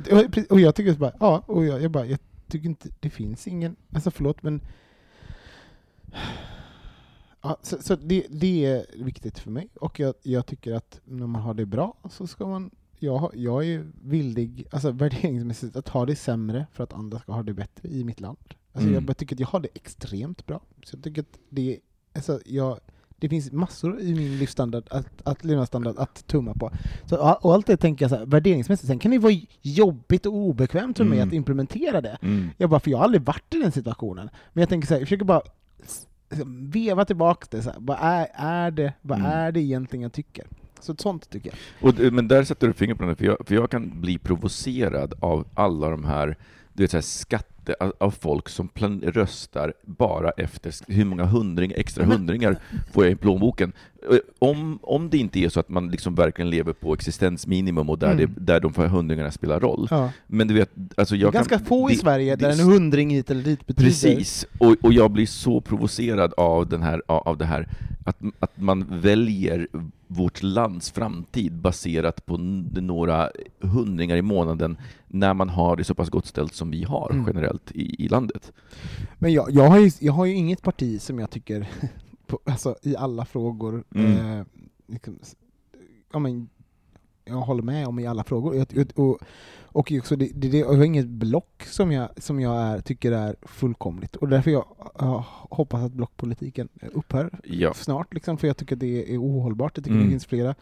och- 0.50 0.61
jag 0.61 0.74
tycker 0.74 0.92
bara, 0.94 1.12
ja, 1.20 1.42
och 1.46 1.64
jag, 1.64 1.83
jag 1.83 1.90
bara, 1.90 2.07
jag 2.07 2.18
tycker 2.48 2.68
inte, 2.68 2.88
det 3.00 3.11
finns 3.11 3.46
ingen, 3.46 3.76
alltså 3.92 4.11
förlåt 4.11 4.42
men 4.42 4.61
Ja, 7.42 7.59
så 7.62 7.76
så 7.83 7.96
det, 7.96 8.26
det 8.30 8.64
är 8.66 8.87
viktigt 9.04 9.38
för 9.38 9.50
mig, 9.50 9.68
och 9.80 10.00
jag, 10.00 10.14
jag 10.22 10.46
tycker 10.46 10.72
att 10.74 11.00
när 11.04 11.26
man 11.26 11.42
har 11.42 11.54
det 11.54 11.66
bra 11.66 11.94
så 12.11 12.26
ska 12.26 12.46
man 12.46 12.70
jag, 12.98 13.30
jag 13.35 13.64
är 13.66 13.87
villig, 14.02 14.66
alltså 14.70 14.90
värderingsmässigt, 14.90 15.76
att 15.76 15.88
ha 15.88 16.07
det 16.07 16.16
sämre 16.16 16.66
för 16.72 16.85
att 16.85 16.92
andra 16.92 17.18
ska 17.18 17.33
ha 17.33 17.42
det 17.42 17.52
bättre 17.54 17.88
i 17.88 18.04
mitt 18.04 18.20
land. 18.20 18.38
Alltså 18.76 18.88
Mm. 18.90 19.04
jag 19.08 19.16
tycker 19.16 19.37
att 19.37 19.40
jag 19.40 19.46
har 19.46 19.60
det 19.60 19.68
extremt 19.74 20.46
bra. 20.46 20.60
Så 20.84 20.96
jag 20.96 21.04
tycker 21.04 21.22
att 21.22 21.38
det, 21.50 21.78
alltså 22.14 22.40
jag, 22.46 22.78
det 23.18 23.28
finns 23.28 23.52
massor 23.52 24.00
i 24.00 24.14
min 24.14 24.38
livsstandard, 24.38 24.84
att, 24.90 25.06
att 25.24 25.44
levnadsstandard 25.44 25.98
att 25.98 26.26
tumma 26.26 26.54
på. 26.54 26.70
Så, 27.06 27.16
och 27.42 27.54
allt 27.54 27.66
det 27.66 27.76
tänker 27.76 28.04
jag 28.04 28.10
så 28.10 28.16
här, 28.16 28.26
värderingsmässigt, 28.26 28.87
sen 28.87 28.98
kan 28.98 29.10
det 29.10 29.18
vara 29.18 29.32
jobbigt 29.62 30.26
och 30.26 30.34
obekvämt 30.34 30.96
för 30.96 31.04
mig 31.04 31.18
Mm. 31.18 31.28
att 31.28 31.34
implementera 31.34 32.00
det. 32.00 32.18
Mm. 32.22 32.50
Jag 32.56 32.70
bara, 32.70 32.80
för 32.80 32.90
jag 32.90 32.98
har 32.98 33.04
aldrig 33.04 33.22
varit 33.22 33.54
i 33.54 33.58
den 33.58 33.72
situationen. 33.72 34.28
Men 34.52 34.60
jag 34.62 34.68
tänker 34.68 34.88
så 34.88 34.94
här, 34.94 35.00
jag 35.00 35.08
försöker 35.08 35.24
bara 35.24 35.42
veva 36.72 37.04
tillbaka 37.04 37.46
det, 37.50 37.62
så 37.62 37.70
här, 37.70 37.78
vad, 37.80 37.98
är, 38.00 38.26
är 38.34 38.70
det, 38.70 38.92
vad 39.02 39.18
Mm. 39.18 39.30
är 39.30 39.52
det 39.52 39.60
egentligen 39.60 40.02
jag 40.02 40.12
tycker? 40.12 40.46
Så 40.80 40.94
sånt 40.98 41.30
tycker 41.30 41.50
jag. 41.80 41.88
Och, 41.88 42.12
men 42.12 42.28
där 42.28 42.44
sätter 42.44 42.66
du 42.66 42.72
fingret 42.72 42.98
på 42.98 43.04
det, 43.04 43.16
för 43.16 43.24
jag, 43.24 43.37
för 43.46 43.54
jag 43.54 43.70
kan 43.70 44.00
bli 44.00 44.18
provocerad 44.18 45.14
av 45.20 45.46
alla 45.54 45.88
de 45.90 46.04
här, 46.04 46.37
du 46.72 46.82
vet, 46.82 46.90
så 46.90 46.96
här 46.96 47.02
skatte, 47.02 47.53
av- 47.72 47.92
av 47.98 48.11
folk 48.11 48.48
som 48.48 48.68
röstar 49.03 49.72
bara 49.83 50.31
efter 50.31 50.72
hur 50.92 51.05
många 51.05 51.24
hundringar, 51.24 51.77
extra 51.77 52.05
hundringar 52.05 52.57
får 52.92 53.05
jag 53.05 53.12
i 53.12 53.16
plånboken. 53.16 53.72
Eh, 54.11 54.16
Om, 54.38 54.79
om 54.83 55.11
det 55.11 55.18
inte 55.18 55.38
är 55.38 55.48
så 55.48 55.61
att 55.61 55.68
man 55.68 55.88
liksom 55.90 56.14
verkligen 56.14 56.50
lever 56.50 56.72
på 56.72 56.94
existensminimum 56.94 57.90
och 57.90 57.98
där, 57.98 58.12
Mm. 58.12 58.18
det, 58.37 58.40
där 58.53 58.61
de 58.61 58.74
hundringarna 58.88 59.31
spelar 59.31 59.61
roll. 59.61 59.88
Ja. 59.90 60.11
Men 60.27 60.48
du 60.48 60.55
vet, 60.55 60.70
alltså 60.96 61.14
Det 61.14 61.20
är 61.20 61.22
jag 61.22 61.33
ganska 61.33 61.57
kan, 61.59 61.66
få 61.66 61.90
i 61.90 61.94
det- 61.94 62.00
Sverige 62.00 62.37
det- 62.37 62.46
där 62.46 62.53
en 62.53 62.59
hundring 62.72 63.11
hit 63.11 63.31
eller 63.31 63.42
dit 63.42 63.66
betyder... 63.66 63.90
Precis, 63.90 64.46
och, 64.59 64.77
och 64.83 64.92
jag 64.92 65.11
blir 65.11 65.27
så 65.27 65.61
provocerad 65.61 66.33
av, 66.37 66.68
den 66.68 66.83
här, 66.83 67.03
av 67.07 67.38
det 67.38 67.44
här 67.44 67.68
att, 68.04 68.16
att 68.38 68.60
man 68.60 69.00
väljer 69.00 69.68
vårt 70.06 70.42
lands 70.42 70.90
framtid 70.90 71.52
baserat 71.52 72.26
på 72.26 72.36
några 72.36 73.30
hundringar 73.60 74.16
i 74.16 74.22
månaden 74.22 74.76
när 75.08 75.34
man 75.34 75.48
har 75.48 75.76
det 75.76 75.84
så 75.84 75.94
pass 75.94 76.10
gott 76.10 76.26
ställt 76.26 76.54
som 76.54 76.70
vi 76.70 76.84
har 76.84 77.10
Mm. 77.12 77.24
generellt 77.26 77.70
i, 77.72 78.04
i 78.04 78.08
landet. 78.08 78.52
Men 79.18 79.32
jag, 79.32 79.50
jag, 79.50 79.68
har 79.70 79.78
ju, 79.78 79.90
jag 80.00 80.12
har 80.12 80.24
ju 80.24 80.34
inget 80.34 80.62
parti 80.62 81.00
som 81.00 81.18
jag 81.18 81.30
tycker, 81.30 81.68
på, 82.26 82.38
alltså 82.44 82.76
i 82.82 82.96
alla 82.96 83.24
frågor, 83.24 83.84
Mm. 83.94 84.38
eh, 84.38 84.46
liksom, 84.86 85.18
ja, 86.12 86.18
men, 86.18 86.48
jag 87.24 87.34
håller 87.34 87.62
med 87.62 87.87
om 87.87 87.98
i 87.98 88.06
alla 88.06 88.24
frågor. 88.24 88.54
Jag, 88.56 88.90
och, 88.94 89.18
och 89.64 89.92
också 89.98 90.16
det, 90.16 90.30
det, 90.34 90.48
jag 90.58 90.74
har 90.74 90.84
inget 90.84 91.06
block 91.08 91.62
som 91.66 91.92
jag, 91.92 92.08
som 92.16 92.40
jag 92.40 92.56
är, 92.62 92.80
tycker 92.80 93.12
är 93.12 93.37
fullkomligt. 93.42 94.16
Och 94.16 94.28
därför 94.28 94.50
jag, 94.50 94.64
jag 94.98 95.24
hoppas 95.50 95.82
att 95.82 95.92
blockpolitiken 95.92 96.68
upphör 96.92 97.30
Ja. 97.44 97.74
snart, 97.74 98.14
liksom, 98.14 98.38
för 98.38 98.46
jag 98.46 98.56
tycker 98.56 98.76
det 98.76 99.14
är 99.14 99.18
ohållbart. 99.18 99.72
Jag 99.76 99.84
tycker 99.84 99.94
Mm. 99.94 100.06
det 100.06 100.10
finns 100.10 100.26
flera. 100.26 100.54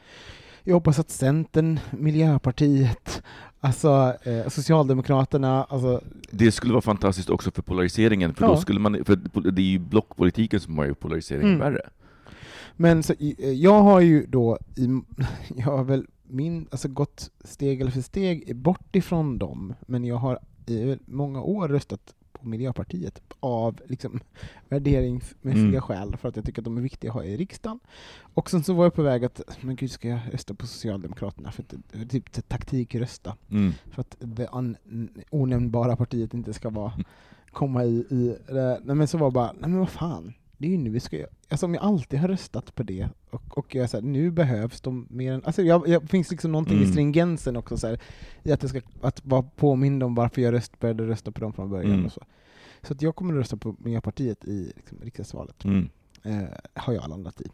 Jag 0.65 0.75
hoppas 0.75 0.99
att 0.99 1.11
Centern, 1.11 1.79
Miljöpartiet, 1.91 3.23
alltså 3.61 4.15
eh, 4.23 4.49
Socialdemokraterna, 4.49 5.65
alltså 5.65 6.01
Det 6.31 6.53
skulle 6.53 6.73
vara 6.73 6.83
fantastiskt 6.83 7.31
också 7.31 7.51
för 7.51 7.63
polariseringen, 7.63 8.35
för, 8.35 8.45
Ja. 8.45 8.51
då 8.51 8.57
skulle 8.57 8.81
man, 8.81 9.05
för 9.05 9.51
det 9.51 9.63
är 9.63 9.67
ju 9.67 9.79
blockpolitiken 9.79 10.61
som 10.61 10.79
har 10.79 10.85
gjort 10.87 11.01
polariseringen 11.01 11.49
Mm. 11.55 11.59
värre. 11.61 11.81
Men 12.77 13.03
så, 13.03 13.13
eh, 13.39 13.51
jag 13.51 13.83
har 13.83 14.01
ju 14.01 14.27
då, 14.27 14.59
i, 14.77 15.01
jag 15.57 15.65
har 15.67 15.85
väl 15.85 16.07
min, 16.33 16.69
alltså 16.71 16.89
gått 16.89 17.31
steg 17.45 17.81
eller 17.81 17.91
för 17.91 18.01
steg 18.01 18.57
bort 18.57 18.97
ifrån 18.97 19.39
dem, 19.39 19.75
men 19.87 20.05
jag 20.05 20.17
har 20.17 20.39
i 20.67 20.97
många 21.07 21.43
år 21.43 21.69
röstat 21.69 22.15
på 22.33 22.49
Miljöpartiet 22.49 23.23
av 23.41 23.81
liksom, 23.87 24.21
värderingsmässiga 24.69 25.67
Mm. 25.69 25.81
skäl, 25.81 26.17
för 26.17 26.29
att 26.29 26.37
jag 26.37 26.45
tycker 26.45 26.61
att 26.61 26.65
de 26.65 26.77
är 26.77 26.83
viktiga 26.83 27.11
att 27.11 27.15
ha 27.15 27.25
i 27.25 27.37
riksdagen. 27.37 27.81
Och 28.35 28.51
sen 28.51 28.63
så 28.65 28.73
var 28.75 28.85
jag 28.85 28.95
på 28.95 29.03
väg 29.03 29.25
att, 29.25 29.41
men 29.61 29.77
gud, 29.77 29.91
ska 29.91 30.09
jag 30.09 30.21
rösta 30.33 30.55
på 30.55 30.67
Socialdemokraterna? 30.67 31.53
För 31.53 31.63
att, 31.63 31.73
är 31.93 32.05
typ 32.07 32.49
taktikrösta, 32.49 33.37
Mm. 33.51 33.73
för 33.91 34.01
att 34.01 34.17
det 34.19 34.49
onämnbara 35.31 35.97
partiet 35.97 36.35
inte 36.35 36.53
ska 36.53 36.71
vara, 36.71 36.93
komma 37.53 37.85
i, 37.85 37.97
i 38.11 38.37
det. 38.47 38.81
Nej 38.85 38.97
men 38.97 39.09
så 39.09 39.19
var 39.19 39.31
bara, 39.31 39.53
nej 39.53 39.71
men 39.71 39.79
vad 39.79 39.89
fan, 39.91 40.33
det 40.63 40.69
är 40.69 40.71
ju 40.71 40.79
nu 40.79 40.91
vi 40.91 41.01
ska. 41.01 41.27
Alltså 41.49 41.67
om 41.67 41.75
jag 41.75 41.83
alltid 41.83 42.19
har 42.21 42.29
röstat 42.29 42.75
på 42.75 42.83
det, 42.83 43.09
och, 43.31 43.59
och 43.59 43.75
jag 43.75 43.91
säger 43.91 44.05
nu 44.05 44.31
behövs 44.31 44.81
de 44.81 45.07
mer 45.11 45.33
än, 45.33 45.45
alltså 45.45 45.63
jag, 45.63 45.89
jag 45.89 46.09
finns 46.11 46.31
liksom 46.31 46.53
någonting 46.53 46.77
Mm. 46.77 46.89
i 46.89 46.93
stringensen 46.93 47.57
också 47.57 47.77
så 47.77 47.87
här, 47.87 48.01
i 48.43 48.53
att 48.53 48.63
jag 48.63 48.71
ska 48.71 48.81
att 49.01 49.25
vara 49.27 49.43
påmind 49.43 50.03
om 50.03 50.15
varför 50.15 50.43
jag 50.43 50.53
röst, 50.55 50.79
började 50.81 51.07
rösta 51.07 51.33
på 51.33 51.41
dem 51.41 51.53
från 51.53 51.71
början 51.71 51.93
Mm. 51.93 52.07
och 52.07 52.13
så. 52.13 52.21
Så 52.83 52.93
att 52.93 53.03
jag 53.03 53.17
kommer 53.17 53.35
att 53.35 53.39
rösta 53.41 53.57
på 53.57 53.77
Miljöpartiet 53.79 54.45
i 54.45 54.73
liksom, 54.77 54.99
riksdagsvalet, 55.03 55.65
Mm. 55.65 55.89
eh, 56.23 56.43
har 56.75 56.93
jag 56.93 57.09
landat 57.09 57.41
i. 57.41 57.45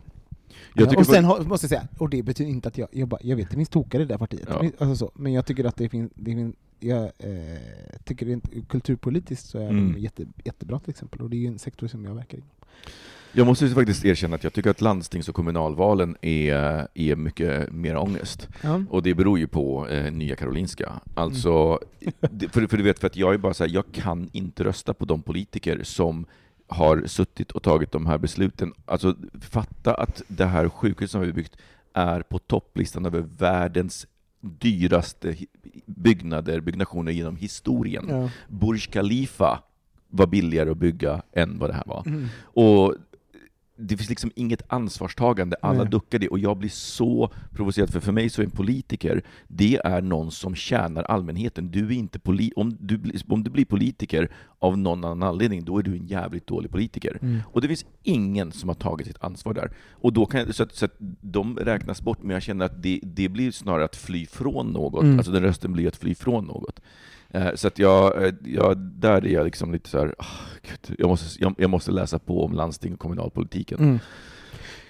Jag 0.74 0.92
Eh, 0.92 0.98
och 0.98 1.06
sen 1.06 1.24
har, 1.24 1.40
måste 1.44 1.64
jag 1.64 1.68
säga, 1.70 1.88
och 1.98 2.10
det 2.10 2.22
betyder 2.22 2.50
inte 2.50 2.68
att 2.68 2.78
jag, 2.78 2.88
jag, 2.92 3.08
bara, 3.08 3.20
jag 3.22 3.36
vet 3.36 3.50
det 3.50 3.56
finns 3.56 3.68
tokare 3.68 4.02
i 4.02 4.06
det 4.06 4.14
där 4.14 4.18
partiet, 4.18 4.48
Ja. 4.48 4.64
Alltså 4.78 4.96
så, 4.96 5.12
men 5.14 5.32
jag 5.32 5.46
tycker 5.46 5.64
att 5.64 5.76
det 5.76 5.88
finns, 5.88 6.12
det 6.14 6.30
finns 6.34 6.54
jag 6.80 7.02
eh, 7.04 7.58
tycker 8.04 8.26
rent 8.26 8.68
kulturpolitiskt 8.68 9.46
så 9.46 9.58
är 9.58 9.68
Mm. 9.70 9.92
de 9.92 9.98
jätte, 10.00 10.26
jättebra 10.44 10.78
till 10.80 10.90
exempel, 10.90 11.20
och 11.20 11.30
det 11.30 11.36
är 11.36 11.38
ju 11.38 11.46
en 11.46 11.58
sektor 11.58 11.86
som 11.86 12.04
jag 12.04 12.14
verkar 12.14 12.38
i. 12.38 12.42
Jag 13.32 13.46
måste 13.46 13.64
ju 13.66 13.74
faktiskt 13.74 14.04
erkänna 14.04 14.34
att 14.36 14.44
jag 14.44 14.52
tycker 14.52 14.70
att 14.70 14.80
landstings 14.80 15.28
och 15.28 15.34
kommunalvalen 15.34 16.16
är, 16.20 16.88
är 16.94 17.16
mycket 17.16 17.72
mer 17.72 17.96
ångest. 17.96 18.48
Ja. 18.62 18.82
Och 18.90 19.02
det 19.02 19.14
beror 19.14 19.38
ju 19.38 19.46
på 19.46 19.88
eh, 19.88 20.12
Nya 20.12 20.36
Karolinska. 20.36 20.92
Alltså, 21.14 21.78
det- 22.30 22.48
för, 22.48 22.66
för 22.66 22.76
du 22.76 22.82
vet, 22.82 22.98
för 22.98 23.06
att 23.06 23.16
jag 23.16 23.34
är 23.34 23.38
bara 23.38 23.54
så 23.54 23.64
här, 23.64 23.70
jag 23.70 23.84
kan 23.92 24.30
inte 24.32 24.64
rösta 24.64 24.94
på 24.94 25.04
de 25.04 25.22
politiker 25.22 25.80
som 25.82 26.26
har 26.66 27.02
suttit 27.06 27.50
och 27.50 27.62
tagit 27.62 27.92
de 27.92 28.06
här 28.06 28.18
besluten. 28.18 28.72
Alltså, 28.86 29.14
fatta 29.40 29.94
att 29.94 30.22
det 30.28 30.44
här 30.46 30.68
sjukhuset 30.68 31.10
som 31.12 31.20
vi 31.20 31.32
byggt 31.32 31.56
är 31.92 32.20
på 32.22 32.38
topplistan 32.38 33.06
över 33.06 33.24
världens 33.38 34.06
dyraste 34.40 35.36
byggnader, 35.86 36.60
byggnationer 36.60 37.12
genom 37.12 37.36
historien. 37.36 38.06
Ja. 38.08 38.30
Burj 38.48 38.80
Khalifa 38.80 39.62
var 40.08 40.26
billigare 40.26 40.70
att 40.70 40.78
bygga 40.78 41.22
än 41.32 41.58
vad 41.58 41.70
det 41.70 41.74
här 41.74 41.84
var. 41.86 42.02
Mm. 42.06 42.26
Och 42.42 42.94
det 43.80 43.96
finns 43.96 44.08
liksom 44.08 44.30
inget 44.34 44.62
ansvarstagande, 44.68 45.56
alla 45.62 45.78
Nej. 45.82 45.90
duckar 45.90 46.18
det, 46.18 46.28
och 46.28 46.38
jag 46.38 46.56
blir 46.56 46.68
så 46.68 47.30
provocerad, 47.54 47.90
för 47.90 48.00
för 48.00 48.12
mig 48.12 48.30
så 48.30 48.42
är 48.42 48.44
en 48.44 48.50
politiker, 48.50 49.22
det 49.48 49.80
är 49.84 50.02
någon 50.02 50.30
som 50.30 50.54
tjänar 50.54 51.02
allmänheten. 51.02 51.70
Du 51.70 51.86
är 51.86 51.92
inte 51.92 52.18
poli 52.18 52.52
om, 52.56 52.76
du, 52.80 52.98
blir- 52.98 53.22
om 53.32 53.44
du 53.44 53.50
blir 53.50 53.64
politiker 53.64 54.28
av 54.58 54.78
någon 54.78 55.04
annan 55.04 55.22
anledning, 55.28 55.64
då 55.64 55.78
är 55.78 55.82
du 55.82 55.92
en 55.96 56.06
jävligt 56.06 56.46
dålig 56.46 56.70
politiker. 56.70 57.18
Mm. 57.22 57.38
Och 57.52 57.60
det 57.60 57.68
finns 57.68 57.84
ingen 58.02 58.52
som 58.52 58.68
har 58.68 58.74
tagit 58.74 59.06
sitt 59.06 59.22
ansvar 59.24 59.54
där. 59.54 59.70
Och 59.92 60.12
då 60.12 60.26
kan, 60.26 60.40
jag- 60.40 60.54
så, 60.54 60.62
att, 60.62 60.74
så 60.74 60.84
att 60.84 60.94
de 61.20 61.56
räknas 61.56 62.02
bort, 62.02 62.22
men 62.22 62.30
jag 62.30 62.42
känner 62.42 62.64
att 62.64 62.82
det, 62.82 63.00
det 63.02 63.28
blir 63.28 63.50
snarare 63.50 63.84
att 63.84 63.96
fly 63.96 64.26
från 64.26 64.66
något, 64.66 65.02
Mm. 65.04 65.16
alltså 65.18 65.32
den 65.32 65.42
rösten 65.42 65.72
blir 65.72 65.88
att 65.88 65.96
fly 65.96 66.14
från 66.14 66.44
något. 66.44 66.80
Eh, 67.30 67.54
så 67.54 67.68
att 67.68 67.78
jag, 67.78 68.24
eh, 68.24 68.34
jag, 68.44 68.76
där 68.78 69.26
är 69.26 69.32
jag 69.32 69.44
liksom 69.44 69.72
lite 69.72 69.90
så 69.90 69.98
här, 69.98 70.14
ah, 70.18 70.24
gud, 70.62 70.96
jag, 70.98 71.08
måste, 71.08 71.42
jag, 71.42 71.54
jag 71.58 71.70
måste 71.70 71.90
läsa 71.90 72.18
på 72.18 72.44
om 72.44 72.52
landsting 72.52 72.94
och 72.94 73.00
kommunalpolitiken. 73.00 73.78
Mm. 73.78 73.98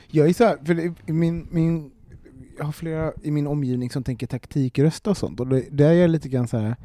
Jag 0.08 0.28
är 0.28 0.32
så 0.32 0.44
här, 0.44 0.58
för 0.64 1.12
min, 1.12 1.48
min, 1.50 1.90
jag 2.58 2.64
har 2.64 2.72
flera 2.72 3.12
i 3.22 3.30
min 3.30 3.46
omgivning 3.46 3.90
som 3.90 4.04
tänker 4.04 4.26
taktikrösta 4.26 5.10
och 5.10 5.16
sånt, 5.16 5.40
och 5.40 5.46
det, 5.46 5.64
där 5.70 5.88
är 5.88 5.92
jag 5.92 6.10
lite 6.10 6.28
grann 6.28 6.48
så 6.48 6.56
här. 6.56 6.76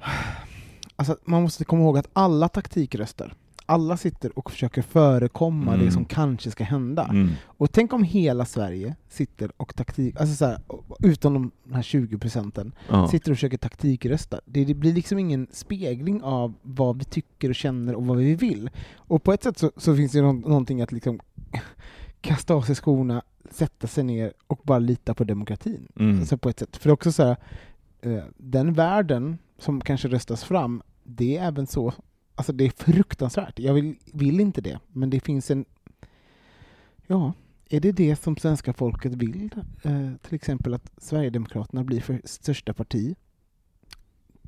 Alltså, 0.96 1.16
man 1.24 1.42
måste 1.42 1.64
komma 1.64 1.82
ihåg 1.82 1.98
att 1.98 2.08
alla 2.12 2.48
taktikröster 2.48 3.34
alla 3.70 3.96
sitter 3.96 4.38
och 4.38 4.50
försöker 4.50 4.82
förekomma 4.82 5.74
Mm. 5.74 5.86
det 5.86 5.92
som 5.92 6.04
kanske 6.04 6.50
ska 6.50 6.64
hända. 6.64 7.04
Mm. 7.04 7.28
Och 7.44 7.72
tänk 7.72 7.92
om 7.92 8.02
hela 8.02 8.44
Sverige 8.44 8.96
sitter 9.08 9.50
och 9.56 9.74
taktik, 9.76 10.20
alltså 10.20 10.34
så 10.36 10.44
här, 10.46 10.58
utom 11.02 11.32
de 11.64 11.74
här 11.74 11.82
20 11.82 12.18
procenten, 12.18 12.72
Ja. 12.88 13.08
sitter 13.08 13.30
och 13.30 13.36
försöker 13.36 13.58
taktikrösta. 13.58 14.40
Det, 14.44 14.64
det 14.64 14.74
blir 14.74 14.92
liksom 14.92 15.18
ingen 15.18 15.46
spegling 15.52 16.22
av 16.22 16.54
vad 16.62 16.98
vi 16.98 17.04
tycker 17.04 17.48
och 17.48 17.54
känner 17.54 17.94
och 17.94 18.06
vad 18.06 18.16
vi 18.16 18.34
vill. 18.34 18.70
Och 18.96 19.22
på 19.22 19.32
ett 19.32 19.42
sätt 19.42 19.58
så, 19.58 19.70
så 19.76 19.96
finns 19.96 20.12
det 20.12 20.22
nå- 20.22 20.32
någonting 20.32 20.82
att 20.82 20.92
liksom 20.92 21.20
kasta 22.20 22.54
av 22.54 22.62
sig 22.62 22.74
skorna, 22.74 23.22
sätta 23.50 23.86
sig 23.86 24.04
ner 24.04 24.32
och 24.46 24.60
bara 24.62 24.78
lita 24.78 25.14
på 25.14 25.24
demokratin. 25.24 25.88
Mm. 25.96 26.20
Alltså 26.20 26.38
på 26.38 26.48
ett 26.48 26.58
sätt. 26.58 26.76
För 26.76 26.90
också 26.90 27.12
så 27.12 27.22
här, 27.24 27.36
eh, 28.00 28.24
den 28.36 28.72
världen 28.72 29.38
som 29.58 29.80
kanske 29.80 30.08
röstas 30.08 30.44
fram, 30.44 30.82
det 31.04 31.36
är 31.36 31.46
även 31.46 31.66
så, 31.66 31.92
alltså 32.34 32.52
det 32.52 32.64
är 32.64 32.70
fruktansvärt. 32.70 33.58
Jag 33.58 33.74
vill, 33.74 33.96
vill 34.12 34.40
inte 34.40 34.60
det, 34.60 34.78
men 34.92 35.10
det 35.10 35.20
finns 35.20 35.50
en, 35.50 35.64
ja, 37.06 37.32
är 37.68 37.80
det 37.80 37.92
det 37.92 38.16
som 38.16 38.36
svenska 38.36 38.72
folket 38.72 39.14
vill? 39.14 39.50
Eh, 39.82 40.10
till 40.22 40.34
exempel 40.34 40.74
att 40.74 40.90
Sverigedemokraterna 40.98 41.84
blir 41.84 42.00
för 42.00 42.20
största 42.24 42.74
parti. 42.74 43.16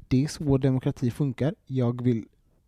Det 0.08 0.24
är 0.24 0.28
så 0.28 0.58
demokrati 0.58 1.10
funkar. 1.10 1.54
Jag 1.66 2.02
vill 2.02 2.24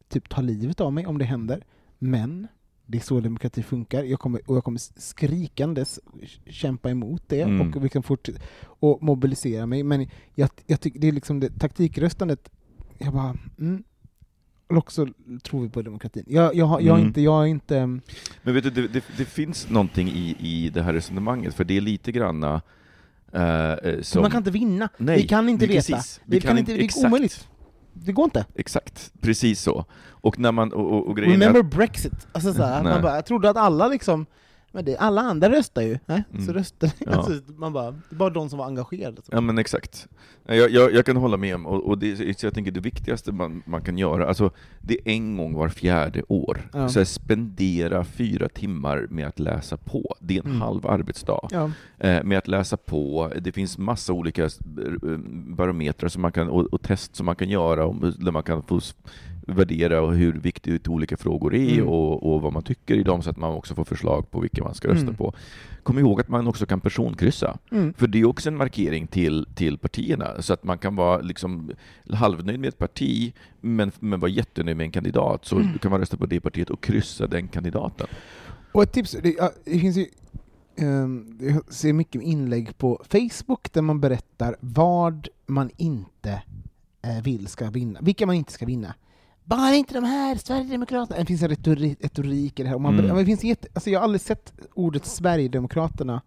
typ 0.09 0.29
ta 0.29 0.41
livet 0.41 0.81
av 0.81 0.93
mig 0.93 1.07
om 1.07 1.19
det 1.19 1.25
händer. 1.25 1.65
Men 1.99 2.47
det 2.87 2.99
är 2.99 3.03
så 3.03 3.21
demokrati 3.21 3.63
funkar. 3.63 4.05
Jag 4.05 4.19
kommer, 4.21 4.41
och 4.47 4.57
jag 4.57 4.65
kommer 4.65 5.01
skrikandes 5.01 6.01
kämpa 6.47 6.91
emot 6.91 7.23
det 7.27 7.41
Mm. 7.41 7.75
och, 7.75 7.83
liksom 7.83 8.03
fort, 8.03 8.29
och 8.63 9.03
mobilisera 9.03 9.67
mig. 9.67 9.83
Men 9.83 10.07
jag, 10.35 10.51
jag 10.67 10.81
tycker 10.81 11.01
det 11.01 11.09
är 11.09 11.13
liksom 11.13 11.41
det, 11.41 11.59
taktikröstandet, 11.59 12.51
jag 12.99 13.13
bara, 13.13 13.37
mm. 13.59 13.85
Och 14.67 14.77
också 14.77 15.07
tror 15.43 15.63
vi 15.63 15.69
på 15.69 15.83
demokratin. 15.83 16.25
Jag, 16.29 16.55
jag, 16.55 16.83
jag, 16.83 16.87
är 16.87 16.91
Mm. 16.95 17.07
inte, 17.07 17.21
jag 17.21 17.43
är 17.43 17.47
inte... 17.47 17.87
Men 18.43 18.55
vet 18.55 18.65
du, 18.65 18.71
det, 18.71 18.89
det, 18.89 19.05
det 19.17 19.25
finns 19.25 19.71
någonting 19.71 20.09
i, 20.09 20.37
i 20.39 20.71
det 20.71 20.83
här 20.83 20.93
resonemanget, 20.93 21.55
för 21.55 21.65
det 21.65 21.77
är 21.77 21.81
lite 21.81 22.13
granna 22.13 22.63
eh, 23.33 23.73
eh, 23.73 24.01
som... 24.01 24.23
Man 24.23 24.31
kan 24.31 24.39
inte 24.39 24.51
vinna. 24.51 24.89
Nej, 24.97 25.17
vi 25.17 25.29
kan 25.29 25.49
inte 25.49 25.67
veta. 25.67 25.75
precis. 25.93 26.21
Vi, 26.25 26.37
Vi 26.37 26.41
kan, 26.41 26.49
kan 26.49 26.59
inte, 26.59 26.73
det 26.73 26.85
är 26.85 27.07
omöjligt. 27.07 27.49
Det 27.93 28.13
går 28.13 28.25
inte. 28.25 28.47
Exakt, 28.55 29.13
precis 29.21 29.61
så. 29.61 29.85
Och 30.09 30.39
när 30.39 30.53
man, 30.53 30.73
och, 30.73 30.93
och, 30.93 31.09
och 31.09 31.19
är 31.19 31.23
Remember 31.23 31.61
att, 31.61 31.67
Brexit? 31.67 32.27
Alltså 32.33 32.53
så 32.53 32.63
här, 32.63 32.77
att 32.79 32.85
Nej. 32.85 32.93
man 32.93 33.03
bara, 33.03 33.15
jag 33.15 33.27
trodde 33.27 33.51
att 33.51 33.57
alla 33.57 33.89
liksom, 33.89 34.27
men 34.75 34.85
det, 34.85 34.97
alla 34.97 35.21
andra 35.21 35.51
röstar 35.51 35.83
ju, 35.83 35.99
nej? 36.07 36.25
Mm. 36.33 36.47
så 36.47 36.53
röstar 36.53 36.91
Ja. 36.99 37.11
alltså, 37.13 37.33
man 37.57 37.73
bara, 37.73 37.91
det 38.11 38.17
bara 38.17 38.31
de 38.31 38.49
som 38.49 38.59
var 38.59 38.67
engagerade. 38.67 39.17
Så. 39.23 39.29
Ja 39.33 39.41
men 39.41 39.59
exakt. 39.59 40.09
Jag, 40.47 40.71
jag, 40.71 40.93
jag 40.93 41.07
kan 41.07 41.17
hålla 41.17 41.37
med 41.37 41.55
om, 41.55 41.67
och, 41.67 41.87
och 41.89 41.99
det, 41.99 42.43
jag 42.43 42.55
tänker 42.55 42.71
det 42.73 42.81
viktigaste 42.81 43.33
man, 43.33 43.63
man 43.67 43.83
kan 43.83 43.99
göra, 43.99 44.29
alltså 44.29 44.51
det 44.81 44.95
är 44.95 45.09
en 45.13 45.37
gång 45.37 45.55
var 45.55 45.69
fjärde 45.69 46.23
år, 46.29 46.71
Ja. 46.73 46.89
så 46.89 46.99
här, 47.01 47.05
spendera 47.05 48.05
fyra 48.05 48.49
timmar 48.49 49.07
med 49.11 49.27
att 49.27 49.39
läsa 49.39 49.77
på. 49.77 50.15
Det 50.21 50.35
är 50.37 50.41
en 50.41 50.47
Mm. 50.47 50.61
halv 50.61 50.87
arbetsdag. 50.87 51.49
Ja. 51.51 51.71
Eh, 51.99 52.23
med 52.25 52.39
att 52.39 52.49
läsa 52.49 52.77
på, 52.77 53.33
det 53.41 53.53
finns 53.53 53.79
massa 53.79 54.13
olika 54.13 54.49
barometrar 55.57 56.09
som 56.09 56.23
man 56.23 56.33
kan, 56.33 56.49
och, 56.49 56.61
och 56.75 56.83
test 56.83 57.17
som 57.17 57.27
man 57.27 57.37
kan 57.37 57.49
göra, 57.49 57.87
om, 57.87 58.15
där 58.19 58.33
man 58.33 58.43
kan 58.43 58.63
få 58.63 58.81
värdera 59.47 60.03
och 60.03 60.15
hur 60.15 60.33
viktigt 60.33 60.89
olika 60.89 61.17
frågor 61.17 61.55
är 61.55 61.75
Mm. 61.75 61.89
och, 61.89 62.35
och 62.35 62.43
vad 62.43 62.53
man 62.53 62.63
tycker 62.63 62.95
i 62.95 63.03
dem, 63.03 63.23
så 63.23 63.31
att 63.31 63.37
man 63.37 63.53
också 63.53 63.75
får 63.75 63.85
förslag 63.85 64.31
på 64.31 64.41
vilka 64.41 64.65
man 64.65 64.75
ska 64.75 64.89
rösta 64.89 65.03
Mm. 65.03 65.15
på. 65.17 65.35
Kom 65.83 65.99
ihåg 65.99 66.21
att 66.21 66.29
man 66.29 66.47
också 66.47 66.67
kan 66.67 66.81
personkryssa. 66.81 67.59
Mm. 67.73 67.95
För 67.95 68.07
det 68.07 68.21
är 68.21 68.25
också 68.25 68.49
en 68.49 68.57
markering 68.57 69.07
till, 69.07 69.47
till 69.55 69.79
partierna, 69.79 70.43
så 70.43 70.53
att 70.53 70.65
man 70.65 70.79
kan 70.79 70.97
vara 70.97 71.21
liksom 71.21 71.71
halvnöjd 72.13 72.61
med 72.61 72.69
ett 72.69 72.79
parti, 72.79 73.33
men, 73.61 73.93
men 74.01 74.21
vara 74.21 74.31
jättenöjd 74.31 74.77
med 74.77 74.85
en 74.85 74.93
kandidat. 74.93 75.45
Så 75.45 75.57
Mm. 75.57 75.79
kan 75.79 75.91
man 75.91 76.01
rösta 76.01 76.17
på 76.17 76.27
det 76.27 76.41
partiet 76.41 76.71
och 76.71 76.83
kryssa 76.83 77.27
den 77.27 77.49
kandidaten. 77.49 78.07
Och 78.73 78.83
ett 78.83 78.93
tips, 78.93 79.17
det, 79.23 79.37
det 79.65 79.79
finns 79.79 79.97
ju, 79.97 80.07
ehm, 80.77 81.39
jag 81.41 81.73
ser 81.75 81.93
mycket 81.93 82.23
inlägg 82.23 82.79
på 82.79 83.03
Facebook 83.11 83.73
där 83.73 83.83
man 83.83 84.01
berättar 84.01 84.57
vad 84.61 85.29
man 85.47 85.71
inte 85.77 86.43
eh, 87.03 87.23
vill 87.25 87.47
ska 87.47 87.71
vinna, 87.71 87.99
vilka 88.03 88.27
man 88.27 88.35
inte 88.37 88.53
ska 88.53 88.67
vinna. 88.67 88.95
Bara 89.45 89.75
inte 89.75 89.95
de 89.95 90.05
här 90.05 90.37
Sverigedemokraterna! 90.37 91.21
Det 91.21 91.27
finns 91.27 91.43
en 91.43 91.49
retorik, 91.49 92.05
retorik 92.05 92.61
i 92.61 92.63
det 92.63 92.69
här. 92.69 92.75
Och 92.77 92.81
man, 92.81 92.99
Mm. 92.99 93.17
det 93.17 93.25
finns 93.25 93.45
jätte, 93.45 93.69
alltså 93.75 93.91
jag 93.91 94.01
har 94.01 94.05
aldrig 94.05 94.21
sett 94.21 94.53
ordet 94.75 95.07
Sverigedemokraterna, 95.07 96.23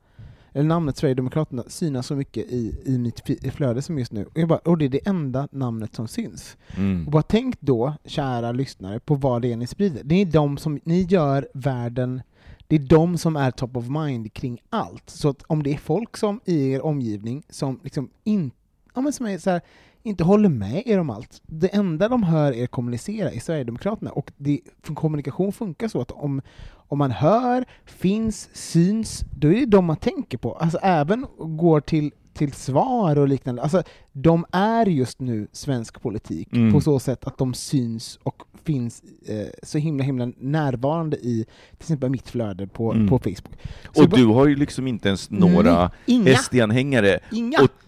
eller 0.54 0.66
namnet 0.66 0.98
Sverigedemokraterna, 0.98 1.64
synas 1.68 2.08
så 2.08 2.16
mycket 2.16 2.46
i, 2.46 2.82
i 2.86 2.98
mitt 2.98 3.22
flöde 3.54 3.82
som 3.82 4.00
just 4.00 4.12
nu. 4.12 4.26
Och, 4.26 4.38
jag 4.38 4.48
bara, 4.48 4.60
och 4.60 4.78
det 4.78 4.86
är 4.86 4.90
det 4.90 5.08
enda 5.08 5.48
namnet 5.52 5.96
som 5.96 6.08
syns. 6.08 6.58
Mm. 6.78 7.06
Och 7.06 7.12
bara 7.12 7.24
tänk 7.24 7.62
då, 7.62 7.94
kära 8.06 8.52
lyssnare, 8.52 9.00
på 9.00 9.16
vad 9.16 9.42
det 9.42 9.52
är 9.52 9.58
ni 9.58 9.68
sprider. 9.68 10.02
Det 10.04 10.16
är 10.22 10.26
de 10.26 10.58
som, 10.58 10.80
ni 10.84 11.02
gör 11.02 11.48
världen, 11.54 12.22
det 12.68 12.76
är 12.76 12.80
de 12.80 13.18
som 13.18 13.36
är 13.36 13.52
top 13.52 13.78
of 13.78 13.86
mind 13.90 14.34
kring 14.34 14.60
allt. 14.70 15.10
Så 15.10 15.36
om 15.48 15.64
det 15.64 15.74
är 15.74 15.78
folk 15.78 16.18
som 16.18 16.42
i 16.46 16.72
er 16.72 16.86
omgivning 16.86 17.44
som 17.50 17.80
liksom 17.84 18.10
in, 18.24 18.52
ja, 18.96 19.02
men 19.02 19.14
som 19.14 19.26
är 19.26 19.38
så 19.38 19.50
här, 19.50 19.62
inte 20.08 20.24
håller 20.24 20.50
med 20.50 20.84
er 20.86 21.00
om 21.00 21.10
allt, 21.10 21.42
det 21.46 21.68
enda 21.68 22.10
de 22.10 22.24
hör 22.24 22.52
er 22.52 22.68
kommunicera 22.68 23.32
är 23.32 23.40
Sverigedemokraterna. 23.40 24.12
Och 24.12 24.32
det, 24.38 24.60
för 24.84 24.94
kommunikation 24.94 25.54
funkar 25.54 25.88
så 25.88 26.02
att 26.02 26.12
om, 26.12 26.42
om 26.88 26.98
man 26.98 27.12
hör, 27.12 27.66
finns, 27.86 28.50
syns, 28.54 29.26
då 29.38 29.48
är 29.48 29.54
det 29.54 29.66
de 29.66 29.86
man 29.86 29.98
tänker 29.98 30.38
på. 30.38 30.54
Alltså 30.54 30.78
även 30.82 31.26
går 31.38 31.82
till, 31.82 32.12
till 32.38 32.54
svar 32.54 33.18
och 33.18 33.28
liknande. 33.28 33.62
Alltså, 33.62 33.84
de 34.14 34.46
är 34.52 34.86
just 34.86 35.20
nu 35.20 35.48
svensk 35.52 36.02
politik 36.02 36.48
Mm. 36.54 36.74
på 36.74 36.82
så 36.82 37.00
sätt 37.00 37.24
att 37.28 37.38
de 37.38 37.54
syns 37.54 38.20
och 38.24 38.44
finns 38.64 39.02
eh, 39.28 39.48
så 39.64 39.78
himla 39.78 40.04
himla 40.04 40.32
närvarande 40.38 41.18
i 41.18 41.46
till 41.72 41.78
exempel 41.80 42.10
mitt 42.10 42.30
flöde 42.30 42.68
på, 42.68 42.92
Mm. 42.94 43.08
på 43.08 43.20
Facebook. 43.20 43.54
Så 43.94 44.04
Och 44.04 44.10
bara- 44.10 44.18
du 44.18 44.26
har 44.26 44.48
ju 44.48 44.56
liksom 44.56 44.88
inte 44.88 45.08
ens 45.08 45.30
några 45.32 45.80
Nej, 45.80 45.90
inga. 46.06 46.32
SD-anhängare, 46.36 47.20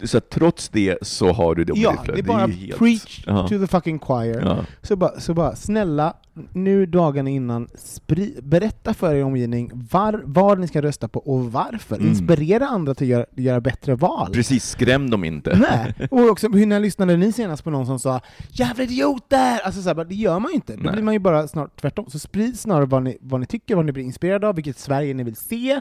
så 0.04 0.20
trots 0.20 0.68
det 0.68 0.98
så 1.02 1.32
har 1.32 1.54
du 1.54 1.64
dem 1.64 1.76
i 1.78 1.82
ja, 1.82 1.90
ditt 1.90 1.98
det 2.00 2.04
flöde. 2.04 2.20
är 2.20 2.22
bara 2.22 2.46
ju 2.48 2.52
helt- 2.66 2.78
preach 2.78 3.24
Ja. 3.26 3.42
to 3.48 3.58
the 3.58 3.66
fucking 3.66 3.98
choir. 3.98 4.40
Ja. 4.44 4.58
Så, 4.82 4.96
bara, 4.96 5.20
så 5.20 5.34
bara, 5.34 5.56
snälla, 5.56 6.14
nu 6.52 6.86
dagarna 6.86 7.30
innan, 7.30 7.68
spri, 7.74 8.38
berätta 8.42 8.94
för 8.94 9.14
er 9.14 9.24
omgivning 9.24 9.70
var, 9.90 10.22
vad 10.24 10.58
ni 10.58 10.68
ska 10.68 10.82
rösta 10.82 11.08
på 11.08 11.20
och 11.20 11.52
varför. 11.52 11.96
Mm. 11.96 12.08
Inspirera 12.08 12.66
andra 12.66 12.94
till 12.94 13.04
att 13.04 13.08
göra, 13.08 13.26
göra 13.36 13.60
bättre 13.60 13.94
val. 13.94 14.32
Precis, 14.32 14.64
skräm 14.64 15.10
dem 15.10 15.24
inte. 15.24 15.58
Nej. 15.70 16.08
Och 16.10 16.28
också 16.28 16.48
när 16.48 16.80
lyssnade 16.80 17.16
ni 17.16 17.32
senast 17.32 17.64
på 17.64 17.70
någon 17.70 17.86
som 17.86 17.98
sa 17.98 18.20
'Jävla 18.48 18.84
idioter!' 18.84 19.60
Alltså 19.64 19.82
så 19.82 19.88
här, 19.88 20.04
det 20.04 20.14
gör 20.14 20.38
man 20.38 20.50
ju 20.50 20.54
inte. 20.54 20.76
Då 20.76 20.82
Nej. 20.82 20.92
blir 20.92 21.02
man 21.02 21.14
ju 21.14 21.20
bara 21.20 21.48
snart 21.48 21.80
tvärtom. 21.80 22.10
Så 22.10 22.18
sprid 22.18 22.58
snarare 22.58 22.86
vad 22.86 23.02
ni, 23.02 23.18
vad 23.20 23.40
ni 23.40 23.46
tycker, 23.46 23.76
vad 23.76 23.86
ni 23.86 23.92
blir 23.92 24.04
inspirerade 24.04 24.48
av, 24.48 24.54
vilket 24.54 24.78
Sverige 24.78 25.14
ni 25.14 25.22
vill 25.22 25.36
se. 25.36 25.80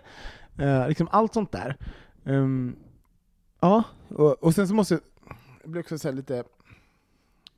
Eh, 0.58 0.88
liksom 0.88 1.08
allt 1.12 1.34
sånt 1.34 1.52
där. 1.52 1.78
Ehm, 2.26 2.76
ja, 3.60 3.84
och, 4.10 4.44
och 4.44 4.56
sen 4.56 4.68
så 4.68 4.74
måste 4.74 4.94
jag, 4.94 5.02
jag 5.62 5.72
blir 5.72 5.82
också 5.82 5.98
så 5.98 6.12
lite 6.12 6.44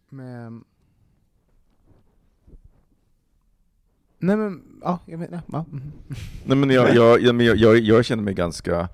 med... 0.10 0.62
Nej 4.22 4.38
men, 4.38 4.62
ja, 4.82 5.00
jag 5.06 5.18
vet 5.18 5.30
ja, 5.32 5.66
mhm. 5.72 5.92
Nej, 6.46 6.58
men 6.58 6.70
jag, 6.70 6.96
jag, 6.96 7.22
jag, 7.22 7.42
jag, 7.42 7.80
jag, 7.80 8.06
känner 8.06 8.24
mig 8.24 8.34
ganska 8.34 8.90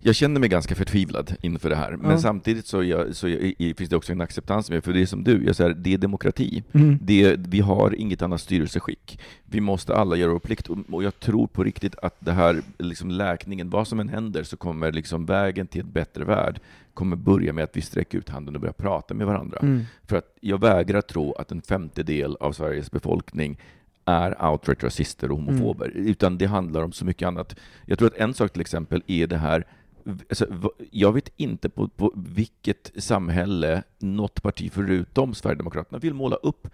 jag 0.00 0.14
känner 0.14 0.40
mig 0.40 0.48
ganska 0.48 0.74
förtvivlad 0.74 1.36
inför 1.40 1.70
det 1.70 1.76
här, 1.76 1.96
men 1.96 2.10
Ja. 2.10 2.18
samtidigt 2.18 2.66
så, 2.66 2.82
jag, 2.82 3.16
så 3.16 3.28
jag, 3.28 3.54
finns 3.58 3.90
det 3.90 3.96
också 3.96 4.12
en 4.12 4.20
acceptans 4.20 4.70
med, 4.70 4.84
för 4.84 4.92
det 4.92 5.02
är 5.02 5.06
som 5.06 5.24
du, 5.24 5.44
jag 5.46 5.56
säger, 5.56 5.74
det 5.74 5.94
är 5.94 5.98
demokrati. 5.98 6.64
Mm. 6.72 6.98
Det, 7.02 7.36
vi 7.38 7.60
har 7.60 7.94
inget 7.94 8.22
annat 8.22 8.40
styrelseskick. 8.40 9.20
Vi 9.44 9.60
måste 9.60 9.94
alla 9.96 10.16
göra 10.16 10.32
vår 10.32 10.38
plikt, 10.38 10.68
och, 10.68 10.78
och 10.90 11.04
jag 11.04 11.20
tror 11.20 11.46
på 11.46 11.64
riktigt 11.64 11.94
att 12.02 12.16
det 12.18 12.32
här, 12.32 12.62
liksom 12.78 13.10
läkningen, 13.10 13.70
vad 13.70 13.88
som 13.88 14.00
än 14.00 14.08
händer, 14.08 14.42
så 14.42 14.56
kommer 14.56 14.92
liksom 14.92 15.26
vägen 15.26 15.66
till 15.66 15.80
ett 15.80 15.86
bättre 15.86 16.24
värld 16.24 16.60
kommer 16.96 17.16
börja 17.16 17.52
med 17.52 17.64
att 17.64 17.76
vi 17.76 17.82
sträcker 17.82 18.18
ut 18.18 18.28
handen 18.28 18.54
och 18.54 18.60
börjar 18.60 18.72
prata 18.72 19.14
med 19.14 19.26
varandra. 19.26 19.58
Mm. 19.62 19.82
För 20.04 20.16
att 20.16 20.36
jag 20.40 20.60
vägrar 20.60 21.00
tro 21.00 21.32
att 21.32 21.52
en 21.52 21.62
femtedel 21.62 22.36
av 22.40 22.52
Sveriges 22.52 22.90
befolkning 22.90 23.58
är 24.06 24.50
outright 24.50 24.84
rasister 24.84 25.30
och 25.30 25.36
homofober, 25.36 25.92
utan 25.94 26.38
det 26.38 26.46
handlar 26.46 26.82
om 26.82 26.92
så 26.92 27.04
mycket 27.04 27.26
annat. 27.28 27.56
Jag 27.86 27.98
tror 27.98 28.08
att 28.08 28.16
en 28.16 28.34
sak 28.34 28.52
till 28.52 28.60
exempel 28.60 29.02
är 29.06 29.26
det 29.26 29.38
här 29.38 29.66
Alltså, 30.28 30.46
jag 30.90 31.12
vet 31.12 31.28
inte 31.36 31.68
på, 31.68 31.88
på 31.88 32.12
vilket 32.16 32.92
samhälle 32.96 33.82
något 33.98 34.42
parti 34.42 34.70
förutom 34.74 35.34
Sverigedemokraterna 35.34 35.98
vill 35.98 36.14
måla 36.14 36.36
upp 36.36 36.68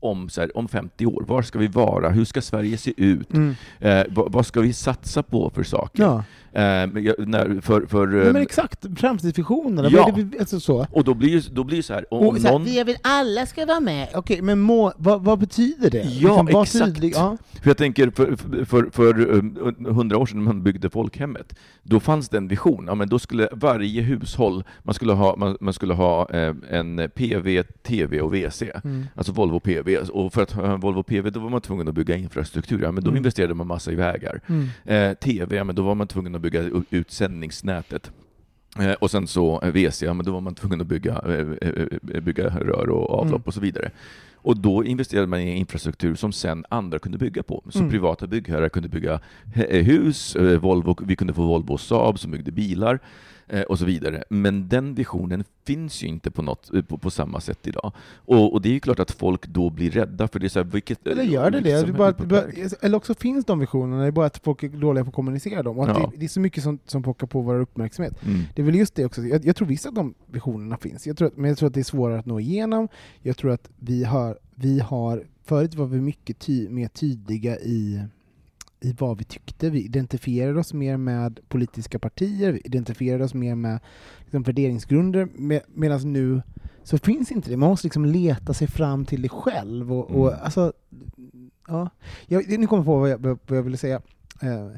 om, 0.00 0.28
så 0.28 0.40
här, 0.40 0.56
om 0.56 0.68
50 0.68 1.06
år. 1.06 1.24
Var 1.26 1.42
ska 1.42 1.58
vi 1.58 1.66
vara? 1.66 2.10
Hur 2.10 2.24
ska 2.24 2.40
Sverige 2.40 2.78
se 2.78 2.92
ut? 2.96 3.32
Mm. 3.32 3.54
Eh, 3.78 4.04
vad, 4.08 4.32
vad 4.32 4.46
ska 4.46 4.60
vi 4.60 4.72
satsa 4.72 5.22
på 5.22 5.50
för 5.50 5.62
saker? 5.62 6.02
Ja, 6.02 6.24
när, 6.52 7.60
för, 7.60 7.86
för, 7.86 8.06
Nej, 8.06 8.16
men 8.18 8.36
ehm, 8.36 8.42
exakt. 8.42 8.86
Framtidsvisionerna. 8.96 9.88
Ja. 9.92 10.10
Det 10.16 10.40
alltså 10.40 10.60
så. 10.60 10.86
och 10.90 11.04
då 11.04 11.14
blir 11.14 11.28
ju 11.28 11.40
då 11.40 11.64
blir 11.64 11.76
det 11.76 11.82
så 11.82 11.94
här, 11.94 12.14
om 12.14 12.26
Och 12.28 12.36
så 12.36 12.42
här, 12.42 12.52
någon... 12.52 12.64
vi 12.64 12.84
vill 12.84 12.96
alla 13.02 13.46
ska 13.46 13.66
vara 13.66 13.80
med. 13.80 14.08
Okej, 14.14 14.42
men 14.42 14.60
må, 14.60 14.92
vad, 14.96 15.24
vad 15.24 15.38
betyder 15.38 15.90
det? 15.90 16.02
Ja, 16.02 16.42
var 16.52 16.62
exakt. 16.62 16.84
tydlig. 16.84 17.12
Ja. 17.16 17.36
För 17.62 17.70
jag 17.70 17.76
tänker, 17.76 18.10
för, 18.10 18.36
för, 18.64 18.90
för 18.92 19.20
um, 19.30 19.76
hundra 19.88 20.18
år 20.18 20.26
sedan 20.26 20.38
när 20.38 20.44
man 20.44 20.62
byggde 20.62 20.90
folkhemmet, 20.90 21.54
då 21.82 22.00
fanns 22.00 22.28
det 22.28 22.36
en 22.36 22.48
vision. 22.48 22.84
Ja, 22.86 22.94
men 22.94 23.08
då 23.08 23.18
skulle 23.18 23.48
varje 23.52 24.02
hushåll, 24.02 24.64
man 24.82 24.94
skulle 24.94 25.12
ha, 25.12 25.36
man, 25.36 25.56
man 25.60 25.74
skulle 25.74 25.94
ha 25.94 26.30
eh, 26.30 26.54
en 26.70 27.10
PV, 27.14 27.62
TV 27.82 28.20
och 28.20 28.34
WC. 28.34 28.62
Mm. 28.84 29.06
Alltså 29.14 29.32
Volvo 29.32 29.60
PV. 29.60 29.96
Och 29.96 30.32
för 30.32 30.42
att 30.42 30.52
ha 30.52 30.72
en 30.74 30.80
Volvo 30.80 31.02
PV, 31.02 31.30
då 31.30 31.40
var 31.40 31.50
man 31.50 31.60
tvungen 31.60 31.88
att 31.88 31.94
bygga 31.94 32.16
infrastruktur. 32.16 32.82
Ja, 32.82 32.92
men 32.92 33.04
då 33.04 33.10
Mm. 33.10 33.16
investerade 33.16 33.54
man 33.54 33.66
massa 33.66 33.92
i 33.92 33.94
vägar. 33.94 34.40
Mm. 34.46 34.68
Eh, 34.84 35.14
TV, 35.14 35.56
ja, 35.56 35.64
men 35.64 35.74
då 35.76 35.82
var 35.82 35.94
man 35.94 36.06
tvungen 36.08 36.34
att 36.34 36.39
bygga 36.40 36.60
u- 36.62 36.82
ut 36.90 37.10
sändningsnätet. 37.10 38.10
Eh, 38.78 38.92
och 38.92 39.10
sen 39.10 39.26
så 39.26 39.60
eh, 39.62 39.68
WC, 39.72 40.02
ja, 40.02 40.14
men 40.14 40.26
då 40.26 40.32
var 40.32 40.40
man 40.40 40.54
tvungen 40.54 40.80
att 40.80 40.86
bygga, 40.86 41.12
eh, 41.26 41.68
eh, 41.68 41.86
eh, 42.14 42.20
bygga 42.20 42.44
rör 42.48 42.88
och 42.90 43.10
avlopp 43.10 43.30
Mm. 43.34 43.42
och 43.46 43.54
så 43.54 43.60
vidare. 43.60 43.90
Och 44.42 44.56
då 44.60 44.84
investerade 44.84 45.26
man 45.26 45.40
i 45.40 45.56
infrastruktur 45.56 46.14
som 46.14 46.32
sen 46.32 46.64
andra 46.68 46.98
kunde 46.98 47.18
bygga 47.18 47.42
på. 47.42 47.62
Så 47.70 47.78
Mm. 47.78 47.90
privata 47.90 48.26
byggherrar 48.26 48.68
kunde 48.68 48.88
bygga 48.88 49.20
hus, 49.68 50.36
eh, 50.36 50.58
Volvo, 50.58 50.96
vi 51.06 51.16
kunde 51.16 51.32
få 51.34 51.42
Volvo 51.46 51.72
och 51.72 51.80
Saab 51.80 52.18
som 52.18 52.30
byggde 52.30 52.52
bilar 52.52 52.94
eh, 52.94 52.98
och 53.68 53.78
så 53.78 53.84
vidare. 53.84 54.24
Men 54.30 54.68
den 54.68 54.94
visionen 54.94 55.44
finns 55.66 56.02
ju 56.02 56.06
inte 56.06 56.30
på, 56.30 56.42
något, 56.42 56.74
eh, 56.74 56.82
på, 56.82 56.98
på 56.98 57.10
samma 57.10 57.40
sätt 57.40 57.66
idag. 57.66 57.92
Och, 58.14 58.52
och 58.52 58.62
det 58.62 58.68
är 58.68 58.72
ju 58.72 58.80
klart 58.80 59.00
att 59.00 59.10
folk 59.10 59.46
då 59.46 59.70
blir 59.70 59.90
rädda, 59.90 60.28
för 60.28 60.38
det 60.38 60.46
är 60.46 60.48
så 60.48 60.58
här, 60.58 60.66
vilket... 60.66 61.06
Eller 61.06 61.22
gör 61.22 61.50
det 61.50 61.60
det? 61.60 61.78
samhälle 61.78 61.98
bara, 61.98 62.12
bara, 62.12 62.42
eller 62.80 62.96
också 62.96 63.14
finns 63.14 63.44
de 63.44 63.58
visionerna, 63.58 64.02
det 64.02 64.06
är 64.08 64.10
bara 64.12 64.26
att 64.26 64.38
folk 64.38 64.62
är 64.62 64.68
dåliga 64.68 65.04
på 65.04 65.08
att 65.08 65.14
kommunicera 65.14 65.62
dem. 65.62 65.78
Och 65.78 65.88
Ja. 65.88 66.10
det, 66.12 66.18
det 66.18 66.24
är 66.24 66.28
så 66.28 66.40
mycket 66.40 66.62
som, 66.62 66.78
som 66.86 67.02
pockar 67.02 67.26
på 67.26 67.40
vår 67.40 67.60
uppmärksamhet. 67.60 68.22
Mm. 68.24 68.40
Det 68.54 68.62
är 68.62 68.66
väl 68.66 68.74
just 68.74 68.94
det 68.94 69.04
också, 69.04 69.22
jag, 69.22 69.44
jag 69.44 69.56
tror 69.56 69.68
visst 69.68 69.86
att 69.86 69.94
de 69.94 70.14
visionerna 70.26 70.76
finns, 70.76 71.06
jag 71.06 71.16
tror 71.16 71.28
att, 71.28 71.36
men 71.36 71.48
jag 71.48 71.58
tror 71.58 71.66
att 71.66 71.74
det 71.74 71.80
är 71.80 71.84
svårare 71.84 72.18
att 72.18 72.26
nå 72.26 72.40
igenom. 72.40 72.88
Jag 73.22 73.36
tror 73.36 73.50
att 73.50 73.70
vi 73.78 74.04
har, 74.04 74.38
vi 74.54 74.80
har 74.80 75.24
förut 75.44 75.74
var 75.74 75.86
vi 75.86 76.00
mycket 76.00 76.38
ty, 76.38 76.68
mer 76.68 76.88
tydliga 76.88 77.58
i, 77.58 78.02
i 78.80 78.92
vad 78.92 79.18
vi 79.18 79.24
tyckte. 79.24 79.70
Vi 79.70 79.84
identifierade 79.84 80.58
oss 80.60 80.74
mer 80.74 80.96
med 80.96 81.40
politiska 81.48 81.98
partier, 81.98 82.52
vi 82.52 82.60
identifierade 82.64 83.24
oss 83.24 83.34
mer 83.34 83.54
med 83.54 83.80
liksom, 84.20 84.42
värderingsgrunder, 84.42 85.28
med, 85.34 85.60
medan 85.68 86.12
nu 86.12 86.42
så 86.82 86.98
finns 86.98 87.32
inte 87.32 87.50
det. 87.50 87.56
Man 87.56 87.68
måste 87.68 87.86
liksom 87.86 88.04
leta 88.04 88.54
sig 88.54 88.68
fram 88.68 89.04
till 89.04 89.22
det 89.22 89.28
själv. 89.28 89.92
Och, 89.92 90.10
och, 90.10 90.28
Mm. 90.28 90.40
alltså, 90.44 90.72
ja. 91.68 91.90
jag, 92.26 92.58
nu 92.58 92.66
kommer 92.66 92.80
jag 92.80 92.86
på 92.86 92.98
vad 92.98 93.10
jag, 93.10 93.18
vad 93.18 93.58
jag 93.58 93.62
ville 93.62 93.76
säga. 93.76 94.02
Eh, 94.42 94.70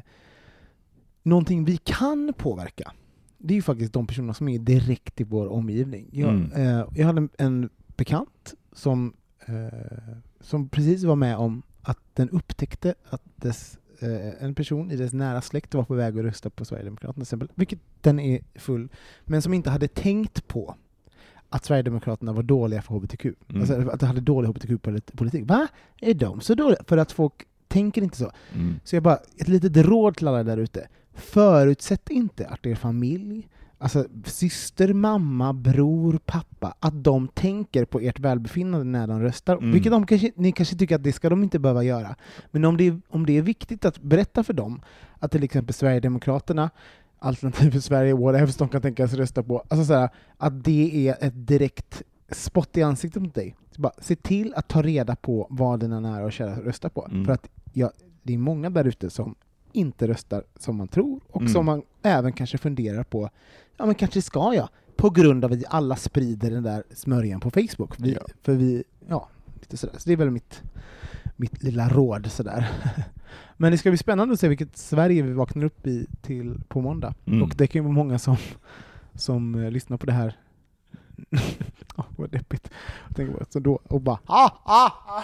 någonting 1.23 1.65
vi 1.65 1.77
kan 1.77 2.33
påverka, 2.37 2.91
det 3.37 3.53
är 3.53 3.55
ju 3.55 3.61
faktiskt 3.61 3.93
de 3.93 4.07
personer 4.07 4.33
som 4.33 4.47
är 4.49 4.59
direkt 4.59 5.21
i 5.21 5.23
vår 5.23 5.47
omgivning. 5.47 6.09
Jag, 6.11 6.29
Mm. 6.29 6.51
eh, 6.51 6.85
jag 6.95 7.05
hade 7.05 7.21
en, 7.21 7.29
en 7.37 7.69
bekant 7.97 8.53
som, 8.73 9.13
eh, 9.45 10.15
som 10.41 10.69
precis 10.69 11.03
var 11.03 11.15
med 11.15 11.37
om 11.37 11.61
att 11.81 11.99
den 12.13 12.29
upptäckte 12.29 12.95
att 13.09 13.21
dess, 13.35 13.77
eh, 14.03 14.43
en 14.43 14.55
person 14.55 14.91
i 14.91 14.95
dess 14.95 15.13
nära 15.13 15.41
släkt 15.41 15.73
var 15.73 15.83
på 15.83 15.93
väg 15.93 16.19
att 16.19 16.25
rösta 16.25 16.49
på 16.49 16.65
Sverigedemokraterna, 16.65 17.13
till 17.13 17.21
exempel, 17.21 17.49
vilket 17.55 17.79
den 18.01 18.19
är 18.19 18.41
full, 18.55 18.89
men 19.25 19.41
som 19.41 19.53
inte 19.53 19.69
hade 19.69 19.87
tänkt 19.87 20.47
på 20.47 20.75
att 21.49 21.65
Sverigedemokraterna 21.65 22.33
var 22.33 22.43
dåliga 22.43 22.81
för 22.81 22.95
HBTQ. 22.95 23.25
Mm. 23.25 23.61
Alltså 23.61 23.89
att 23.89 23.99
de 23.99 24.05
hade 24.05 24.21
dålig 24.21 24.49
HBTQ-politik. 24.49 25.43
Va? 25.45 25.67
Är 26.01 26.13
de 26.13 26.41
så 26.41 26.55
dåliga? 26.55 26.79
För 26.87 26.97
att 26.97 27.11
folk 27.11 27.33
tänker 27.67 28.01
inte 28.01 28.17
så. 28.17 28.31
Mm. 28.53 28.75
Så 28.83 28.95
jag 28.95 29.03
bara, 29.03 29.19
ett 29.37 29.47
litet 29.47 29.77
råd 29.77 30.17
till 30.17 30.27
alla 30.27 30.43
där 30.43 30.57
ute. 30.57 30.87
Förutsätt 31.13 32.09
inte 32.09 32.47
att 32.47 32.65
er 32.65 32.75
familj, 32.75 33.47
alltså 33.83 34.05
syster, 34.25 34.93
mamma, 34.93 35.53
bror, 35.53 36.19
pappa, 36.25 36.75
att 36.79 37.03
de 37.03 37.27
tänker 37.27 37.85
på 37.85 37.99
ert 37.99 38.19
välbefinnande 38.19 38.85
när 38.85 39.07
de 39.07 39.21
röstar. 39.21 39.57
Mm. 39.57 39.71
Vilket 39.71 39.91
de 39.91 40.05
kanske, 40.05 40.31
ni 40.35 40.51
kanske 40.51 40.75
tycker 40.75 40.95
att 40.95 41.03
det 41.03 41.13
ska 41.13 41.29
de 41.29 41.43
inte 41.43 41.59
behöva 41.59 41.83
göra. 41.83 42.15
Men 42.51 42.65
om 42.65 42.77
det, 42.77 42.87
är, 42.87 43.01
om 43.09 43.25
det 43.25 43.37
är 43.37 43.41
viktigt 43.41 43.85
att 43.85 44.01
berätta 44.01 44.43
för 44.43 44.53
dem 44.53 44.81
att 45.19 45.31
till 45.31 45.43
exempel 45.43 45.73
Sverigedemokraterna, 45.73 46.69
Alternativ 47.19 47.71
för 47.71 47.79
Sverige, 47.79 48.13
whatever 48.13 48.53
de 48.57 48.69
kan 48.69 48.81
tänkas 48.81 49.13
rösta 49.13 49.43
på, 49.43 49.63
alltså 49.67 49.85
så 49.85 49.93
här, 49.93 50.09
att 50.37 50.63
det 50.63 51.07
är 51.07 51.17
ett 51.19 51.47
direkt 51.47 52.01
spott 52.31 52.77
i 52.77 52.83
ansiktet 52.83 53.21
mot 53.21 53.35
dig. 53.35 53.55
Så 53.71 53.81
bara, 53.81 53.93
se 54.01 54.15
till 54.15 54.53
att 54.55 54.67
ta 54.67 54.81
reda 54.81 55.15
på 55.15 55.47
vad 55.49 55.79
dina 55.79 55.99
nära 55.99 56.25
och 56.25 56.33
kära 56.33 56.59
röstar 56.61 56.89
på. 56.89 57.07
Mm. 57.11 57.25
För 57.25 57.33
att 57.33 57.47
ja, 57.73 57.91
det 58.23 58.33
är 58.33 58.37
många 58.37 58.69
där 58.69 58.85
ute 58.85 59.09
som 59.09 59.35
inte 59.71 60.07
röstar 60.07 60.43
som 60.59 60.75
man 60.75 60.87
tror 60.87 61.19
och 61.29 61.41
Mm. 61.41 61.53
som 61.53 61.65
man 61.65 61.81
även 62.03 62.33
kanske 62.33 62.57
funderar 62.57 63.03
på, 63.03 63.29
ja 63.77 63.85
men 63.85 63.95
kanske 63.95 64.21
ska 64.21 64.53
jag, 64.53 64.69
på 64.95 65.09
grund 65.09 65.45
av 65.45 65.51
att 65.51 65.57
vi 65.57 65.65
alla 65.69 65.95
sprider 65.95 66.51
den 66.51 66.63
där 66.63 66.83
smörjan 66.93 67.39
på 67.39 67.51
Facebook. 67.51 67.95
Vi, 67.97 68.13
Ja. 68.13 68.21
För 68.41 68.53
vi, 68.53 68.83
ja, 69.07 69.29
lite 69.59 69.77
sådär. 69.77 69.93
Så 69.97 70.09
det 70.09 70.13
är 70.13 70.17
väl 70.17 70.31
mitt, 70.31 70.61
mitt 71.35 71.63
lilla 71.63 71.89
råd 71.89 72.31
sådär. 72.31 72.71
Men 73.57 73.71
det 73.71 73.77
ska 73.77 73.89
bli 73.89 73.97
spännande 73.97 74.33
att 74.33 74.39
se 74.39 74.47
vilket 74.47 74.77
Sverige 74.77 75.21
vi 75.21 75.33
vaknar 75.33 75.65
upp 75.65 75.87
i 75.87 76.07
till 76.21 76.61
på 76.67 76.81
måndag. 76.81 77.13
Mm. 77.25 77.43
Och 77.43 77.53
det 77.57 77.67
kan 77.67 77.79
ju 77.79 77.83
vara 77.83 77.93
många 77.93 78.19
som, 78.19 78.37
som 79.15 79.55
eh, 79.55 79.71
lyssnar 79.71 79.97
på 79.97 80.05
det 80.05 80.11
här 80.11 80.35
Ja, 81.97 82.05
vad 82.17 82.29
deppigt. 82.29 82.69
Jag 83.07 83.15
tänker 83.15 83.33
bara 83.33 83.45
så 83.49 83.59
då, 83.59 83.79
och 83.83 84.01
bara 84.01 84.19
ah, 84.25 84.49
ah, 84.63 84.91
ah. 85.05 85.23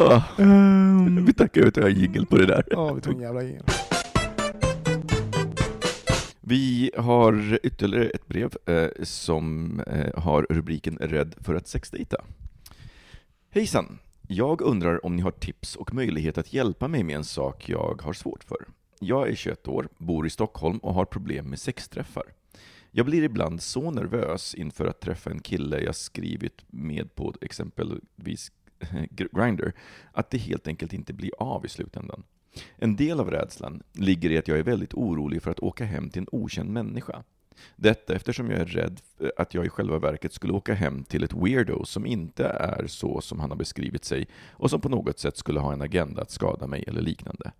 Ah, 0.00 0.22
Ehm, 0.38 1.24
vi 1.24 1.32
tackar 1.32 1.60
ut 1.60 1.76
en 1.76 1.94
jingel 1.94 2.26
på 2.26 2.36
det 2.36 2.46
där. 2.46 2.64
Ja, 2.70 2.92
vi 2.92 3.00
tog 3.00 3.14
en 3.14 3.20
jävla 3.20 3.42
jingel. 3.42 3.64
Vi 6.50 6.90
har 6.96 7.58
ytterligare 7.66 8.08
ett 8.08 8.26
brev 8.26 8.56
eh, 8.66 8.88
som 9.02 9.80
eh, 9.80 10.22
har 10.22 10.46
rubriken 10.50 10.98
Rädd 11.00 11.34
för 11.40 11.54
att 11.54 11.68
sexdejta. 11.68 12.24
Hejsan! 13.50 13.98
Jag 14.28 14.60
undrar 14.60 15.06
om 15.06 15.16
ni 15.16 15.22
har 15.22 15.30
tips 15.30 15.76
och 15.76 15.94
möjlighet 15.94 16.38
att 16.38 16.52
hjälpa 16.52 16.88
mig 16.88 17.02
med 17.02 17.16
en 17.16 17.24
sak 17.24 17.68
jag 17.68 18.02
har 18.02 18.12
svårt 18.12 18.44
för. 18.44 18.66
Jag 19.00 19.28
är 19.28 19.34
21 19.34 19.68
år, 19.68 19.88
bor 19.98 20.26
i 20.26 20.30
Stockholm 20.30 20.78
och 20.78 20.94
har 20.94 21.04
problem 21.04 21.46
med 21.46 21.58
sexträffar. 21.58 22.24
Jag 22.90 23.06
blir 23.06 23.22
ibland 23.22 23.62
så 23.62 23.90
nervös 23.90 24.54
inför 24.54 24.86
att 24.86 25.00
träffa 25.00 25.30
en 25.30 25.40
kille 25.40 25.80
jag 25.80 25.94
skrivit 25.94 26.64
med 26.66 27.14
på 27.14 27.34
exempelvis 27.40 28.52
eh, 28.78 29.02
Grindr 29.10 29.72
att 30.12 30.30
det 30.30 30.38
helt 30.38 30.66
enkelt 30.66 30.92
inte 30.92 31.12
blir 31.12 31.32
av 31.38 31.64
i 31.66 31.68
slutändan. 31.68 32.22
En 32.76 32.96
del 32.96 33.20
av 33.20 33.30
rädslan 33.30 33.82
ligger 33.92 34.30
i 34.30 34.38
att 34.38 34.48
jag 34.48 34.58
är 34.58 34.62
väldigt 34.62 34.94
orolig 34.94 35.42
för 35.42 35.50
att 35.50 35.60
åka 35.60 35.84
hem 35.84 36.10
till 36.10 36.22
en 36.22 36.28
okänd 36.32 36.70
människa. 36.70 37.22
Detta 37.76 38.14
eftersom 38.14 38.50
jag 38.50 38.60
är 38.60 38.66
rädd 38.66 39.00
att 39.36 39.54
jag 39.54 39.66
i 39.66 39.68
själva 39.68 39.98
verket 39.98 40.32
skulle 40.32 40.52
åka 40.52 40.74
hem 40.74 41.04
till 41.04 41.24
ett 41.24 41.32
weirdo 41.32 41.84
som 41.84 42.06
inte 42.06 42.44
är 42.44 42.86
så 42.86 43.20
som 43.20 43.40
han 43.40 43.50
har 43.50 43.56
beskrivit 43.56 44.04
sig 44.04 44.26
och 44.50 44.70
som 44.70 44.80
på 44.80 44.88
något 44.88 45.18
sätt 45.18 45.36
skulle 45.36 45.60
ha 45.60 45.72
en 45.72 45.82
agenda 45.82 46.22
att 46.22 46.30
skada 46.30 46.66
mig 46.66 46.84
eller 46.86 47.00
liknande. 47.00 47.52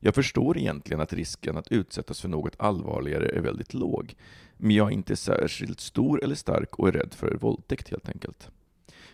Jag 0.00 0.14
förstår 0.14 0.58
egentligen 0.58 1.00
att 1.00 1.12
risken 1.12 1.56
att 1.56 1.72
utsättas 1.72 2.20
för 2.20 2.28
något 2.28 2.56
allvarligare 2.58 3.28
är 3.28 3.40
väldigt 3.40 3.74
låg, 3.74 4.14
men 4.56 4.70
jag 4.76 4.88
är 4.88 4.94
inte 4.94 5.16
särskilt 5.16 5.80
stor 5.80 6.24
eller 6.24 6.34
stark 6.34 6.78
och 6.78 6.88
är 6.88 6.92
rädd 6.92 7.14
för 7.14 7.34
våldtäkt 7.34 7.88
helt 7.88 8.08
enkelt. 8.08 8.50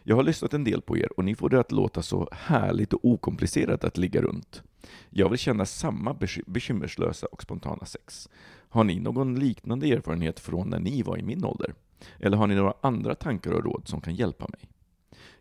Jag 0.05 0.17
har 0.17 0.23
lyssnat 0.23 0.55
en 0.55 0.65
del 0.65 0.83
på 0.83 0.97
er 0.97 1.13
och 1.19 1.25
ni 1.25 1.35
får 1.35 1.49
det 1.49 1.61
att 1.61 1.73
låta 1.73 2.03
så 2.03 2.29
härligt 2.33 2.93
och 2.93 3.05
okomplicerat 3.05 3.85
att 3.85 3.97
ligga 3.97 4.23
runt. 4.23 4.63
Jag 5.11 5.29
vill 5.29 5.39
känna 5.39 5.67
samma 5.67 6.17
bekymmerslösa 6.47 7.27
och 7.27 7.43
spontana 7.43 7.85
sex. 7.85 8.29
Har 8.69 8.85
ni 8.85 9.01
någon 9.01 9.39
liknande 9.39 9.87
erfarenhet 9.87 10.41
från 10.41 10.69
när 10.71 10.81
ni 10.81 11.03
var 11.03 11.19
i 11.19 11.23
min 11.23 11.45
ålder? 11.45 11.75
Eller 12.19 12.37
har 12.37 12.47
ni 12.47 12.55
några 12.55 12.75
andra 12.81 13.15
tankar 13.15 13.53
och 13.53 13.65
råd 13.65 13.83
som 13.89 14.01
kan 14.01 14.15
hjälpa 14.15 14.47
mig? 14.49 14.69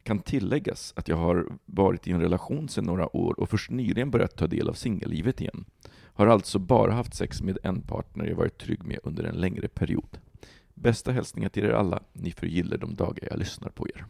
Kan 0.03 0.19
tilläggas 0.19 0.93
att 0.95 1.07
jag 1.07 1.17
har 1.17 1.47
varit 1.65 2.07
i 2.07 2.11
en 2.11 2.21
relation 2.21 2.69
sedan 2.69 2.83
några 2.83 3.15
år 3.15 3.39
och 3.39 3.49
först 3.49 3.71
nyligen 3.71 4.11
börjat 4.11 4.35
ta 4.35 4.47
del 4.47 4.69
av 4.69 4.73
singellivet 4.73 5.41
igen. 5.41 5.65
Har 6.13 6.27
alltså 6.27 6.59
bara 6.59 6.93
haft 6.93 7.13
sex 7.13 7.41
med 7.41 7.57
en 7.63 7.81
partner 7.81 8.25
jag 8.25 8.35
varit 8.35 8.57
trygg 8.57 8.83
med 8.83 8.99
under 9.03 9.23
en 9.23 9.35
längre 9.35 9.67
period. 9.67 10.17
Bästa 10.73 11.11
hälsningar 11.11 11.49
till 11.49 11.63
er 11.63 11.71
alla. 11.71 12.03
Ni 12.13 12.31
förgyller 12.31 12.77
de 12.77 12.95
dagar 12.95 13.27
jag 13.31 13.39
lyssnar 13.39 13.69
på 13.69 13.87
er. 13.87 14.05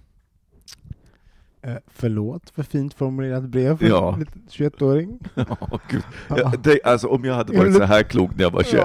Eh, 1.63 1.75
förlåt 1.87 2.49
för 2.49 2.63
fint 2.63 2.93
formulerat 2.93 3.43
brev 3.43 3.77
för 3.77 3.85
Ja. 3.87 4.13
en 4.13 4.19
liten 4.19 4.41
21-åring. 4.49 5.19
Ja, 5.35 5.79
gud. 5.89 6.03
Jag, 6.29 6.59
det, 6.59 6.83
alltså, 6.83 7.07
om 7.07 7.25
jag 7.25 7.33
hade 7.35 7.57
varit 7.57 7.75
så 7.75 7.83
här 7.83 8.03
klok 8.03 8.31
när 8.35 8.43
jag 8.43 8.51
var 8.51 8.63
21. 8.63 8.83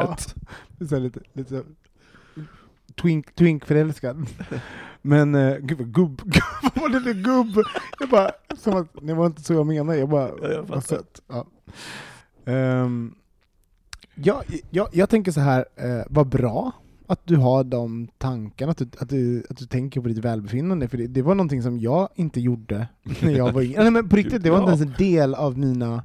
Ja. 0.79 0.87
Så 0.87 0.99
lite, 0.99 1.20
lite 1.33 1.51
så 1.51 1.62
twink, 3.03 3.35
twink 3.35 3.64
förälskad. 3.64 4.27
Men, 5.03 5.35
eh, 5.35 5.57
gud 5.57 5.79
vad 5.79 5.93
gubb, 5.95 6.22
vad 6.62 6.83
var 6.83 6.89
det 6.89 7.01
där 7.01 7.22
gubb? 7.22 7.64
Jag 8.01 8.09
bara, 8.09 8.31
som 8.59 8.77
att, 8.77 8.89
det 9.03 9.14
var 9.14 9.27
inte 9.27 9.43
så 9.43 9.53
jag 9.55 9.66
menade, 9.66 9.99
jag 9.99 10.09
bara, 10.09 10.29
Ja, 10.43 10.49
jag 10.49 10.62
vad 10.62 10.85
sött. 10.85 11.22
Ja. 11.29 11.47
Ehm, 12.53 13.14
ja, 14.14 14.43
jag, 14.70 14.89
jag 14.93 15.09
tänker 15.11 15.33
så 15.33 15.41
här, 15.41 15.64
eh, 15.77 16.03
vad 16.11 16.27
bra 16.29 16.72
att 17.07 17.26
du 17.26 17.36
har 17.36 17.64
de 17.64 18.09
tankarna, 18.18 18.70
att 18.70 18.78
du, 18.78 18.88
att 18.98 19.09
du, 19.09 19.46
att 19.50 19.57
du 19.57 19.66
tänker 19.66 20.00
på 20.00 20.09
ditt 20.09 20.18
välbefinnande, 20.18 20.88
för 20.88 20.98
det, 20.98 21.07
det 21.07 21.22
var 21.22 21.34
någonting 21.34 21.62
som 21.62 21.78
jag 21.78 22.09
inte 22.14 22.40
gjorde 22.40 22.88
när 23.22 23.32
jag 23.32 23.52
var 23.52 23.62
yngre. 23.62 23.82
Nej 23.82 23.90
men 23.90 24.09
på 24.09 24.16
riktigt, 24.22 24.42
det 24.42 24.50
var 24.50 24.59
inte 24.59 24.70
ens 24.70 24.82
en 24.82 24.94
del 24.98 25.34
av 25.34 25.59
mina 25.59 26.02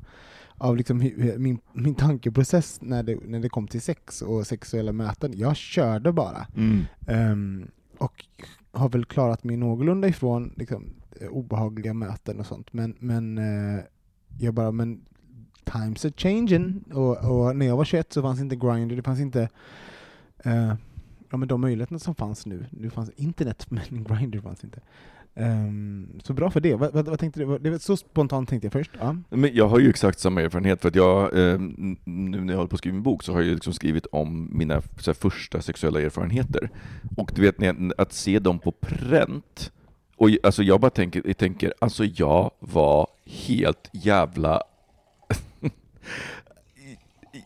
av 0.58 0.78
liksom 0.78 0.98
min, 1.38 1.60
min 1.74 1.96
tankeprocess 1.96 2.80
när 2.82 3.04
det, 3.04 3.18
när 3.26 3.40
det 3.40 3.50
kom 3.50 3.68
till 3.68 3.82
sex 3.82 4.22
och 4.22 4.48
sexuella 4.48 4.92
möten. 4.92 5.34
Jag 5.36 5.56
körde 5.56 6.12
bara. 6.12 6.48
Mm. 6.56 6.86
Ehm, 7.08 7.68
och 7.98 8.26
har 8.72 8.90
väl 8.90 9.06
klarat 9.06 9.44
mig 9.44 9.58
någorlunda 9.58 10.08
ifrån 10.08 10.54
liksom, 10.58 10.90
eh, 11.22 11.28
obehagliga 11.28 11.94
möten 11.94 12.40
och 12.40 12.46
sånt. 12.46 12.74
Men, 12.74 12.96
men 13.00 13.38
eh, 13.38 13.84
jag 14.40 14.54
bara, 14.54 14.72
men 14.72 15.02
times 15.64 16.06
are 16.06 16.14
changing. 16.18 16.84
Och, 16.94 17.18
och 17.18 17.56
när 17.56 17.66
jag 17.66 17.78
var 17.78 17.86
21 17.86 18.14
så 18.14 18.22
fanns 18.22 18.40
inte 18.40 18.56
Grindr, 18.56 18.96
det 18.96 19.04
fanns 19.04 19.20
inte 19.20 19.50
eh, 20.44 20.74
ja, 21.32 21.38
men 21.38 21.48
de 21.48 21.62
möjligheterna 21.62 22.00
som 22.00 22.16
fanns 22.16 22.46
nu. 22.46 22.66
Nu 22.70 22.90
fanns 22.90 23.10
internet, 23.16 23.66
men 23.70 24.04
Grindr 24.04 24.40
fanns 24.40 24.64
inte. 24.64 24.80
Um, 25.36 26.20
så 26.24 26.34
bra 26.34 26.52
för 26.52 26.60
det. 26.60 26.76
Vad, 26.76 26.94
vad, 26.94 27.06
vad 27.06 27.20
tänkte 27.20 27.40
du? 27.40 27.58
Det 27.58 27.70
var 27.70 27.78
så 27.78 27.98
spontant 27.98 28.50
tänkte 28.50 28.66
jag 28.66 28.74
först. 28.74 28.92
Ja. 29.00 29.16
Men 29.30 29.50
jag 29.54 29.68
har 29.68 29.80
ju 29.80 29.90
exakt 29.90 30.20
samma 30.20 30.42
erfarenhet, 30.42 30.82
för 30.82 30.88
att 30.88 30.96
jag, 30.96 31.24
eh, 31.24 31.60
nu 32.04 32.42
när 32.42 32.54
jag 32.54 32.58
håller 32.58 32.68
på 32.68 32.76
att 32.76 32.80
skriva 32.80 32.94
min 32.94 33.04
bok, 33.04 33.24
så 33.24 33.32
har 33.32 33.40
jag 33.40 33.48
ju 33.48 33.54
liksom 33.54 33.74
skrivit 33.74 34.06
om 34.06 34.50
mina 34.52 34.82
så 34.82 35.12
här, 35.12 35.14
första 35.14 35.62
sexuella 35.62 36.02
erfarenheter. 36.02 36.70
Och 37.18 37.32
du 37.36 37.42
vet, 37.42 37.56
att 37.98 38.14
se 38.14 38.40
dem 38.40 38.60
på 38.60 38.72
pränt, 38.72 39.72
och 40.16 40.30
alltså 40.44 40.64
jag 40.64 40.80
bara 40.80 40.92
tänker, 40.92 41.22
jag 41.26 41.38
tänker, 41.38 41.74
alltså 41.80 42.06
jag 42.06 42.52
var 42.60 43.08
helt 43.26 43.90
jävla... 43.92 44.62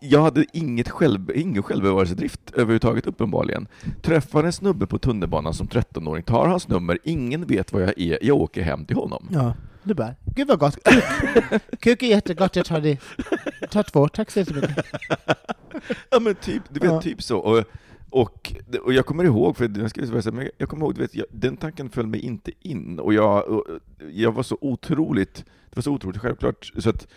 jag 0.10 0.22
hade 0.22 0.46
inget 0.54 0.90
själv, 0.90 1.32
ingen 1.36 1.64
självbevarelsedrift 1.64 2.52
överhuvudtaget 2.54 3.08
uppenbarligen. 3.08 3.68
Träffar 4.02 4.44
en 4.44 4.54
snubbe 4.54 4.88
på 4.88 4.98
tunnelbanan 4.98 5.54
som 5.54 5.68
13-åring, 5.68 6.24
tar 6.24 6.48
hans 6.48 6.68
nummer, 6.68 7.00
ingen 7.04 7.46
vet 7.46 7.74
vad 7.74 7.82
jag 7.82 8.00
är, 8.00 8.20
jag 8.22 8.38
åker 8.38 8.62
hem 8.62 8.86
till 8.86 8.96
honom. 8.96 9.28
ja. 9.32 9.54
Du 9.88 9.94
bara, 9.94 10.16
gud 10.36 10.48
vad 10.48 10.60
gott. 10.60 10.78
Kuk, 10.84 11.80
Kuk 11.80 12.04
är 12.04 12.08
jättegott, 12.08 12.56
jag 12.56 12.66
tar 12.66 12.82
det. 12.82 13.00
Tar 13.72 13.84
två, 13.84 14.08
tack 14.08 14.32
så 14.32 14.40
jättemycket. 14.40 14.86
Ja 16.12 16.20
men 16.20 16.36
typ, 16.36 16.64
du 16.70 16.80
vet, 16.80 16.92
Ja. 16.92 17.02
typ 17.02 17.22
så. 17.24 17.38
Och, 17.38 17.64
och, 18.10 18.54
och 18.86 18.94
jag 18.94 19.06
kommer 19.06 19.24
ihåg, 19.24 19.58
för 19.58 19.72
jag, 19.80 19.90
ska 19.90 20.22
säga, 20.22 20.32
men 20.36 20.50
jag 20.58 20.70
kommer 20.70 20.86
ihåg, 20.86 20.96
du 20.96 21.02
vet, 21.02 21.16
jag, 21.16 21.26
den 21.32 21.58
tanken 21.58 21.90
föll 21.90 22.08
mig 22.08 22.20
inte 22.20 22.52
in. 22.62 23.00
Och 23.00 23.14
jag, 23.14 23.48
och 23.48 23.64
jag 24.12 24.32
var 24.32 24.44
så 24.44 24.58
otroligt, 24.62 25.36
det 25.70 25.76
var 25.76 25.82
så 25.82 25.92
otroligt 25.92 26.22
självklart, 26.22 26.72
så 26.78 26.90
att 26.90 27.08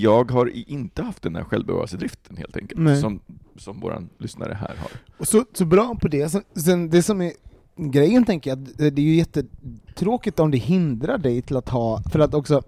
jag 0.00 0.30
har 0.30 0.70
inte 0.70 1.02
haft 1.02 1.22
den 1.22 1.36
här 1.36 1.44
självbevarelsedriften 1.44 2.36
helt 2.36 2.56
enkelt, 2.56 2.80
Nej. 2.80 3.00
som, 3.00 3.20
som 3.56 3.80
våran 3.80 4.08
lyssnare 4.18 4.54
här 4.54 4.76
har. 4.78 4.90
Och 5.18 5.28
så, 5.28 5.44
så 5.52 5.64
bra 5.64 5.96
på 6.00 6.08
det. 6.08 6.28
Sen, 6.28 6.42
sen 6.54 6.90
det 6.90 7.02
som 7.02 7.22
är 7.22 7.32
grejen 7.76 8.24
tänker 8.24 8.50
jag, 8.50 8.58
det 8.58 8.86
är 8.86 8.98
ju 8.98 9.14
jättetråkigt 9.14 10.40
om 10.40 10.50
det 10.50 10.58
hindrar 10.58 11.18
dig 11.18 11.42
till 11.42 11.56
att 11.56 11.68
ha, 11.68 12.02
för 12.12 12.18
att 12.18 12.34
också 12.34 12.62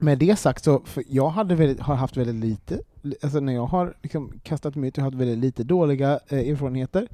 med 0.00 0.18
det 0.18 0.38
sagt 0.38 0.64
så, 0.64 0.82
för 0.84 1.04
jag 1.08 1.28
hade 1.28 1.54
väldigt, 1.54 1.80
har 1.80 1.94
haft 1.94 2.16
väldigt 2.16 2.44
lite, 2.44 2.80
alltså 3.22 3.40
när 3.40 3.52
jag 3.52 3.66
har 3.66 3.94
liksom 4.02 4.32
kastat 4.42 4.76
mig 4.76 4.88
ut, 4.88 4.96
jag 4.96 5.04
har 5.04 5.10
haft 5.10 5.20
väldigt 5.20 5.38
lite 5.38 5.64
dåliga 5.64 6.20
eh, 6.28 6.38
erfarenheter. 6.38 7.08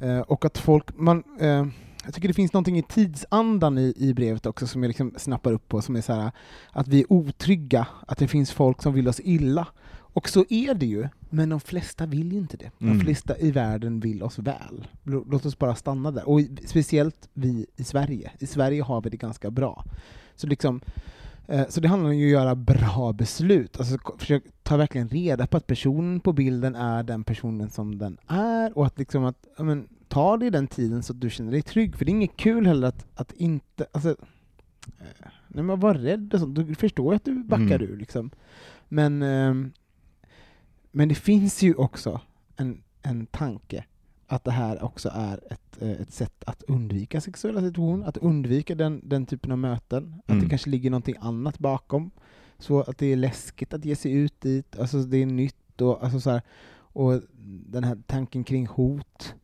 Eh, 0.00 0.18
och 0.18 0.44
att 0.44 0.58
folk, 0.58 0.98
man, 0.98 1.22
eh, 1.40 1.66
jag 2.04 2.14
tycker 2.14 2.28
det 2.28 2.34
finns 2.34 2.52
någonting 2.52 2.78
i 2.78 2.82
tidsandan 2.82 3.78
i, 3.78 3.94
i 3.96 4.14
brevet 4.14 4.46
också 4.46 4.66
som 4.66 4.82
jag 4.82 4.88
liksom 4.88 5.14
snappar 5.16 5.52
upp 5.52 5.68
på, 5.68 5.82
som 5.82 5.96
är 5.96 6.00
så 6.00 6.12
här 6.12 6.30
att 6.72 6.88
vi 6.88 7.00
är 7.00 7.12
otrygga, 7.12 7.86
att 8.06 8.18
det 8.18 8.28
finns 8.28 8.52
folk 8.52 8.82
som 8.82 8.94
vill 8.94 9.08
oss 9.08 9.20
illa. 9.24 9.66
Och 10.16 10.28
så 10.28 10.44
är 10.48 10.74
det 10.74 10.86
ju, 10.86 11.08
men 11.30 11.48
de 11.48 11.60
flesta 11.60 12.06
vill 12.06 12.32
ju 12.32 12.38
inte 12.38 12.56
det. 12.56 12.70
De 12.78 12.84
Mm. 12.86 13.00
flesta 13.00 13.38
i 13.38 13.50
världen 13.50 14.00
vill 14.00 14.22
oss 14.22 14.38
väl. 14.38 14.86
Lå- 15.04 15.24
Låt 15.30 15.46
oss 15.46 15.58
bara 15.58 15.74
stanna 15.74 16.10
där. 16.10 16.28
Och 16.28 16.40
speciellt 16.66 17.28
vi 17.32 17.66
i 17.76 17.84
Sverige. 17.84 18.30
I 18.38 18.46
Sverige 18.46 18.82
har 18.82 19.00
vi 19.02 19.10
det 19.10 19.16
ganska 19.16 19.50
bra. 19.50 19.84
Så 20.36 20.46
liksom 20.46 20.80
eh, 21.48 21.68
så 21.68 21.80
det 21.80 21.88
handlar 21.88 22.10
om 22.10 22.16
att 22.16 22.22
göra 22.22 22.54
bra 22.54 23.12
beslut. 23.12 23.78
Alltså 23.80 23.98
försök 24.18 24.42
ta 24.62 24.76
verkligen 24.76 25.08
reda 25.08 25.46
på 25.46 25.56
att 25.56 25.66
personen 25.66 26.20
på 26.20 26.32
bilden 26.32 26.74
är 26.74 27.02
den 27.02 27.24
personen 27.24 27.70
som 27.70 27.98
den 27.98 28.16
är 28.26 28.78
och 28.78 28.86
att 28.86 28.98
liksom 28.98 29.24
att, 29.24 29.46
men, 29.58 29.88
ta 30.14 30.36
dig 30.36 30.50
den 30.50 30.66
tiden 30.66 31.02
så 31.02 31.12
att 31.12 31.20
du 31.20 31.30
känner 31.30 31.52
dig 31.52 31.62
trygg. 31.62 31.96
För 31.96 32.04
det 32.04 32.10
är 32.10 32.14
inget 32.14 32.36
kul 32.36 32.66
heller 32.66 32.88
att, 32.88 33.06
att 33.14 33.32
inte, 33.32 33.86
alltså, 33.92 34.10
eh, 34.98 35.26
nej 35.48 35.64
men 35.64 35.80
var 35.80 35.94
rädd 35.94 36.34
och 36.34 36.40
sånt. 36.40 36.54
Du 36.54 36.74
förstår 36.74 37.12
ju 37.12 37.16
att 37.16 37.24
du 37.24 37.44
backar 37.44 37.64
Mm. 37.80 37.82
ur 37.90 37.96
liksom. 37.96 38.30
Men, 38.88 39.22
ehm, 39.22 39.72
men 40.92 41.08
det 41.08 41.14
finns 41.14 41.62
ju 41.62 41.74
också 41.74 42.20
en, 42.56 42.82
en 43.02 43.26
tanke 43.26 43.84
att 44.26 44.44
det 44.44 44.50
här 44.50 44.82
också 44.84 45.10
är 45.14 45.40
ett, 45.52 45.82
eh, 45.82 45.90
ett 45.90 46.12
sätt 46.12 46.44
att 46.46 46.62
undvika 46.62 47.20
sexuella 47.20 47.60
situationer, 47.60 48.08
att 48.08 48.16
undvika 48.16 48.74
den, 48.74 49.00
den 49.04 49.26
typen 49.26 49.52
av 49.52 49.58
möten. 49.58 50.14
Att 50.18 50.26
det 50.26 50.32
Mm. 50.34 50.48
kanske 50.48 50.70
ligger 50.70 50.90
någonting 50.90 51.16
annat 51.20 51.58
bakom. 51.58 52.10
Så 52.58 52.80
att 52.80 52.98
det 52.98 53.06
är 53.06 53.16
läskigt 53.16 53.74
att 53.74 53.84
ge 53.84 53.96
sig 53.96 54.12
ut 54.12 54.40
dit, 54.40 54.78
alltså 54.78 54.98
det 54.98 55.16
är 55.16 55.26
nytt 55.26 55.80
och, 55.80 56.04
alltså 56.04 56.20
så 56.20 56.30
här, 56.30 56.42
och 56.76 57.20
den 57.66 57.84
här 57.84 57.98
tanken 58.06 58.44
kring 58.44 58.66
hot. 58.66 59.34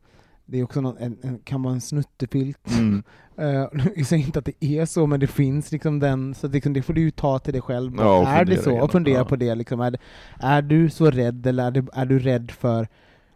Det 0.50 0.58
är 0.58 0.64
också 0.64 0.80
någon, 0.80 0.96
en, 0.98 1.16
en, 1.22 1.38
kan 1.38 1.62
vara 1.62 1.74
en 1.74 1.80
snuttefilt. 1.80 2.70
Mm. 2.70 3.02
Eh, 3.36 3.66
jag 3.96 4.06
säger 4.06 4.26
inte 4.26 4.38
att 4.38 4.44
det 4.44 4.64
är 4.64 4.86
så, 4.86 5.06
men 5.06 5.20
det 5.20 5.26
finns 5.26 5.72
liksom 5.72 5.98
den, 5.98 6.34
så 6.34 6.48
liksom, 6.48 6.72
det 6.72 6.82
får 6.82 6.92
du 6.92 7.00
ju 7.00 7.10
ta 7.10 7.38
till 7.38 7.52
dig 7.52 7.62
själv. 7.62 7.92
Ja, 7.98 8.28
är 8.28 8.44
det 8.44 8.62
så? 8.62 8.80
Och 8.80 8.92
fundera 8.92 9.18
ja. 9.18 9.24
på 9.24 9.36
det. 9.36 9.54
Liksom. 9.54 9.80
Är, 9.80 9.98
är 10.40 10.62
du 10.62 10.90
så 10.90 11.10
rädd, 11.10 11.46
eller 11.46 11.66
är 11.66 11.70
du, 11.70 11.86
är 11.92 12.06
du 12.06 12.18
rädd 12.18 12.50
för 12.50 12.88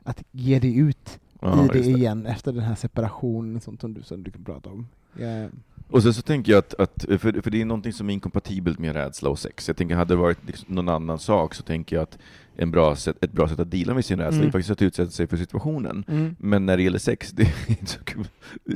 att 0.02 0.22
ge 0.30 0.58
dig 0.58 0.78
ut 0.78 1.20
Ja, 1.40 1.64
i 1.64 1.68
det 1.68 1.72
det. 1.72 1.90
igen 1.90 2.26
efter 2.26 2.52
den 2.52 2.62
här 2.62 2.74
separationen 2.74 3.60
sånt 3.60 3.80
som 3.80 3.94
du, 3.94 4.02
som 4.02 4.22
du 4.22 4.30
kan 4.30 4.44
prata 4.44 4.70
om? 4.70 4.86
Ja. 5.18 5.48
Och 5.90 6.02
sen 6.02 6.14
så 6.14 6.22
tänker 6.22 6.52
jag 6.52 6.58
att, 6.58 6.74
att 6.74 7.04
för, 7.08 7.42
för 7.42 7.50
det 7.50 7.60
är 7.60 7.64
någonting 7.64 7.92
som 7.92 8.10
är 8.10 8.14
inkompatibelt 8.14 8.78
med 8.78 8.96
rädsla 8.96 9.30
och 9.30 9.38
sex. 9.38 9.68
Jag 9.68 9.76
tänker, 9.76 9.94
hade 9.94 10.14
det 10.14 10.18
varit 10.18 10.46
liksom 10.46 10.74
någon 10.74 10.88
annan 10.88 11.18
sak 11.18 11.54
så 11.54 11.62
tänker 11.62 11.96
jag 11.96 12.02
att 12.02 12.18
en 12.56 12.70
bra 12.70 12.96
sätt, 12.96 13.16
ett 13.24 13.32
bra 13.32 13.48
sätt 13.48 13.60
att 13.60 13.70
deala 13.70 13.94
med 13.94 14.04
sin 14.04 14.18
rädsla 14.18 14.36
Mm. 14.36 14.48
är 14.48 14.52
faktiskt 14.52 14.70
att 14.70 14.82
utsätta 14.82 15.10
sig 15.10 15.26
för 15.26 15.36
situationen. 15.36 16.04
Mm. 16.08 16.36
Men 16.38 16.66
när 16.66 16.76
det 16.76 16.82
gäller 16.82 16.98
sex, 16.98 17.30
det 17.32 17.42
är 17.42 17.70
inte 17.70 17.86
så 17.86 18.04
kul. 18.04 18.28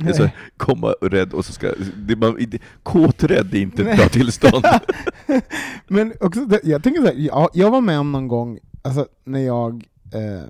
Alltså, 0.07 0.29
komma 0.57 0.87
rädd 1.01 1.33
och 1.33 1.45
så 1.45 1.53
ska... 1.53 1.73
Det, 1.97 2.15
man, 2.15 2.37
det, 2.47 2.61
kåträdd 2.83 3.53
är 3.53 3.59
inte 3.59 3.81
ett 3.81 3.87
Nej. 3.87 3.97
bra 3.97 4.07
tillstånd. 4.07 4.65
Men 5.87 6.13
också, 6.21 6.47
jag 6.63 6.83
tänker 6.83 7.01
så 7.01 7.07
här, 7.07 7.15
jag, 7.15 7.49
jag 7.53 7.71
var 7.71 7.81
med 7.81 7.99
om 7.99 8.11
någon 8.11 8.27
gång, 8.27 8.59
alltså 8.81 9.07
när 9.23 9.39
jag, 9.39 9.85
eh, 10.13 10.43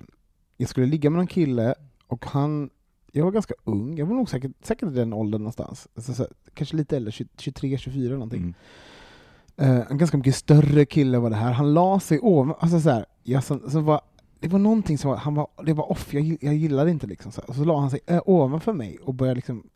jag 0.56 0.68
skulle 0.68 0.86
ligga 0.86 1.10
med 1.10 1.16
någon 1.16 1.26
kille 1.26 1.74
och 2.06 2.26
han, 2.26 2.70
jag 3.12 3.24
var 3.24 3.32
ganska 3.32 3.54
ung, 3.64 3.98
jag 3.98 4.06
var 4.06 4.16
nog 4.16 4.28
säkert, 4.30 4.52
säkert 4.62 4.88
i 4.88 4.94
den 4.94 5.12
åldern 5.12 5.40
någonstans, 5.40 5.88
alltså, 5.96 6.14
så 6.14 6.26
kanske 6.54 6.76
lite 6.76 6.96
äldre, 6.96 7.12
23, 7.38 7.78
24 7.78 8.12
någonting. 8.12 8.40
Mm. 8.40 8.54
Eh, 9.56 9.86
en 9.90 9.98
ganska 9.98 10.16
mycket 10.16 10.36
större 10.36 10.84
kille 10.84 11.18
var 11.18 11.30
det 11.30 11.36
här, 11.36 11.52
han 11.52 11.74
la 11.74 12.00
sig 12.00 12.18
ovan, 12.20 12.54
alltså 12.58 12.80
så 12.80 12.90
här, 12.90 13.06
jag, 13.22 13.44
så, 13.44 13.70
så 13.70 13.80
var, 13.80 14.00
det 14.40 14.48
var 14.48 14.58
någonting 14.58 14.98
som 14.98 15.10
var, 15.10 15.16
han 15.16 15.34
var, 15.34 15.48
det 15.64 15.72
var 15.72 15.90
off, 15.90 16.14
jag, 16.14 16.38
jag 16.40 16.54
gillade 16.54 16.90
inte 16.90 17.06
liksom 17.06 17.32
så. 17.32 17.40
Och 17.42 17.54
så 17.54 17.64
la 17.64 17.80
han 17.80 17.90
sig 17.90 18.00
eh, 18.06 18.22
ovanför 18.26 18.72
mig 18.72 18.98
och 18.98 19.14
började 19.14 19.34
liksom 19.36 19.70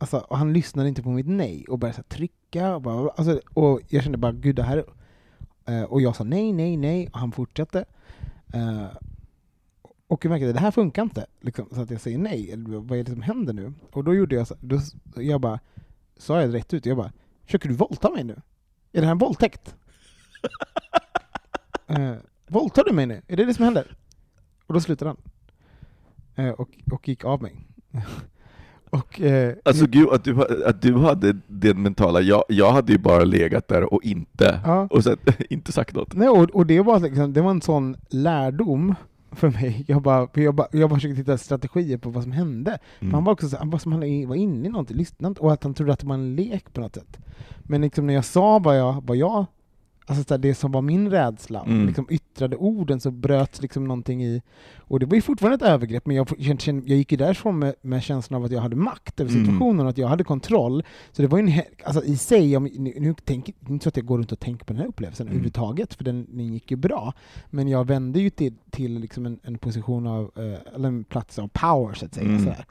Alltså, 0.00 0.18
och 0.18 0.38
han 0.38 0.52
lyssnade 0.52 0.88
inte 0.88 1.02
på 1.02 1.08
mitt 1.10 1.26
nej 1.28 1.64
och 1.68 1.78
började 1.78 1.94
så 1.96 2.02
här, 2.08 2.16
trycka 2.16 2.74
och, 2.74 2.82
bara, 2.82 3.10
alltså, 3.10 3.40
och 3.54 3.80
jag 3.88 4.02
kände 4.02 4.18
bara 4.18 4.32
gud 4.32 4.56
det 4.56 4.62
här 4.62 4.84
är- 5.66 5.78
eh, 5.78 5.84
och 5.84 6.00
jag 6.00 6.16
sa 6.16 6.24
nej, 6.24 6.52
nej, 6.52 6.76
nej 6.76 7.08
och 7.12 7.18
han 7.18 7.32
fortsatte. 7.32 7.84
Eh, 8.54 8.86
och 10.08 10.24
jag 10.24 10.30
märkte 10.30 10.48
att 10.48 10.54
det 10.54 10.60
här 10.60 10.70
funkar 10.70 11.02
inte, 11.02 11.26
liksom, 11.40 11.68
så 11.72 11.80
att 11.80 11.90
jag 11.90 12.00
säger 12.00 12.18
nej. 12.18 12.54
Vad 12.56 12.98
är 12.98 13.04
det 13.04 13.10
som 13.10 13.22
händer 13.22 13.52
nu? 13.52 13.72
Och 13.92 14.04
då 14.04 14.14
gjorde 14.14 14.34
jag 14.34 14.46
så, 14.46 14.54
då, 14.60 14.78
jag 15.16 15.40
bara, 15.40 15.60
sa 16.16 16.40
jag 16.40 16.54
rätt 16.54 16.74
ut, 16.74 16.86
jag 16.86 16.96
bara, 16.96 17.12
försöker 17.44 17.68
du 17.68 17.74
våldta 17.74 18.10
mig 18.10 18.24
nu? 18.24 18.40
Är 18.92 19.00
det 19.00 19.06
här 19.06 19.12
en 19.12 19.18
våldtäkt? 19.18 19.74
eh, 21.86 22.12
våldtar 22.48 22.84
du 22.84 22.92
mig 22.92 23.06
nu? 23.06 23.22
Är 23.28 23.36
det 23.36 23.44
det 23.44 23.54
som 23.54 23.64
händer? 23.64 23.96
Och 24.66 24.74
då 24.74 24.80
slutade 24.80 25.10
han. 25.10 25.18
Eh, 26.46 26.52
och, 26.52 26.68
och 26.92 27.08
gick 27.08 27.24
av 27.24 27.42
mig. 27.42 27.66
och, 28.90 29.20
eh, 29.20 29.54
Alltså 29.64 29.86
gud, 29.86 30.08
att 30.08 30.24
du, 30.24 30.64
att 30.66 30.82
du 30.82 30.94
hade 30.94 31.36
den 31.46 31.82
mentala, 31.82 32.20
jag, 32.20 32.44
jag 32.48 32.72
hade 32.72 32.92
ju 32.92 32.98
bara 32.98 33.24
legat 33.24 33.68
där 33.68 33.94
och 33.94 34.02
inte, 34.04 34.60
Ja. 34.64 34.88
och 34.90 35.04
sen, 35.04 35.16
inte 35.50 35.72
sagt 35.72 35.94
något. 35.94 36.14
Nej, 36.14 36.28
och, 36.28 36.50
och 36.50 36.66
det, 36.66 36.80
var 36.80 37.00
liksom, 37.00 37.32
det 37.32 37.40
var 37.42 37.50
en 37.50 37.62
sån 37.62 37.96
lärdom 38.08 38.94
för 39.32 39.50
mig. 39.50 39.84
Jag 39.88 40.02
bara, 40.02 40.28
jag 40.34 40.54
bara, 40.54 40.68
jag 40.72 40.90
bara 40.90 40.96
försökte 40.96 41.18
hitta 41.18 41.38
strategier 41.38 41.98
på 41.98 42.10
vad 42.10 42.22
som 42.22 42.32
hände. 42.32 42.78
Mm. 43.00 43.14
han 43.14 43.24
var 43.24 43.32
också 43.32 43.48
så, 43.48 43.56
han 43.56 43.70
var 43.70 43.78
som 43.78 43.92
han 43.92 44.00
var 44.28 44.34
inne 44.36 44.68
i 44.68 44.70
någonting, 44.70 44.96
lyssnade 44.96 45.40
och 45.40 45.52
att 45.52 45.64
han 45.64 45.74
trodde 45.74 45.92
att 45.92 46.00
det 46.00 46.06
var 46.06 46.14
en 46.14 46.36
lek 46.36 46.72
på 46.72 46.80
något 46.80 46.94
sätt. 46.94 47.18
Men 47.62 47.80
liksom 47.80 48.06
när 48.06 48.14
jag 48.14 48.24
sa 48.24 48.58
vad 48.58 48.78
jag, 48.78 49.04
vad 49.06 49.16
jag 49.16 49.46
alltså 50.08 50.24
så 50.24 50.34
här, 50.34 50.38
det 50.38 50.54
som 50.54 50.72
var 50.72 50.82
min 50.82 51.10
rädsla, 51.10 51.62
Mm. 51.66 51.86
liksom 51.86 52.06
yttrade 52.10 52.56
orden 52.56 53.00
så 53.00 53.10
bröts 53.10 53.62
liksom 53.62 53.84
någonting 53.84 54.24
i, 54.24 54.42
och 54.78 55.00
det 55.00 55.06
var 55.06 55.14
ju 55.14 55.22
fortfarande 55.22 55.54
ett 55.66 55.72
övergrepp, 55.72 56.06
men 56.06 56.16
jag, 56.16 56.28
jag 56.38 56.88
gick 56.88 57.12
ju 57.12 57.18
därifrån 57.18 57.58
med, 57.58 57.74
med 57.82 58.02
känslan 58.02 58.38
av 58.40 58.44
att 58.44 58.52
jag 58.52 58.60
hade 58.60 58.76
makt 58.76 59.20
över 59.20 59.30
Mm. 59.32 59.44
situationen, 59.44 59.86
och 59.86 59.90
att 59.90 59.98
jag 59.98 60.08
hade 60.08 60.24
kontroll. 60.24 60.84
Så 61.12 61.22
det 61.22 61.28
var 61.28 61.38
ju 61.38 61.44
en, 61.52 61.62
alltså 61.84 62.04
i 62.04 62.16
sig, 62.16 62.56
om, 62.56 62.64
nu, 62.64 62.92
nu 62.98 63.14
är 63.26 63.32
inte 63.32 63.84
så 63.84 63.88
att 63.88 63.96
jag 63.96 64.06
går 64.06 64.18
runt 64.18 64.32
och 64.32 64.40
tänker 64.40 64.64
på 64.64 64.72
den 64.72 64.82
här 64.82 64.88
upplevelsen 64.88 65.26
Mm. 65.26 65.32
överhuvudtaget, 65.32 65.94
för 65.94 66.04
den, 66.04 66.26
den 66.30 66.52
gick 66.52 66.70
ju 66.70 66.76
bra. 66.76 67.12
Men 67.50 67.68
jag 67.68 67.86
vände 67.86 68.20
ju 68.20 68.30
till, 68.30 68.54
till 68.70 68.98
liksom 68.98 69.26
en, 69.26 69.40
en 69.42 69.58
position 69.58 70.06
av, 70.06 70.30
eh, 70.36 70.74
eller 70.74 70.88
en 70.88 71.04
plats 71.04 71.38
av 71.38 71.48
power 71.52 71.94
så 71.94 72.06
att 72.06 72.14
säga. 72.14 72.26
Mm. 72.28 72.38
Sådär. 72.38 72.64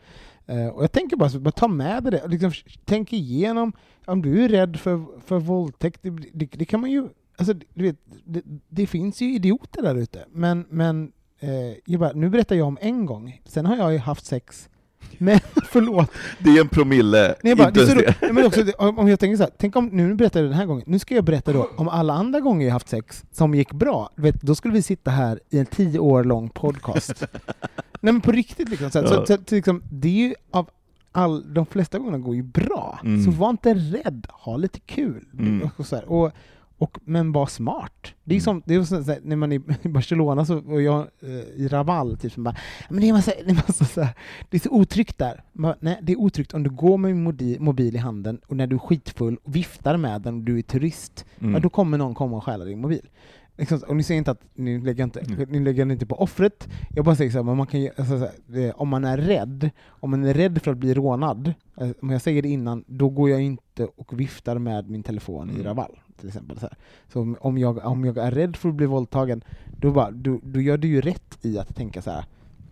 Eh, 0.48 0.68
och 0.68 0.84
jag 0.84 0.92
tänker 0.92 1.18
bara, 1.18 1.30
så, 1.30 1.40
bara 1.40 1.52
ta 1.52 1.68
med 1.68 2.04
dig 2.04 2.12
det, 2.12 2.28
liksom, 2.28 2.52
tänk 2.86 3.14
igenom, 3.14 3.74
om 4.06 4.22
du 4.22 4.44
är 4.44 4.50
rädd 4.50 4.78
för, 4.80 5.06
för 5.26 5.40
våldtäkt, 5.40 6.00
det, 6.04 6.10
det, 6.34 6.46
det 6.52 6.66
kan 6.66 6.80
man 6.82 6.92
ju, 6.92 7.08
alltså, 7.38 7.54
du 7.74 7.84
vet, 7.84 7.96
det, 8.26 8.42
det 8.70 8.88
finns 8.88 9.22
ju 9.22 9.34
idioter 9.36 9.82
där 9.82 9.96
ute, 9.96 10.26
men, 10.32 10.66
men 10.70 11.12
eh, 11.40 12.00
bara, 12.00 12.12
nu 12.12 12.30
berättar 12.30 12.56
jag 12.56 12.68
om 12.68 12.78
en 12.82 13.06
gång, 13.06 13.42
sen 13.46 13.66
har 13.66 13.76
jag 13.78 13.94
ju 13.94 14.00
haft 14.00 14.26
sex 14.26 14.70
men 15.18 15.40
förlåt, 15.66 16.12
Det 16.40 16.50
är 16.58 16.62
en 16.62 16.70
promille, 16.70 17.36
Nej, 17.44 17.56
bara, 17.56 17.68
inte 17.68 17.86
det 17.96 18.16
det. 18.22 18.34
men 18.34 18.46
också, 18.46 18.64
om 18.78 19.08
jag 19.08 19.20
tänker 19.20 19.38
så 19.38 19.44
här, 19.44 19.52
tänk 19.58 19.76
om, 19.76 19.86
nu 19.86 20.14
berättar 20.16 20.40
jag 20.40 20.50
den 20.50 20.58
här 20.58 20.66
gången, 20.66 20.84
nu 20.88 21.00
ska 21.00 21.16
jag 21.16 21.24
berätta 21.24 21.54
då 21.54 21.70
om 21.76 21.88
alla 21.90 22.14
andra 22.14 22.40
gånger 22.40 22.66
jag 22.66 22.74
haft 22.74 22.90
sex 22.90 23.24
som 23.32 23.56
gick 23.56 23.74
bra, 23.74 24.10
vet, 24.16 24.42
då 24.42 24.56
skulle 24.56 24.74
vi 24.74 24.82
sitta 24.82 25.12
här 25.12 25.40
i 25.50 25.60
en 25.60 25.66
tio 25.66 26.00
år 26.00 26.24
lång 26.24 26.50
podcast. 26.50 27.24
Nej 28.02 28.14
men 28.14 28.22
på 28.22 28.32
riktigt 28.32 28.70
liksom, 28.70 28.92
så, 28.92 28.98
Ja. 29.00 29.08
så, 29.08 29.26
så, 29.26 29.38
så 29.48 29.56
liksom, 29.56 29.84
det 29.92 30.08
är 30.08 30.28
ju 30.28 30.36
av 30.52 30.70
all, 31.12 31.54
de 31.54 31.66
flesta 31.66 31.98
gångerna 32.00 32.18
går 32.18 32.36
ju 32.36 32.44
bra, 32.44 33.00
Mm. 33.04 33.24
så 33.24 33.32
var 33.32 33.50
inte 33.50 33.74
rädd, 33.74 34.28
ha 34.30 34.58
lite 34.58 34.80
kul. 34.80 35.26
Mm. 35.40 35.70
Och 35.78 35.86
så 35.86 35.96
här, 35.96 36.12
och, 36.12 36.32
och, 36.78 36.98
men 37.06 37.32
var 37.32 37.46
smart. 37.46 38.14
Det 38.24 38.36
är 38.36 38.36
Mm. 38.36 38.42
som, 38.44 38.62
det 38.66 38.76
är 38.76 38.84
som 38.84 39.16
när 39.24 39.36
man 39.36 39.52
är 39.52 39.62
i 39.86 39.88
Barcelona 39.90 40.46
så, 40.46 40.58
och 40.58 40.82
jag 40.82 41.08
eh, 41.22 41.30
i 41.62 41.68
Raval, 41.68 42.18
typ, 42.18 42.32
som 42.34 42.44
bara, 42.44 42.56
men 42.90 43.02
det 43.02 43.10
är, 43.10 43.14
massa, 43.14 43.32
det, 43.46 43.52
är 43.52 43.56
massa 43.56 43.86
så 43.86 44.02
här, 44.02 44.14
det 44.50 44.58
är 44.58 44.62
så 44.62 44.70
otryggt 44.70 45.18
där. 45.18 45.44
Man, 45.54 45.74
nej, 45.80 46.00
det 46.02 46.12
är 46.14 46.20
otryggt 46.20 46.54
om 46.54 46.64
du 46.64 46.70
går 46.70 46.98
med 46.98 47.12
en 47.12 47.24
mobil, 47.24 47.60
mobil 47.62 47.96
i 47.96 48.00
handen 48.00 48.40
och 48.48 48.56
när 48.58 48.68
du 48.68 48.76
är 48.76 48.80
skitfull 48.80 49.38
och 49.44 49.56
viftar 49.56 49.98
med 49.98 50.22
den 50.22 50.36
och 50.36 50.42
du 50.44 50.58
är 50.58 50.62
turist, 50.62 51.26
Mm. 51.40 51.54
ja, 51.54 51.60
då 51.60 51.70
kommer 51.70 51.98
någon 51.98 52.16
komma 52.16 52.38
och 52.38 52.44
stjäla 52.44 52.66
din 52.66 52.82
mobil. 52.82 53.10
Liksom, 53.58 53.80
och 53.88 53.96
ni 53.96 54.04
säger 54.04 54.18
inte 54.18 54.32
att 54.32 54.42
ni 54.54 54.80
lägger 54.80 55.04
inte, 55.04 55.20
Mm. 55.20 55.50
ni 55.50 55.60
lägger 55.60 55.92
inte 55.92 56.06
på 56.06 56.16
offret, 56.22 56.68
jag 56.96 57.06
bara 57.06 57.16
säger 57.16 57.32
så 57.32 57.38
här, 57.38 57.44
men 57.44 57.58
man 57.58 57.68
kan 57.68 57.90
alltså, 57.98 58.20
så 58.20 58.26
här, 58.54 58.82
om 58.82 58.90
man 58.90 59.06
är 59.06 59.18
rädd, 59.18 59.70
om 59.88 60.10
man 60.12 60.24
är 60.24 60.34
rädd 60.34 60.62
för 60.62 60.72
att 60.72 60.78
bli 60.78 60.94
rånad, 60.94 61.54
eh, 61.82 61.90
om 62.02 62.10
jag 62.10 62.22
säger 62.22 62.42
det 62.42 62.50
innan, 62.50 62.84
då 62.88 63.10
går 63.10 63.30
jag 63.30 63.42
inte 63.42 63.64
och 63.86 64.20
viftar 64.20 64.58
med 64.60 64.90
min 64.90 65.04
telefon 65.04 65.50
i 65.50 65.54
Mm. 65.54 65.64
Raval, 65.66 66.00
till 66.20 66.28
exempel. 66.28 66.60
Så, 66.60 66.70
så 67.14 67.36
om- 67.40 67.58
jag, 67.58 67.86
om 67.86 68.06
jag 68.06 68.18
är 68.18 68.32
rädd 68.32 68.56
för 68.56 68.70
att 68.70 68.76
bli 68.76 68.86
våldtagen, 68.86 69.44
då, 69.80 69.92
bara, 69.92 70.12
då, 70.12 70.40
då 70.44 70.62
gör 70.62 70.78
du 70.78 70.88
ju 70.88 71.02
rätt 71.02 71.38
i 71.46 71.58
att 71.60 71.76
tänka 71.76 72.02
så 72.02 72.12
här. 72.12 72.26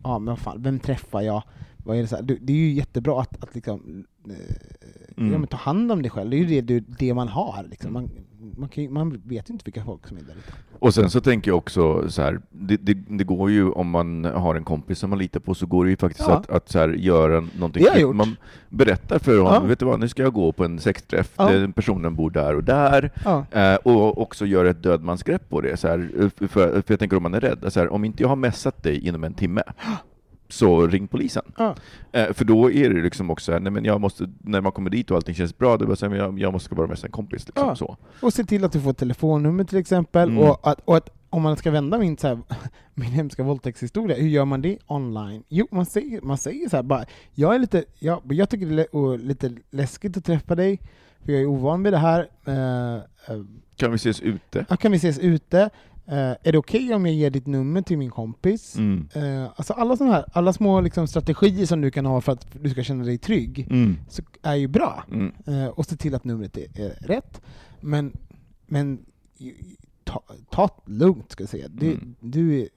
ja 0.04 0.20
men 0.20 0.38
fan, 0.38 0.62
vem 0.62 0.80
träffar 0.80 1.22
jag? 1.22 1.44
Vad 1.78 1.98
är 1.98 2.02
det, 2.02 2.08
så 2.08 2.16
här? 2.16 2.24
Det 2.24 2.54
är 2.54 2.58
ju 2.58 2.74
jättebra 2.74 3.22
att, 3.22 3.44
att 3.44 3.56
liksom, 3.56 4.06
eh, 4.30 4.36
Mm. 5.18 5.42
ja, 5.42 5.48
ta 5.48 5.58
hand 5.58 5.92
om 5.92 6.02
dig 6.02 6.12
själv, 6.12 6.30
det 6.30 6.38
är 6.38 6.40
ju 6.40 6.62
det, 6.62 6.80
det 6.80 7.14
man 7.14 7.28
har. 7.28 7.66
Liksom. 7.70 7.94
Man, 7.94 8.10
man, 8.56 8.70
kan, 8.70 8.94
man 8.94 9.22
vet 9.26 9.50
ju 9.50 9.54
inte 9.54 9.66
vilka 9.66 9.84
folk 9.86 10.08
som 10.08 10.18
är 10.18 10.22
där 10.22 10.34
ute. 10.34 10.54
Och 10.80 10.94
sen 10.94 11.10
så 11.10 11.22
tänker 11.22 11.52
jag 11.52 11.58
också 11.58 12.10
så 12.10 12.22
här, 12.22 12.40
det, 12.50 12.78
det, 12.78 12.94
det 12.94 13.24
går 13.24 13.52
ju 13.52 13.70
om 13.70 13.90
man 13.90 14.26
har 14.26 14.56
en 14.56 14.64
kompis 14.64 15.00
som 15.00 15.10
man 15.10 15.20
litar 15.20 15.40
på, 15.40 15.54
så 15.54 15.66
går 15.66 15.86
det 15.86 15.92
ju 15.92 15.98
faktiskt 15.98 16.28
Ja. 16.28 16.34
att, 16.38 16.50
att 16.50 16.70
så 16.70 16.80
här, 16.80 16.90
göra 16.90 17.40
någonting. 17.58 17.84
Det 17.84 17.90
har 17.90 17.96
jag 17.96 18.02
gjort. 18.02 18.16
Man 18.16 18.36
berättar 18.70 19.20
för 19.20 19.38
honom, 19.38 19.54
Ja. 19.54 19.68
vet 19.68 19.80
du 19.80 19.86
vad, 19.86 20.00
nu 20.00 20.08
ska 20.08 20.24
jag 20.24 20.34
gå 20.34 20.52
på 20.52 20.66
en 20.66 20.80
sexträff, 20.80 21.32
Ja. 21.38 21.50
den 21.52 21.74
personen 21.74 22.16
bor 22.16 22.30
där 22.30 22.56
och 22.56 22.64
där, 22.64 23.12
Ja. 23.26 23.46
eh, 23.52 23.76
och 23.76 24.22
också 24.22 24.46
göra 24.46 24.70
ett 24.70 24.84
dödmansgrepp 24.84 25.50
på 25.50 25.62
det. 25.62 25.78
Så 25.78 25.88
här, 25.88 26.30
för, 26.48 26.48
för 26.48 26.84
jag 26.88 27.00
tänker 27.00 27.18
om 27.18 27.24
man 27.24 27.34
är 27.34 27.40
rädd, 27.42 27.66
så 27.74 27.80
här, 27.80 27.94
om 27.94 28.06
inte 28.06 28.24
jag 28.24 28.30
har 28.30 28.36
messat 28.36 28.84
dig 28.84 29.08
inom 29.08 29.24
en 29.24 29.34
timme, 29.34 29.62
så 30.56 30.88
ring 30.88 31.08
polisen. 31.08 31.44
Ja. 31.58 31.76
Eh, 32.12 32.34
för 32.34 32.46
då 32.46 32.72
är 32.72 32.90
det 32.90 33.02
liksom 33.02 33.32
också 33.32 33.52
här, 33.52 33.60
nej 33.60 33.72
men 33.72 33.86
jag 33.86 34.02
måste, 34.02 34.30
när 34.44 34.62
man 34.62 34.72
kommer 34.72 34.90
dit 34.90 35.12
och 35.12 35.18
allting 35.18 35.36
känns 35.36 35.58
bra, 35.58 35.78
då 35.78 35.96
men 36.10 36.12
jag, 36.20 36.40
jag 36.40 36.54
måste 36.54 36.76
vara 36.76 36.88
med 36.88 37.06
en 37.06 37.12
kompis. 37.12 37.48
Liksom, 37.48 37.68
Ja. 37.68 37.76
så. 37.76 37.98
Och 38.22 38.34
se 38.34 38.44
till 38.44 38.64
att 38.66 38.72
du 38.72 38.82
får 38.82 38.90
ett 38.92 38.98
telefonnummer 38.98 39.64
till 39.64 39.78
exempel, 39.78 40.30
Mm. 40.30 40.44
och, 40.44 40.68
att, 40.68 40.80
och 40.86 40.98
att 40.98 41.10
om 41.30 41.42
man 41.42 41.58
ska 41.58 41.72
vända 41.72 41.98
min, 42.00 42.18
så 42.18 42.28
här, 42.28 42.40
min 42.94 43.12
hemska 43.12 43.44
våldtäktshistoria, 43.44 44.18
hur 44.18 44.28
gör 44.28 44.46
man 44.46 44.62
det 44.62 44.78
online? 44.88 45.44
Jo, 45.50 45.68
man 45.72 45.86
säger, 45.86 46.22
man 46.22 46.38
säger 46.38 46.70
så 46.70 46.76
här 46.76 46.84
bara, 46.84 47.06
jag 47.34 47.56
är 47.56 47.60
lite, 47.60 47.84
jag, 48.00 48.22
jag 48.30 48.50
tycker 48.50 48.66
det 48.66 48.82
är 48.82 49.18
lite 49.18 49.52
läskigt 49.72 50.18
att 50.18 50.26
träffa 50.26 50.56
dig, 50.56 50.80
för 51.26 51.32
jag 51.32 51.42
är 51.42 51.46
ovan 51.46 51.84
vid 51.84 51.94
det 51.94 51.98
här. 51.98 52.28
Eh, 52.46 52.96
eh, 52.96 53.02
Kan 53.76 53.92
vi 53.92 53.96
ses 53.96 54.22
ute? 54.22 54.66
ja, 54.70 54.76
kan 54.76 54.92
vi 54.92 54.98
ses 54.98 55.20
ute? 55.20 55.70
Eh, 56.08 56.18
är 56.44 56.52
det 56.52 56.58
okej 56.58 56.94
om 56.94 57.06
jag 57.06 57.16
ger 57.16 57.30
ditt 57.30 57.48
nummer 57.48 57.82
till 57.82 57.98
min 57.98 58.10
kompis? 58.10 58.76
Mm. 58.76 59.08
Eh, 59.14 59.50
alltså 59.56 59.74
alla 59.74 59.98
såna 59.98 60.12
här, 60.12 60.26
alla 60.34 60.54
små 60.54 60.82
liksom, 60.82 61.08
strategier 61.08 61.66
som 61.66 61.82
du 61.82 61.92
kan 61.92 62.06
ha 62.06 62.22
för 62.22 62.32
att 62.32 62.48
du 62.62 62.70
ska 62.70 62.84
känna 62.84 63.04
dig 63.04 63.18
trygg, 63.18 63.68
Mm. 63.70 63.98
så 64.10 64.24
är 64.42 64.56
ju 64.56 64.68
bra. 64.68 65.04
Mm. 65.12 65.32
Eh, 65.48 65.68
och 65.68 65.86
se 65.86 65.96
till 65.96 66.16
att 66.16 66.24
numret 66.24 66.58
är, 66.58 66.80
är 66.82 66.90
rätt. 67.08 67.42
Men, 67.82 68.18
men 68.66 69.06
ta, 70.04 70.24
ta 70.50 70.70
det 70.86 70.92
lugnt 70.94 71.32
ska 71.32 71.44
jag 71.44 71.50
säga. 71.50 71.68
Du, 71.68 71.88
Mm. 71.92 72.16
du, 72.20 72.60
är, 72.62 72.68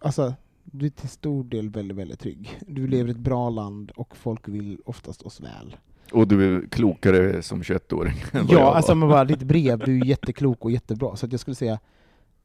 alltså, 0.00 0.34
du 0.64 0.86
är 0.86 0.90
till 0.90 1.08
stor 1.08 1.44
del 1.44 1.70
väldigt, 1.70 1.96
väldigt 1.96 2.20
trygg. 2.20 2.58
Du 2.66 2.86
lever 2.86 3.08
i 3.08 3.12
ett 3.12 3.18
bra 3.18 3.50
land 3.50 3.90
och 3.90 4.16
folk 4.16 4.48
vill 4.48 4.78
oftast 4.84 5.22
oss 5.22 5.40
väl. 5.40 5.76
Och 6.12 6.28
du 6.28 6.56
är 6.56 6.66
klokare 6.68 7.42
som 7.42 7.62
21-åring 7.62 8.16
än 8.32 8.46
vad 8.46 8.52
jag 8.54 8.60
Ja, 8.60 8.74
alltså 8.74 8.94
men 8.94 9.08
bara 9.08 9.24
ditt 9.24 9.42
brev, 9.42 9.78
du 9.78 10.00
är 10.00 10.04
jätteklok 10.04 10.64
och 10.64 10.70
jättebra. 10.70 11.16
Så 11.16 11.26
jag 11.30 11.40
skulle 11.40 11.54
säga, 11.54 11.78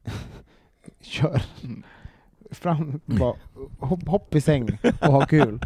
kör. 1.00 1.42
Mm. 1.64 1.82
Fram, 2.50 3.00
bara, 3.04 3.34
hopp, 3.78 4.08
hopp 4.08 4.34
i 4.34 4.40
säng 4.40 4.78
och 5.00 5.12
ha 5.12 5.26
kul. 5.26 5.60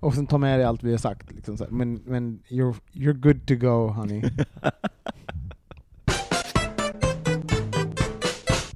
Och 0.00 0.14
sen 0.14 0.26
ta 0.26 0.38
med 0.38 0.58
dig 0.58 0.66
allt 0.66 0.82
vi 0.82 0.90
har 0.90 0.98
sagt. 0.98 1.32
Liksom 1.32 1.56
så 1.56 1.64
här. 1.64 1.70
Men, 1.70 2.02
men 2.04 2.42
you're, 2.48 2.76
you're 2.92 3.12
good 3.12 3.46
to 3.46 3.54
go 3.54 3.88
honey. 3.88 4.22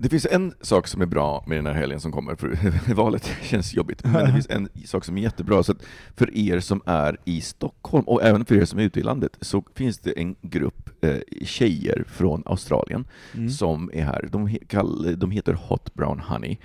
Det 0.05 0.11
finns 0.11 0.27
en 0.31 0.55
sak 0.61 0.87
som 0.89 1.03
är 1.03 1.07
bra 1.07 1.45
med 1.47 1.59
den 1.59 1.67
här 1.67 1.73
helgen 1.73 2.01
som 2.01 2.13
kommer, 2.13 2.35
för 2.35 2.95
valet 2.95 3.31
känns 3.43 3.75
jobbigt, 3.75 4.05
men 4.05 4.27
det 4.27 4.33
finns 4.33 4.51
en 4.51 4.69
sak 4.87 5.05
som 5.05 5.19
är 5.19 5.23
jättebra. 5.23 5.63
Så 5.63 5.75
för 6.17 6.37
er 6.37 6.61
som 6.61 6.83
är 6.87 7.17
i 7.25 7.41
Stockholm, 7.41 8.05
och 8.05 8.23
även 8.23 8.45
för 8.45 8.55
er 8.55 8.65
som 8.65 8.79
är 8.79 8.83
ute 8.83 9.01
i 9.01 9.03
landet, 9.03 9.37
så 9.41 9.65
finns 9.75 9.99
det 9.99 10.21
en 10.21 10.37
grupp 10.43 10.91
eh, 11.05 11.17
tjejer 11.43 12.05
från 12.09 12.43
Australien 12.47 13.05
Mm. 13.35 13.51
som 13.51 13.91
är 13.93 14.05
här. 14.05 14.29
De, 14.33 14.59
kall, 14.69 15.19
de 15.19 15.31
heter 15.31 15.53
Hot 15.53 15.95
Brown 15.95 16.21
Honey. 16.21 16.57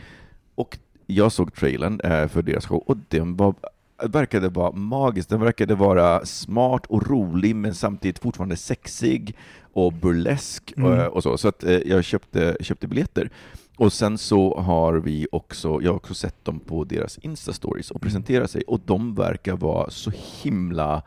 Och 0.56 0.78
jag 1.08 1.32
såg 1.32 1.54
trailern 1.54 2.00
eh, 2.04 2.28
för 2.28 2.42
deras 2.42 2.66
show, 2.66 2.78
och 2.86 2.98
den 3.08 3.36
var 3.36 3.56
verkade 4.04 4.50
vara 4.50 4.72
magisk. 4.72 5.30
Den 5.30 5.40
verkade 5.40 5.76
vara 5.76 6.26
smart 6.26 6.86
och 6.86 7.08
rolig, 7.10 7.56
men 7.56 7.76
samtidigt 7.76 8.20
fortfarande 8.20 8.56
sexig 8.56 9.36
och 9.74 9.94
burlesk 9.94 10.74
Mm. 10.78 11.00
eh, 11.00 11.06
och 11.06 11.24
så. 11.24 11.38
Så 11.38 11.48
att 11.48 11.64
eh, 11.64 11.72
jag 11.86 12.04
köpte, 12.04 12.58
köpte 12.62 12.88
biljetter. 12.88 13.30
Och 13.78 13.94
sen 13.94 14.18
så 14.18 14.60
har 14.60 14.94
vi 14.94 15.28
också, 15.32 15.80
jag 15.82 15.92
har 15.92 15.96
också 15.96 16.14
sett 16.14 16.46
dem 16.46 16.60
på 16.60 16.84
deras 16.84 17.18
Insta-stories 17.18 17.92
och 17.92 18.02
presentera 18.02 18.48
sig, 18.48 18.62
och 18.68 18.80
de 18.86 19.16
verkar 19.16 19.56
vara 19.56 19.90
så 19.90 20.12
himla 20.44 21.02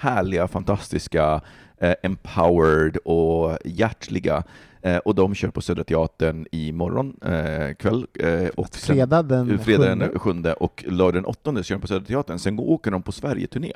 härliga, 0.00 0.48
fantastiska, 0.48 1.40
eh, 1.78 1.94
empowered 2.02 2.96
och 2.96 3.58
hjärtliga. 3.64 4.42
Eh, 4.82 4.96
och 4.96 5.14
de 5.14 5.34
kör 5.34 5.48
på 5.48 5.60
Södra 5.60 5.84
Teatern 5.84 6.46
imorgon 6.52 7.16
eh, 7.24 7.74
kväll. 7.74 8.06
Eh, 8.14 8.48
och 8.56 8.68
sen- 8.74 8.94
Fredag 8.94 9.22
den 9.22 9.58
fredag 9.58 9.82
sjunde. 9.88 10.06
den 10.06 10.18
sjunde 10.18 10.52
och 10.52 10.84
lördag 10.88 11.14
den 11.14 11.24
åttonde 11.24 11.62
kör 11.64 11.74
de 11.74 11.80
på 11.80 11.86
Södra 11.86 12.04
Teatern. 12.06 12.38
Sen 12.38 12.56
går- 12.56 12.68
åker 12.68 12.90
de 12.90 13.02
på 13.02 13.12
Sverigeturné. 13.12 13.72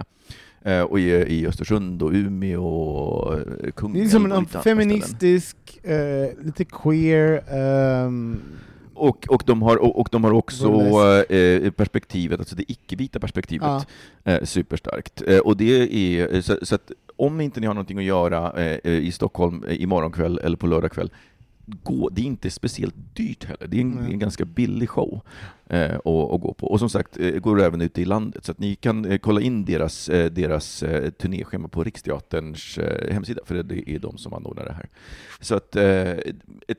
Eh, 0.63 0.81
och 0.81 1.01
i 1.01 1.47
Östersund 1.47 2.03
och 2.03 2.11
Umeå 2.13 2.65
och 2.67 3.35
eh, 3.35 3.41
Kungälv. 3.77 4.05
Det 4.05 4.09
är 4.09 4.11
som 4.11 4.33
en 4.33 4.47
feministisk, 4.47 5.57
eh, 5.83 6.29
lite 6.45 6.65
queer, 6.65 7.43
ehm, 7.51 8.41
Och, 8.95 9.27
och, 9.29 9.43
de 9.47 9.63
har, 9.63 9.77
och, 9.77 10.01
och 10.01 10.09
de 10.13 10.25
har 10.25 10.33
också 10.33 10.71
Burlesk. 10.71 11.31
eh, 11.31 11.71
perspektivet, 11.71 12.39
alltså 12.41 12.57
det 12.57 12.73
icke-vita 12.73 13.21
perspektivet, 13.21 13.67
Ja. 14.25 14.33
eh, 14.33 14.45
superstarkt. 14.45 15.23
Eh, 15.27 15.39
och 15.39 15.57
det 15.57 15.97
är, 16.21 16.41
så, 16.41 16.57
så 16.63 16.75
att 16.75 16.93
om 17.17 17.41
inte 17.41 17.61
ni 17.61 17.67
har 17.67 17.75
någonting 17.75 17.99
att 17.99 18.05
göra 18.05 18.53
eh, 18.53 18.93
i 18.93 19.13
Stockholm 19.13 19.65
eh, 19.69 19.83
imorgon 19.83 20.13
kväll 20.13 20.39
eller 20.39 20.57
på 20.57 20.67
lördag 20.67 20.93
kväll, 20.93 21.11
gå, 21.67 22.09
det 22.09 22.21
är 22.21 22.25
inte 22.25 22.51
speciellt 22.51 22.95
dyrt 23.15 23.45
heller. 23.45 23.67
Det 23.67 23.77
är 23.77 23.81
en, 23.81 23.99
en 23.99 24.19
ganska 24.19 24.45
billig 24.45 24.89
show 24.89 25.21
eh, 25.67 25.95
att, 25.95 26.07
att 26.07 26.41
gå 26.41 26.55
på. 26.59 26.67
Och 26.67 26.79
som 26.79 26.91
sagt, 26.91 27.19
eh, 27.21 27.31
går 27.31 27.61
även 27.63 27.81
ute 27.81 28.03
i 28.03 28.05
landet, 28.05 28.45
så 28.45 28.53
att 28.53 28.59
ni 28.59 28.75
kan 28.75 29.05
eh, 29.05 29.19
kolla 29.19 29.41
in 29.41 29.65
deras, 29.65 30.09
eh, 30.09 30.31
deras 30.31 30.83
eh, 30.83 31.11
turnéschema 31.11 31.69
på 31.69 31.85
Riksteaterns 31.85 32.79
eh, 32.79 33.13
hemsida, 33.15 33.43
för 33.45 33.63
det 33.63 33.91
är 33.91 33.99
de 33.99 34.19
som 34.19 34.35
anordnar 34.35 34.65
det 34.65 34.73
här. 34.73 34.89
Så 35.41 35.55
att, 35.55 35.77
eh, 35.77 36.11
ett 36.69 36.79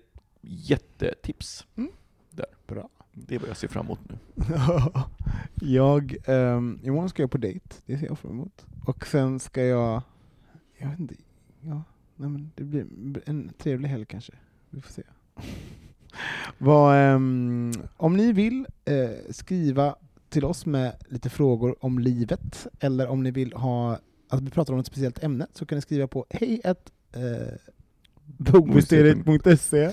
jättetips. 0.70 1.66
Mm. 1.78 1.90
Bra. 2.68 2.90
Det 3.14 3.36
är 3.36 3.40
vad 3.40 3.50
jag 3.50 3.58
ser 3.58 3.68
fram 3.68 3.86
emot 3.86 4.00
nu. 4.10 4.18
jag, 5.76 6.16
um, 6.28 6.80
imorgon 6.84 7.10
ska 7.10 7.24
jag 7.24 7.32
på 7.32 7.38
dejt, 7.38 7.76
det 7.86 7.98
ser 7.98 8.06
jag 8.06 8.20
fram 8.20 8.32
emot. 8.32 8.66
Och 8.86 9.08
sen 9.08 9.40
ska 9.40 9.64
jag, 9.64 10.02
jag 10.78 10.90
vet 10.90 11.00
inte, 11.00 11.16
ja, 11.62 11.84
nej 12.16 12.30
men 12.30 12.52
det 12.56 12.64
blir 12.64 12.86
en 13.26 13.52
trevlig 13.58 13.90
helg 13.90 14.06
kanske. 14.06 14.34
Vi 14.70 14.82
får 14.82 14.92
se. 14.92 15.04
Vad, 16.58 16.98
ehm, 16.98 17.72
om 17.98 18.18
ni 18.18 18.34
vill 18.34 18.68
eh, 18.86 19.10
skriva 19.30 19.96
till 20.30 20.46
oss 20.46 20.66
med 20.66 20.96
lite 21.08 21.30
frågor 21.30 21.76
om 21.80 22.00
livet, 22.00 22.68
eller 22.80 23.08
om 23.08 23.24
ni 23.24 23.32
vill 23.32 23.54
ha 23.54 24.00
att 24.30 24.42
vi 24.42 24.50
pratar 24.50 24.74
om 24.74 24.80
ett 24.80 24.86
speciellt 24.86 25.24
ämne, 25.24 25.48
så 25.54 25.66
kan 25.66 25.76
ni 25.76 25.82
skriva 25.82 26.08
på 26.08 26.26
hej 26.30 26.62
eh, 26.64 26.74
bogmysteriet.se 28.26 29.92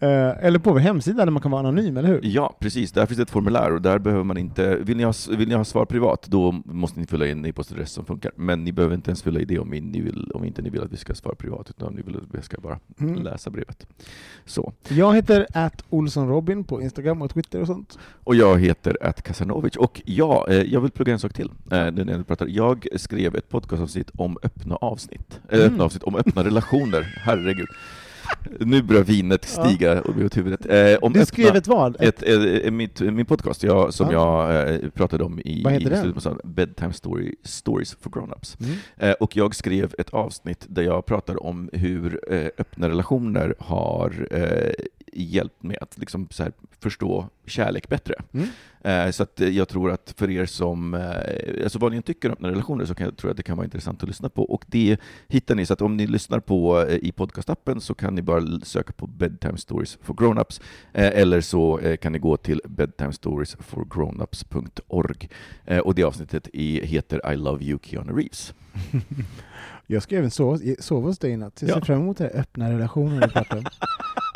eller 0.00 0.58
på 0.58 0.72
vår 0.72 0.78
hemsida 0.78 1.24
där 1.24 1.32
man 1.32 1.42
kan 1.42 1.50
vara 1.50 1.60
anonym, 1.60 1.96
eller 1.96 2.08
hur? 2.08 2.20
Ja, 2.22 2.56
precis. 2.60 2.92
Där 2.92 3.06
finns 3.06 3.20
ett 3.20 3.30
formulär 3.30 3.72
och 3.74 3.82
där 3.82 3.98
behöver 3.98 4.24
man 4.24 4.38
inte... 4.38 4.76
Vill 4.76 4.96
ni 4.96 5.02
ha, 5.02 5.12
vill 5.30 5.48
ni 5.48 5.54
ha 5.54 5.64
svar 5.64 5.84
privat, 5.84 6.26
då 6.28 6.52
måste 6.64 7.00
ni 7.00 7.06
fylla 7.06 7.26
i 7.26 7.30
en 7.30 7.46
e-postadress 7.46 7.92
som 7.92 8.04
funkar. 8.04 8.32
Men 8.36 8.64
ni 8.64 8.72
behöver 8.72 8.94
inte 8.94 9.10
ens 9.10 9.22
fylla 9.22 9.40
i 9.40 9.44
det 9.44 9.58
om, 9.58 9.68
ni 9.70 10.00
vill, 10.00 10.30
om 10.34 10.44
inte 10.44 10.62
ni 10.62 10.70
vill 10.70 10.82
att 10.82 10.92
vi 10.92 10.96
ska 10.96 11.14
svara 11.14 11.34
privat, 11.34 11.70
utan 11.70 11.88
om 11.88 11.94
ni 11.94 12.02
vill 12.02 12.16
att 12.16 12.22
vi 12.32 12.42
ska 12.42 12.60
bara 12.60 12.78
Mm. 13.00 13.22
läsa 13.22 13.50
brevet. 13.50 13.86
Så. 14.46 14.72
Jag 14.88 15.14
heter 15.14 15.46
att 15.54 15.84
Olssonrobin 15.90 16.64
på 16.64 16.82
Instagram 16.82 17.22
och 17.22 17.30
Twitter 17.34 17.60
och 17.60 17.66
sånt. 17.66 17.98
Och 18.24 18.34
jag 18.34 18.58
heter 18.60 18.96
att 19.00 19.22
Kasanovic. 19.22 19.76
Och 19.76 20.02
ja, 20.04 20.46
eh, 20.48 20.54
jag 20.62 20.80
vill 20.80 20.90
plugga 20.90 21.12
en 21.12 21.18
sak 21.18 21.32
till. 21.32 21.50
eh, 21.70 21.90
nu 21.92 22.04
när 22.04 22.12
jag 22.12 22.26
pratar. 22.26 22.46
Jag 22.50 22.86
skrev 22.96 23.36
ett 23.36 23.48
podcastavsnitt 23.48 24.10
om 24.16 24.38
öppna 24.42 24.76
avsnitt. 24.76 25.40
Mm. 25.48 25.66
öppna 25.66 25.84
avsnitt 25.84 26.02
om 26.02 26.16
öppna 26.16 26.44
relationer. 26.44 27.02
Herregud. 27.24 27.68
Nu 28.60 28.82
börjar 28.82 29.02
vinet 29.02 29.44
stiga 29.44 29.94
ja. 29.94 30.24
åt 30.24 30.36
huvudet. 30.36 30.66
Eh, 30.66 30.98
om 31.04 31.12
Du 31.12 31.26
skrev 31.26 31.46
öppna- 31.46 31.58
ett 31.58 31.66
vad? 31.66 31.96
ett, 32.00 32.22
ett, 32.22 32.64
ett, 32.64 32.72
mitt, 32.72 33.00
min 33.00 33.26
podcast 33.26 33.62
jag, 33.62 33.94
som 33.94 34.10
Ja. 34.12 34.52
jag 34.52 34.74
eh, 34.74 34.90
pratade 34.90 35.24
om 35.24 35.38
i, 35.44 35.62
Vad 35.64 35.72
heter 35.72 35.86
i 35.86 35.90
den? 35.90 36.38
Bedtime 36.44 36.92
Story, 36.92 37.34
Stories 37.42 37.96
for 38.00 38.10
Grown-Ups. 38.10 38.56
Mm. 38.60 38.74
Eh, 38.96 39.12
och 39.12 39.36
jag 39.36 39.54
skrev 39.54 39.94
ett 39.98 40.10
avsnitt 40.10 40.66
där 40.68 40.82
jag 40.82 41.06
pratar 41.06 41.42
om 41.46 41.70
hur 41.72 42.20
eh, 42.34 42.46
öppna 42.58 42.88
relationer 42.88 43.54
har 43.58 44.28
eh, 44.30 44.72
hjälpt 45.12 45.62
mig 45.62 45.76
att 45.80 45.98
liksom 45.98 46.28
förstå 46.80 47.28
kärlek 47.46 47.88
bättre. 47.88 48.14
Mm. 48.32 48.48
Eh, 48.80 49.10
så 49.10 49.22
att 49.22 49.40
jag 49.40 49.68
tror 49.68 49.90
att 49.90 50.14
för 50.16 50.30
er 50.30 50.46
som, 50.46 50.94
eh, 50.94 51.62
alltså 51.62 51.78
vad 51.78 51.92
ni 51.92 52.02
tycker 52.02 52.28
om 52.28 52.32
öppna 52.32 52.48
relationer 52.50 52.84
så 52.84 52.94
kan 52.94 53.04
jag 53.04 53.16
tror 53.16 53.30
att 53.30 53.36
det 53.36 53.42
kan 53.42 53.56
vara 53.56 53.64
intressant 53.64 54.02
att 54.02 54.08
lyssna 54.08 54.28
på. 54.28 54.42
Och 54.42 54.64
det 54.66 54.96
hittar 55.28 55.54
ni, 55.54 55.66
så 55.66 55.72
att 55.72 55.82
om 55.82 55.96
ni 55.96 56.06
lyssnar 56.06 56.40
på 56.40 56.82
eh, 56.82 56.94
i 56.96 57.12
podcastappen 57.12 57.80
så 57.80 57.94
kan 57.94 58.14
ni 58.14 58.22
bara 58.22 58.60
söka 58.62 58.92
på 58.92 59.06
Bedtime 59.06 59.58
Stories 59.58 59.98
for 60.02 60.14
Grown-Ups 60.14 60.60
eller 60.92 61.40
så 61.40 61.80
kan 62.00 62.12
ni 62.12 62.18
gå 62.18 62.36
till 62.36 62.60
bedtimestoriesforgrownups.org 62.64 65.28
och 65.84 65.94
det 65.94 66.02
avsnittet 66.04 66.48
heter 66.82 67.32
I 67.32 67.36
Love 67.36 67.64
You 67.64 67.78
Keanu 67.82 68.12
Reeves. 68.12 68.54
Jag 69.86 70.02
ska 70.02 70.16
även 70.16 70.30
sova, 70.30 70.58
sova 70.78 71.06
hos 71.06 71.18
dig 71.18 71.30
i 71.30 71.36
natt. 71.36 71.62
Jag 71.62 71.70
ser 71.70 71.76
Ja. 71.78 71.84
fram 71.84 72.00
emot 72.00 72.18
det 72.18 72.24
här 72.24 72.40
öppna 72.40 72.70
relationer 72.72 73.20
du 73.20 73.28
pratar 73.28 73.56
om. 73.56 73.64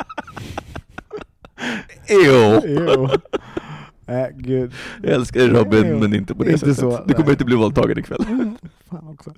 Ew. 2.07 2.61
Jo. 2.65 3.09
Äh, 4.07 4.27
gud. 4.37 4.73
Jag 5.03 5.11
älskar 5.13 5.39
Robin, 5.47 5.87
Jo. 5.89 5.99
men 5.99 6.13
inte 6.15 6.35
på 6.35 6.43
det 6.43 6.51
Inte 6.51 6.59
sättet. 6.59 6.77
så, 6.77 6.89
du 7.07 7.13
kommer 7.13 7.25
nej. 7.25 7.31
inte 7.31 7.45
bli 7.45 7.55
våldtagen 7.55 7.97
ikväll. 7.99 8.25
Mm, 8.29 8.57
fan 8.89 9.07
också. 9.07 9.33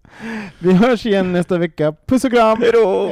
Vi 0.60 0.74
hörs 0.74 1.06
igen 1.06 1.32
nästa 1.34 1.58
vecka. 1.58 1.94
Puss 2.08 2.24
och 2.24 2.32
kram! 2.32 2.58
Hej 2.62 2.72
då! 2.74 3.12